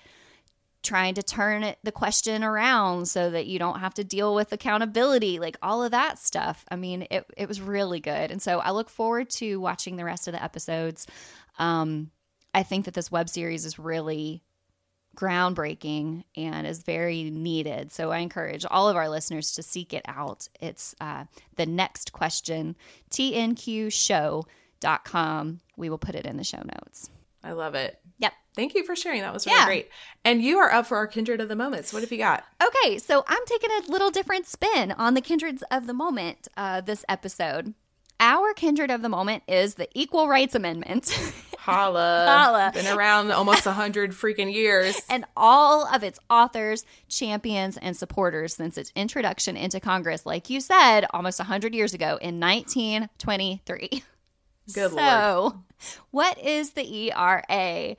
trying 0.86 1.14
to 1.14 1.22
turn 1.22 1.62
it, 1.62 1.78
the 1.82 1.92
question 1.92 2.44
around 2.44 3.06
so 3.06 3.30
that 3.30 3.46
you 3.46 3.58
don't 3.58 3.80
have 3.80 3.94
to 3.94 4.04
deal 4.04 4.34
with 4.34 4.52
accountability, 4.52 5.38
like 5.38 5.56
all 5.62 5.82
of 5.82 5.90
that 5.90 6.18
stuff. 6.18 6.64
I 6.70 6.76
mean, 6.76 7.06
it, 7.10 7.26
it 7.36 7.48
was 7.48 7.60
really 7.60 8.00
good. 8.00 8.30
And 8.30 8.40
so 8.40 8.60
I 8.60 8.70
look 8.70 8.88
forward 8.88 9.28
to 9.30 9.56
watching 9.56 9.96
the 9.96 10.04
rest 10.04 10.28
of 10.28 10.32
the 10.32 10.42
episodes. 10.42 11.06
Um, 11.58 12.10
I 12.54 12.62
think 12.62 12.86
that 12.86 12.94
this 12.94 13.10
web 13.10 13.28
series 13.28 13.66
is 13.66 13.78
really 13.78 14.42
groundbreaking 15.16 16.22
and 16.36 16.66
is 16.66 16.82
very 16.82 17.24
needed. 17.24 17.90
So 17.90 18.12
I 18.12 18.18
encourage 18.18 18.64
all 18.70 18.88
of 18.88 18.96
our 18.96 19.08
listeners 19.08 19.54
to 19.54 19.62
seek 19.62 19.92
it 19.92 20.04
out. 20.06 20.48
It's 20.60 20.94
uh, 21.00 21.24
the 21.56 21.66
next 21.66 22.12
question, 22.12 22.76
tnqshow.com. 23.10 25.60
We 25.76 25.90
will 25.90 25.98
put 25.98 26.14
it 26.14 26.26
in 26.26 26.36
the 26.36 26.44
show 26.44 26.62
notes. 26.62 27.10
I 27.42 27.52
love 27.52 27.74
it. 27.74 27.98
Yep. 28.18 28.32
Thank 28.56 28.74
you 28.74 28.84
for 28.84 28.96
sharing. 28.96 29.20
That 29.20 29.32
was 29.32 29.46
really 29.46 29.58
Yeah. 29.58 29.66
great. 29.66 29.90
And 30.24 30.42
you 30.42 30.58
are 30.58 30.72
up 30.72 30.86
for 30.86 30.96
our 30.96 31.06
kindred 31.06 31.40
of 31.40 31.48
the 31.48 31.54
moments. 31.56 31.92
What 31.92 32.02
have 32.02 32.10
you 32.10 32.18
got? 32.18 32.42
Okay, 32.60 32.98
so 32.98 33.22
I'm 33.28 33.44
taking 33.46 33.70
a 33.70 33.90
little 33.92 34.10
different 34.10 34.46
spin 34.46 34.92
on 34.92 35.14
the 35.14 35.20
kindreds 35.20 35.62
of 35.70 35.86
the 35.86 35.94
moment 35.94 36.48
uh, 36.56 36.80
this 36.80 37.04
episode. 37.08 37.74
Our 38.18 38.54
kindred 38.54 38.90
of 38.90 39.02
the 39.02 39.10
moment 39.10 39.42
is 39.46 39.74
the 39.74 39.88
Equal 39.92 40.26
Rights 40.26 40.54
Amendment 40.54 41.10
Holla. 41.58 42.24
Holla. 42.28 42.70
Been 42.72 42.86
around 42.96 43.30
almost 43.30 43.66
a 43.66 43.72
hundred 43.72 44.12
freaking 44.12 44.50
years. 44.54 44.98
and 45.10 45.26
all 45.36 45.86
of 45.94 46.02
its 46.02 46.18
authors, 46.30 46.86
champions, 47.08 47.76
and 47.76 47.94
supporters 47.94 48.54
since 48.54 48.78
its 48.78 48.90
introduction 48.96 49.56
into 49.58 49.80
Congress, 49.80 50.24
like 50.24 50.48
you 50.48 50.60
said, 50.62 51.04
almost 51.10 51.38
100 51.40 51.74
years 51.74 51.92
ago 51.92 52.18
in 52.22 52.40
1923. 52.40 54.02
Good 54.74 54.90
so, 54.92 54.96
lord. 54.96 55.54
what 56.10 56.38
is 56.38 56.70
the 56.72 57.10
ERA? 57.10 57.96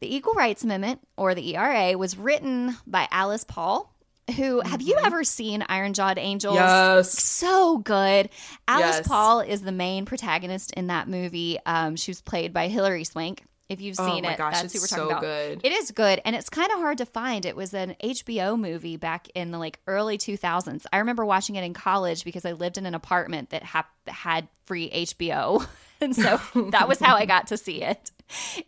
The 0.00 0.14
Equal 0.14 0.34
Rights 0.34 0.62
Amendment, 0.64 1.00
or 1.16 1.34
the 1.34 1.56
ERA, 1.56 1.96
was 1.98 2.16
written 2.16 2.76
by 2.86 3.08
Alice 3.10 3.44
Paul. 3.44 3.92
Who 4.36 4.60
have 4.60 4.82
you 4.82 4.96
ever 5.02 5.24
seen 5.24 5.64
Iron 5.68 5.94
Jawed 5.94 6.18
Angels? 6.18 6.54
Yes. 6.54 7.10
so 7.18 7.78
good. 7.78 8.28
Alice 8.68 8.96
Yes. 8.98 9.08
Paul 9.08 9.40
is 9.40 9.62
the 9.62 9.72
main 9.72 10.04
protagonist 10.04 10.72
in 10.74 10.88
that 10.88 11.08
movie. 11.08 11.58
Um, 11.64 11.96
she 11.96 12.10
was 12.10 12.20
played 12.20 12.52
by 12.52 12.68
Hilary 12.68 13.04
Swank. 13.04 13.42
If 13.70 13.80
you've 13.82 13.96
Oh 13.98 14.06
seen 14.06 14.22
my 14.24 14.32
it, 14.34 14.38
gosh, 14.38 14.60
that's 14.62 14.72
who 14.72 14.80
we're 14.80 14.86
talking 14.86 15.04
so 15.04 15.08
about. 15.10 15.20
good. 15.22 15.60
It 15.64 15.72
is 15.72 15.90
good, 15.90 16.22
and 16.24 16.34
it's 16.36 16.48
kind 16.48 16.70
of 16.72 16.78
hard 16.78 16.98
to 16.98 17.06
find. 17.06 17.44
It 17.44 17.54
was 17.56 17.74
an 17.74 17.96
HBO 18.02 18.58
movie 18.58 18.96
back 18.96 19.28
in 19.34 19.50
the 19.50 19.58
like 19.58 19.78
early 19.86 20.16
2000s. 20.16 20.84
I 20.92 20.98
remember 20.98 21.24
watching 21.26 21.56
it 21.56 21.64
in 21.64 21.74
college 21.74 22.24
because 22.24 22.46
I 22.46 22.52
lived 22.52 22.78
in 22.78 22.86
an 22.86 22.94
apartment 22.94 23.50
that 23.50 23.62
hap- 23.62 23.90
had 24.06 24.48
free 24.66 24.88
HBO, 24.90 25.66
and 26.00 26.14
so 26.16 26.40
that 26.70 26.86
was 26.88 26.98
how 26.98 27.16
I 27.16 27.26
got 27.26 27.48
to 27.48 27.56
see 27.58 27.82
it. 27.82 28.10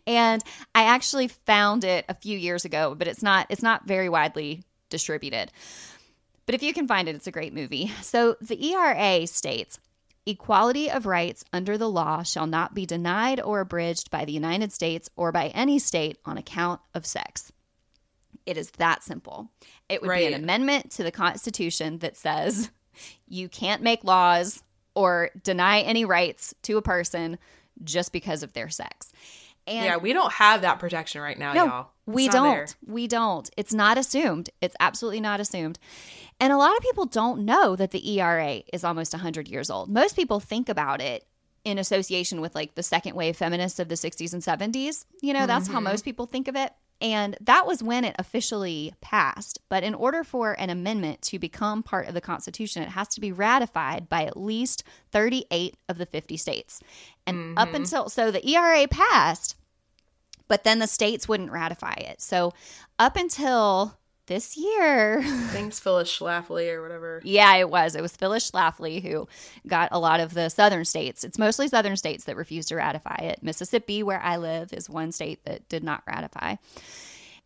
And 0.07 0.43
I 0.73 0.83
actually 0.83 1.27
found 1.27 1.83
it 1.83 2.05
a 2.09 2.13
few 2.13 2.37
years 2.37 2.65
ago, 2.65 2.95
but 2.97 3.07
it's 3.07 3.23
not 3.23 3.47
it's 3.49 3.63
not 3.63 3.87
very 3.87 4.09
widely 4.09 4.63
distributed. 4.89 5.51
But 6.45 6.55
if 6.55 6.63
you 6.63 6.73
can 6.73 6.87
find 6.87 7.07
it, 7.07 7.15
it's 7.15 7.27
a 7.27 7.31
great 7.31 7.53
movie. 7.53 7.91
So 8.01 8.35
the 8.41 8.73
ERA 8.73 9.25
states 9.27 9.79
Equality 10.27 10.91
of 10.91 11.07
rights 11.07 11.43
under 11.51 11.79
the 11.79 11.89
law 11.89 12.21
shall 12.21 12.45
not 12.45 12.75
be 12.75 12.85
denied 12.85 13.41
or 13.41 13.59
abridged 13.59 14.11
by 14.11 14.23
the 14.23 14.31
United 14.31 14.71
States 14.71 15.09
or 15.15 15.31
by 15.31 15.47
any 15.47 15.79
state 15.79 16.19
on 16.25 16.37
account 16.37 16.79
of 16.93 17.07
sex. 17.07 17.51
It 18.45 18.55
is 18.55 18.69
that 18.71 19.01
simple. 19.01 19.49
It 19.89 20.01
would 20.01 20.15
be 20.15 20.27
an 20.27 20.35
amendment 20.35 20.91
to 20.91 21.03
the 21.03 21.11
Constitution 21.11 21.99
that 21.99 22.17
says 22.17 22.69
you 23.27 23.49
can't 23.49 23.81
make 23.81 24.03
laws 24.03 24.61
or 24.93 25.31
deny 25.43 25.81
any 25.81 26.05
rights 26.05 26.53
to 26.63 26.77
a 26.77 26.83
person 26.83 27.39
just 27.83 28.13
because 28.13 28.43
of 28.43 28.53
their 28.53 28.69
sex. 28.69 29.11
And 29.67 29.85
yeah, 29.85 29.97
we 29.97 30.13
don't 30.13 30.31
have 30.33 30.61
that 30.61 30.79
protection 30.79 31.21
right 31.21 31.37
now, 31.37 31.53
no, 31.53 31.65
y'all. 31.65 31.89
It's 32.07 32.15
we 32.15 32.27
don't. 32.27 32.49
there. 32.51 32.67
We 32.87 33.07
don't. 33.07 33.49
It's 33.57 33.73
not 33.73 33.97
assumed. 33.97 34.49
It's 34.61 34.75
absolutely 34.79 35.21
not 35.21 35.39
assumed. 35.39 35.77
And 36.39 36.51
a 36.51 36.57
lot 36.57 36.75
of 36.75 36.81
people 36.81 37.05
don't 37.05 37.45
know 37.45 37.75
that 37.75 37.91
the 37.91 38.19
ERA 38.19 38.63
is 38.73 38.83
almost 38.83 39.13
100 39.13 39.47
years 39.47 39.69
old. 39.69 39.89
Most 39.89 40.15
people 40.15 40.39
think 40.39 40.67
about 40.69 40.99
it 41.01 41.25
in 41.63 41.77
association 41.77 42.41
with 42.41 42.55
like 42.55 42.73
the 42.73 42.81
second 42.81 43.15
wave 43.15 43.37
feminists 43.37 43.79
of 43.79 43.87
the 43.87 43.93
60s 43.95 44.33
and 44.33 44.41
70s. 44.41 45.05
You 45.21 45.33
know, 45.33 45.45
that's 45.45 45.67
how 45.67 45.75
Mm-hmm. 45.75 45.83
most 45.83 46.03
people 46.05 46.25
think 46.25 46.47
of 46.47 46.55
it. 46.55 46.73
And 47.01 47.35
that 47.41 47.65
was 47.65 47.81
when 47.81 48.05
it 48.05 48.15
officially 48.19 48.93
passed. 49.01 49.59
But 49.69 49.83
in 49.83 49.95
order 49.95 50.23
for 50.23 50.53
an 50.53 50.69
amendment 50.69 51.21
to 51.23 51.39
become 51.39 51.81
part 51.81 52.07
of 52.07 52.13
the 52.13 52.21
Constitution, 52.21 52.83
it 52.83 52.89
has 52.89 53.07
to 53.09 53.21
be 53.21 53.31
ratified 53.31 54.07
by 54.07 54.25
at 54.25 54.37
least 54.37 54.83
38 55.11 55.75
of 55.89 55.97
the 55.97 56.05
50 56.05 56.37
states. 56.37 56.79
And 57.25 57.57
up 57.57 57.69
Mm-hmm. 57.69 57.75
until 57.77 58.09
so 58.09 58.29
the 58.31 58.47
ERA 58.47 58.87
passed, 58.87 59.55
but 60.47 60.63
then 60.63 60.79
the 60.79 60.87
states 60.87 61.27
wouldn't 61.27 61.51
ratify 61.51 61.93
it. 61.93 62.21
So 62.21 62.53
up 62.99 63.15
until 63.15 63.97
this 64.31 64.55
year, 64.55 65.21
Thanks, 65.51 65.77
Phyllis 65.77 66.09
Schlafly 66.09 66.71
or 66.71 66.81
whatever. 66.81 67.21
yeah, 67.25 67.53
it 67.57 67.69
was. 67.69 67.95
It 67.95 68.01
was 68.01 68.15
Phyllis 68.15 68.49
Schlafly 68.49 69.03
who 69.03 69.27
got 69.67 69.89
a 69.91 69.99
lot 69.99 70.21
of 70.21 70.33
the 70.33 70.47
southern 70.47 70.85
states. 70.85 71.25
It's 71.25 71.37
mostly 71.37 71.67
southern 71.67 71.97
states 71.97 72.23
that 72.23 72.37
refused 72.37 72.69
to 72.69 72.77
ratify 72.77 73.15
it. 73.15 73.43
Mississippi, 73.43 74.03
where 74.03 74.21
I 74.21 74.37
live, 74.37 74.71
is 74.71 74.89
one 74.89 75.11
state 75.11 75.43
that 75.43 75.67
did 75.67 75.83
not 75.83 76.03
ratify. 76.07 76.55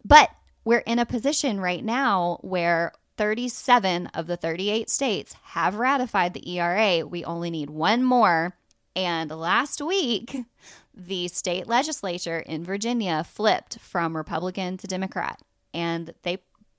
But 0.03 0.29
we're 0.63 0.83
in 0.85 0.99
a 0.99 1.07
position 1.07 1.59
right 1.59 1.83
now 1.83 2.37
where 2.41 2.91
37 3.17 4.07
of 4.13 4.27
the 4.27 4.37
38 4.37 4.87
states 4.87 5.35
have 5.41 5.75
ratified 5.77 6.35
the 6.35 6.47
ERA. 6.57 7.03
We 7.03 7.25
only 7.25 7.49
need 7.49 7.71
one 7.71 8.03
more. 8.03 8.55
And 8.95 9.31
last 9.31 9.81
week, 9.81 10.37
the 10.93 11.29
state 11.29 11.65
legislature 11.67 12.37
in 12.39 12.63
Virginia 12.63 13.23
flipped 13.23 13.79
from 13.79 14.15
Republican 14.15 14.77
to 14.77 14.85
Democrat. 14.87 15.41
And 15.73 16.13
they 16.21 16.37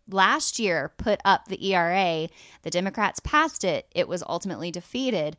last 0.08 0.58
year 0.58 0.92
put 0.98 1.20
up 1.24 1.46
the 1.48 1.64
ERA. 1.72 2.28
The 2.62 2.70
Democrats 2.70 3.20
passed 3.20 3.64
it. 3.64 3.86
It 3.94 4.08
was 4.08 4.22
ultimately 4.26 4.70
defeated. 4.70 5.36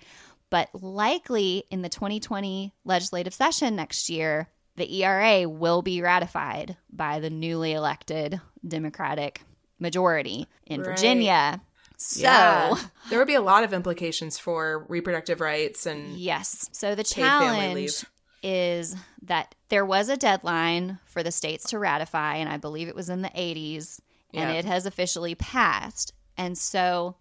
But 0.50 0.70
likely 0.74 1.64
in 1.70 1.82
the 1.82 1.90
2020 1.90 2.74
legislative 2.86 3.34
session 3.34 3.76
next 3.76 4.10
year, 4.10 4.48
the 4.78 5.02
ERA 5.04 5.48
will 5.50 5.82
be 5.82 6.02
ratified 6.02 6.78
by 6.92 7.20
the 7.20 7.30
newly 7.30 7.74
elected 7.74 8.40
Democratic 8.66 9.42
majority 9.80 10.48
in 10.66 10.82
Right. 10.82 10.90
Virginia. 10.90 11.62
So, 11.98 12.22
Yeah. 12.22 12.76
there 13.10 13.18
would 13.20 13.28
be 13.28 13.34
a 13.34 13.42
lot 13.42 13.64
of 13.64 13.74
implications 13.74 14.38
for 14.38 14.86
reproductive 14.88 15.42
rights 15.42 15.86
and 15.86 16.18
yes. 16.18 16.70
So 16.72 16.94
the 16.96 17.04
challenge 17.04 18.06
is 18.44 18.96
that 19.24 19.56
there 19.70 19.84
was 19.84 20.08
a 20.10 20.16
deadline 20.16 21.00
for 21.06 21.24
the 21.24 21.32
states 21.32 21.70
to 21.72 21.80
ratify, 21.80 22.36
and 22.36 22.48
I 22.48 22.58
believe 22.58 22.88
it 22.88 22.96
was 22.96 23.10
in 23.10 23.24
the 23.24 23.32
80s, 23.36 24.00
and 24.34 24.52
Yeah. 24.52 24.58
it 24.60 24.66
has 24.66 24.86
officially 24.86 25.36
passed. 25.36 26.14
And 26.38 26.58
so 26.58 27.16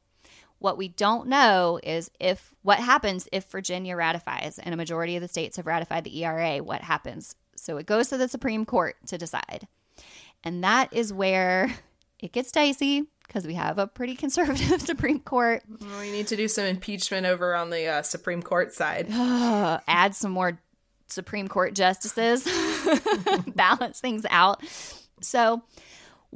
what 0.58 0.78
we 0.78 0.88
don't 0.88 1.28
know 1.28 1.78
is 1.82 2.10
if 2.18 2.54
what 2.62 2.78
happens 2.78 3.28
if 3.32 3.44
Virginia 3.50 3.96
ratifies 3.96 4.58
and 4.58 4.72
a 4.72 4.76
majority 4.76 5.16
of 5.16 5.22
the 5.22 5.28
states 5.28 5.56
have 5.56 5.66
ratified 5.66 6.04
the 6.04 6.18
ERA, 6.24 6.58
what 6.62 6.80
happens? 6.82 7.34
So 7.56 7.76
it 7.76 7.86
goes 7.86 8.08
to 8.08 8.16
the 8.18 8.28
Supreme 8.28 8.64
Court 8.64 8.96
to 9.06 9.18
decide. 9.18 9.66
And 10.44 10.62
that 10.64 10.92
is 10.92 11.12
where 11.12 11.74
it 12.18 12.32
gets 12.32 12.52
dicey 12.52 13.04
because 13.26 13.46
we 13.46 13.54
have 13.54 13.78
a 13.78 13.86
pretty 13.86 14.14
conservative 14.14 14.80
Supreme 14.82 15.20
Court. 15.20 15.62
We 15.98 16.10
need 16.12 16.26
to 16.28 16.36
do 16.36 16.48
some 16.48 16.64
impeachment 16.64 17.26
over 17.26 17.54
on 17.54 17.70
the 17.70 17.86
uh, 17.86 18.02
Supreme 18.02 18.42
Court 18.42 18.72
side. 18.72 19.06
Add 19.10 20.14
some 20.14 20.30
more 20.30 20.60
Supreme 21.08 21.48
Court 21.48 21.74
justices, 21.74 22.44
balance 23.54 24.00
things 24.00 24.24
out. 24.30 24.62
So, 25.20 25.62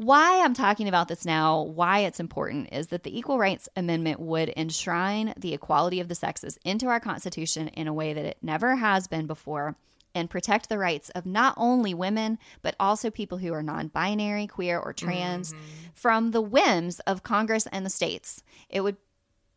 why 0.00 0.42
I'm 0.42 0.54
talking 0.54 0.88
about 0.88 1.08
this 1.08 1.26
now, 1.26 1.60
why 1.60 2.00
it's 2.00 2.20
important, 2.20 2.70
is 2.72 2.86
that 2.86 3.02
the 3.02 3.18
Equal 3.18 3.38
Rights 3.38 3.68
Amendment 3.76 4.18
would 4.18 4.50
enshrine 4.56 5.34
the 5.36 5.52
equality 5.52 6.00
of 6.00 6.08
the 6.08 6.14
sexes 6.14 6.58
into 6.64 6.86
our 6.86 7.00
Constitution 7.00 7.68
in 7.68 7.86
a 7.86 7.92
way 7.92 8.14
that 8.14 8.24
it 8.24 8.38
never 8.40 8.76
has 8.76 9.08
been 9.08 9.26
before 9.26 9.76
and 10.14 10.30
protect 10.30 10.70
the 10.70 10.78
rights 10.78 11.10
of 11.10 11.26
not 11.26 11.52
only 11.58 11.92
women, 11.92 12.38
but 12.62 12.74
also 12.80 13.10
people 13.10 13.36
who 13.36 13.52
are 13.52 13.62
non 13.62 13.88
binary, 13.88 14.46
queer, 14.46 14.78
or 14.78 14.94
trans 14.94 15.54
from 15.94 16.30
the 16.30 16.40
whims 16.40 17.00
of 17.00 17.22
Congress 17.22 17.66
and 17.70 17.84
the 17.84 17.90
states. 17.90 18.42
It 18.70 18.80
would 18.80 18.96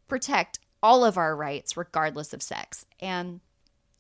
protect 0.10 0.60
all 0.84 1.06
of 1.06 1.18
our 1.18 1.34
rights, 1.38 1.78
regardless 1.78 2.34
of 2.34 2.42
sex. 2.42 2.86
And 3.00 3.40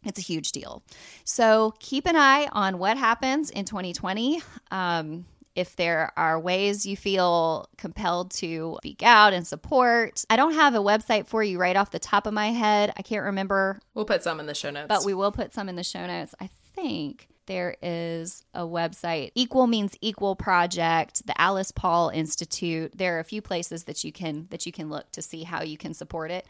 it's 0.05 0.19
a 0.19 0.21
huge 0.21 0.51
deal. 0.51 0.83
So 1.23 1.73
keep 1.79 2.05
an 2.05 2.17
eye 2.17 2.49
on 2.51 2.77
what 2.77 2.97
happens 2.97 3.49
in 3.49 3.63
2020. 3.63 4.41
Um, 4.71 5.25
if 5.56 5.76
there 5.76 6.12
are 6.18 6.39
ways 6.39 6.86
you 6.86 6.97
feel 6.97 7.70
compelled 7.78 8.32
to 8.32 8.78
speak 8.82 9.04
out 9.04 9.34
and 9.34 9.45
support, 9.45 10.24
I 10.30 10.36
don't 10.36 10.54
have 10.56 10.76
a 10.76 10.80
website 10.80 11.28
for 11.28 11.43
you 11.43 11.60
right 11.60 11.76
off 11.76 11.91
the 11.91 11.99
top 11.99 12.26
of 12.28 12.34
my 12.34 12.47
head. 12.51 12.91
I 12.97 13.01
can't 13.01 13.24
remember, 13.26 13.80
We'll 13.93 14.06
put 14.06 14.24
some 14.24 14.39
in 14.39 14.45
the 14.45 14.56
show 14.56 14.72
notes. 14.72 14.88
but 14.89 15.06
we 15.06 15.14
will 15.14 15.32
put 15.32 15.54
some 15.54 15.70
in 15.70 15.76
the 15.76 15.84
show 15.84 16.06
notes. 16.06 16.34
I 16.39 16.49
think 16.76 17.28
there 17.45 17.76
is 17.82 18.41
a 18.54 18.62
website 18.62 19.32
equal 19.36 19.68
means 19.68 19.97
equal 19.99 20.34
project 20.34 21.28
the 21.28 21.39
alice 21.41 21.72
paul 21.72 22.08
institute 22.08 22.89
there 22.97 23.18
are 23.18 23.20
a 23.20 23.24
few 23.26 23.41
places 23.41 23.84
that 23.84 24.01
you 24.06 24.14
can 24.14 24.47
that 24.49 24.66
you 24.66 24.72
can 24.72 24.89
look 24.89 25.12
to 25.12 25.22
see 25.22 25.43
how 25.43 25.62
you 25.62 25.78
can 25.78 25.93
support 25.93 26.32
it 26.32 26.45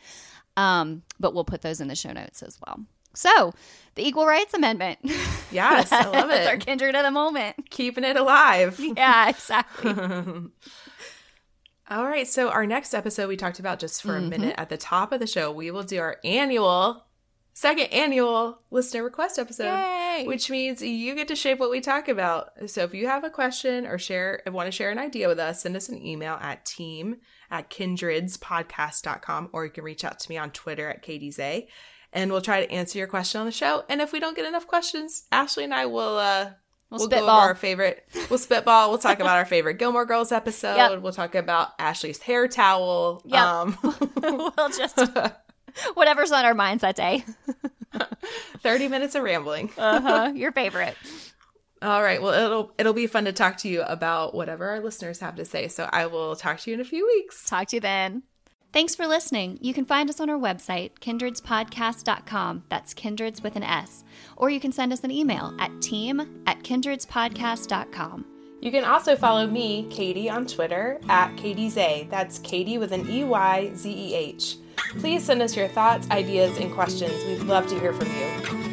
um, 0.55 1.01
but 1.19 1.33
we'll 1.33 1.45
put 1.45 1.63
those 1.63 1.81
in 1.81 1.87
the 1.87 1.95
show 1.95 2.11
notes 2.11 2.43
as 2.43 2.59
well 2.63 2.79
so 3.13 3.53
the 3.95 4.07
equal 4.07 4.25
rights 4.25 4.53
amendment 4.53 4.99
yes, 5.51 5.91
I 5.91 6.05
love 6.07 6.29
That's 6.29 6.47
our 6.47 6.57
kindred 6.57 6.95
of 6.95 7.03
the 7.03 7.11
moment 7.11 7.69
Keeping 7.69 8.03
it 8.03 8.17
alive. 8.17 8.79
yeah 8.97 9.29
exactly 9.29 9.93
All 11.89 12.05
right, 12.05 12.27
so 12.27 12.49
our 12.49 12.65
next 12.65 12.93
episode 12.93 13.27
we 13.27 13.35
talked 13.37 13.59
about 13.59 13.77
just 13.77 14.01
for 14.01 14.15
a 14.17 14.21
Mhm. 14.21 14.29
minute 14.29 14.55
at 14.57 14.69
the 14.69 14.77
top 14.77 15.11
of 15.11 15.19
the 15.19 15.27
show, 15.27 15.51
we 15.51 15.69
will 15.69 15.83
do 15.83 15.99
our 15.99 16.17
annual 16.23 17.05
second 17.55 17.85
annual 17.87 18.61
listener 18.71 19.03
request 19.03 19.37
episode. 19.37 19.65
Yay. 19.65 20.23
Which 20.25 20.49
means 20.49 20.81
you 20.81 21.13
get 21.13 21.27
to 21.27 21.35
shape 21.35 21.59
what 21.59 21.69
we 21.69 21.81
talk 21.81 22.07
about. 22.07 22.49
So 22.67 22.81
if 22.83 22.95
you 22.95 23.05
have 23.07 23.23
a 23.23 23.29
question 23.29 23.85
or 23.85 23.99
share 23.99 24.41
want 24.47 24.65
to 24.67 24.71
share 24.71 24.89
an 24.91 24.97
idea 24.97 25.27
with 25.27 25.37
us, 25.39 25.61
send 25.61 25.75
us 25.75 25.87
an 25.89 26.03
email 26.03 26.39
at 26.41 26.65
team 26.65 27.17
at 27.51 27.69
kindredspodcast.com 27.69 29.49
or 29.53 29.65
you 29.65 29.71
can 29.71 29.83
reach 29.83 30.03
out 30.03 30.19
to 30.19 30.29
me 30.29 30.37
on 30.37 30.51
Twitter 30.51 30.89
at 30.89 31.03
KateyZeh 31.03 31.67
and 32.13 32.31
we'll 32.31 32.41
try 32.41 32.65
to 32.65 32.71
answer 32.71 32.97
your 32.97 33.07
question 33.07 33.39
on 33.39 33.45
the 33.45 33.51
show. 33.51 33.83
And 33.89 34.01
if 34.01 34.13
we 34.13 34.19
don't 34.19 34.35
get 34.35 34.45
enough 34.45 34.67
questions, 34.67 35.23
Ashley 35.31 35.63
and 35.63 35.73
I 35.73 35.85
will 35.87 36.17
uh 36.17 36.51
We'll 36.93 37.09
We'll, 37.09 37.09
go 37.09 37.23
over 37.23 37.31
our 37.31 37.55
favorite. 37.55 38.07
We'll 38.29 38.37
spitball. 38.37 38.89
We'll 38.89 38.99
talk 38.99 39.19
about 39.19 39.37
our 39.37 39.45
favorite 39.45 39.79
Gilmore 39.79 40.05
Girls 40.05 40.31
episode. 40.31 40.75
Yep. 40.75 41.01
We'll 41.01 41.11
talk 41.11 41.33
about 41.33 41.69
Ashley's 41.79 42.19
hair 42.19 42.47
towel. 42.47 43.23
Yep. 43.25 43.41
Um, 43.41 43.77
we'll 44.21 44.69
just 44.69 45.01
whatever's 45.95 46.31
on 46.31 46.45
our 46.45 46.53
minds 46.53 46.81
that 46.81 46.95
day 46.95 47.25
30 48.59 48.89
minutes 48.89 49.15
of 49.15 49.23
rambling. 49.23 49.71
uh-huh 49.75 50.33
your 50.35 50.51
favorite 50.51 50.95
All 51.81 52.03
right. 52.03 52.21
Well, 52.21 52.33
it'll 52.33 52.71
it'll 52.77 52.93
be 52.93 53.07
fun 53.07 53.25
to 53.25 53.33
talk 53.33 53.57
to 53.57 53.67
you 53.67 53.81
about 53.81 54.35
whatever 54.35 54.69
our 54.69 54.79
listeners 54.79 55.19
have 55.19 55.35
to 55.35 55.45
say. 55.45 55.67
So 55.67 55.89
I 55.91 56.05
will 56.05 56.35
talk 56.35 56.59
to 56.59 56.69
you 56.69 56.75
in 56.75 56.79
a 56.79 56.85
few 56.85 57.05
weeks. 57.05 57.45
Talk 57.45 57.69
to 57.69 57.77
you 57.77 57.81
then. 57.81 58.23
Thanks 58.73 58.95
for 58.95 59.05
listening. 59.05 59.59
You 59.61 59.71
can 59.71 59.85
find 59.85 60.09
us 60.09 60.19
on 60.19 60.31
our 60.31 60.39
website, 60.39 60.93
kindredspodcast.com. 60.99 62.63
That's 62.69 62.95
kindreds 62.95 63.43
with 63.43 63.55
an 63.55 63.61
S. 63.61 64.03
Or 64.35 64.49
you 64.49 64.59
can 64.59 64.71
send 64.71 64.91
us 64.91 65.03
an 65.03 65.11
email 65.11 65.55
at 65.59 65.79
team 65.79 66.41
at 66.47 66.63
kindredspodcast.com. 66.63 68.25
You 68.61 68.71
can 68.71 68.83
also 68.83 69.15
follow 69.15 69.45
me, 69.45 69.85
Katey, 69.91 70.31
on 70.31 70.47
Twitter 70.47 70.99
at 71.07 71.35
KateyZeh. 71.35 72.09
That's 72.09 72.39
Katey 72.39 72.79
with 72.79 72.93
an 72.93 73.07
E 73.07 73.23
Y 73.23 73.71
Z 73.75 73.91
E 73.91 74.15
H. 74.15 74.55
Please 74.97 75.23
send 75.23 75.43
us 75.43 75.55
your 75.55 75.67
thoughts, 75.67 76.09
ideas, 76.09 76.57
and 76.57 76.73
questions. 76.73 77.13
We'd 77.25 77.43
love 77.47 77.67
to 77.67 77.79
hear 77.79 77.93
from 77.93 78.07
you. 78.07 78.72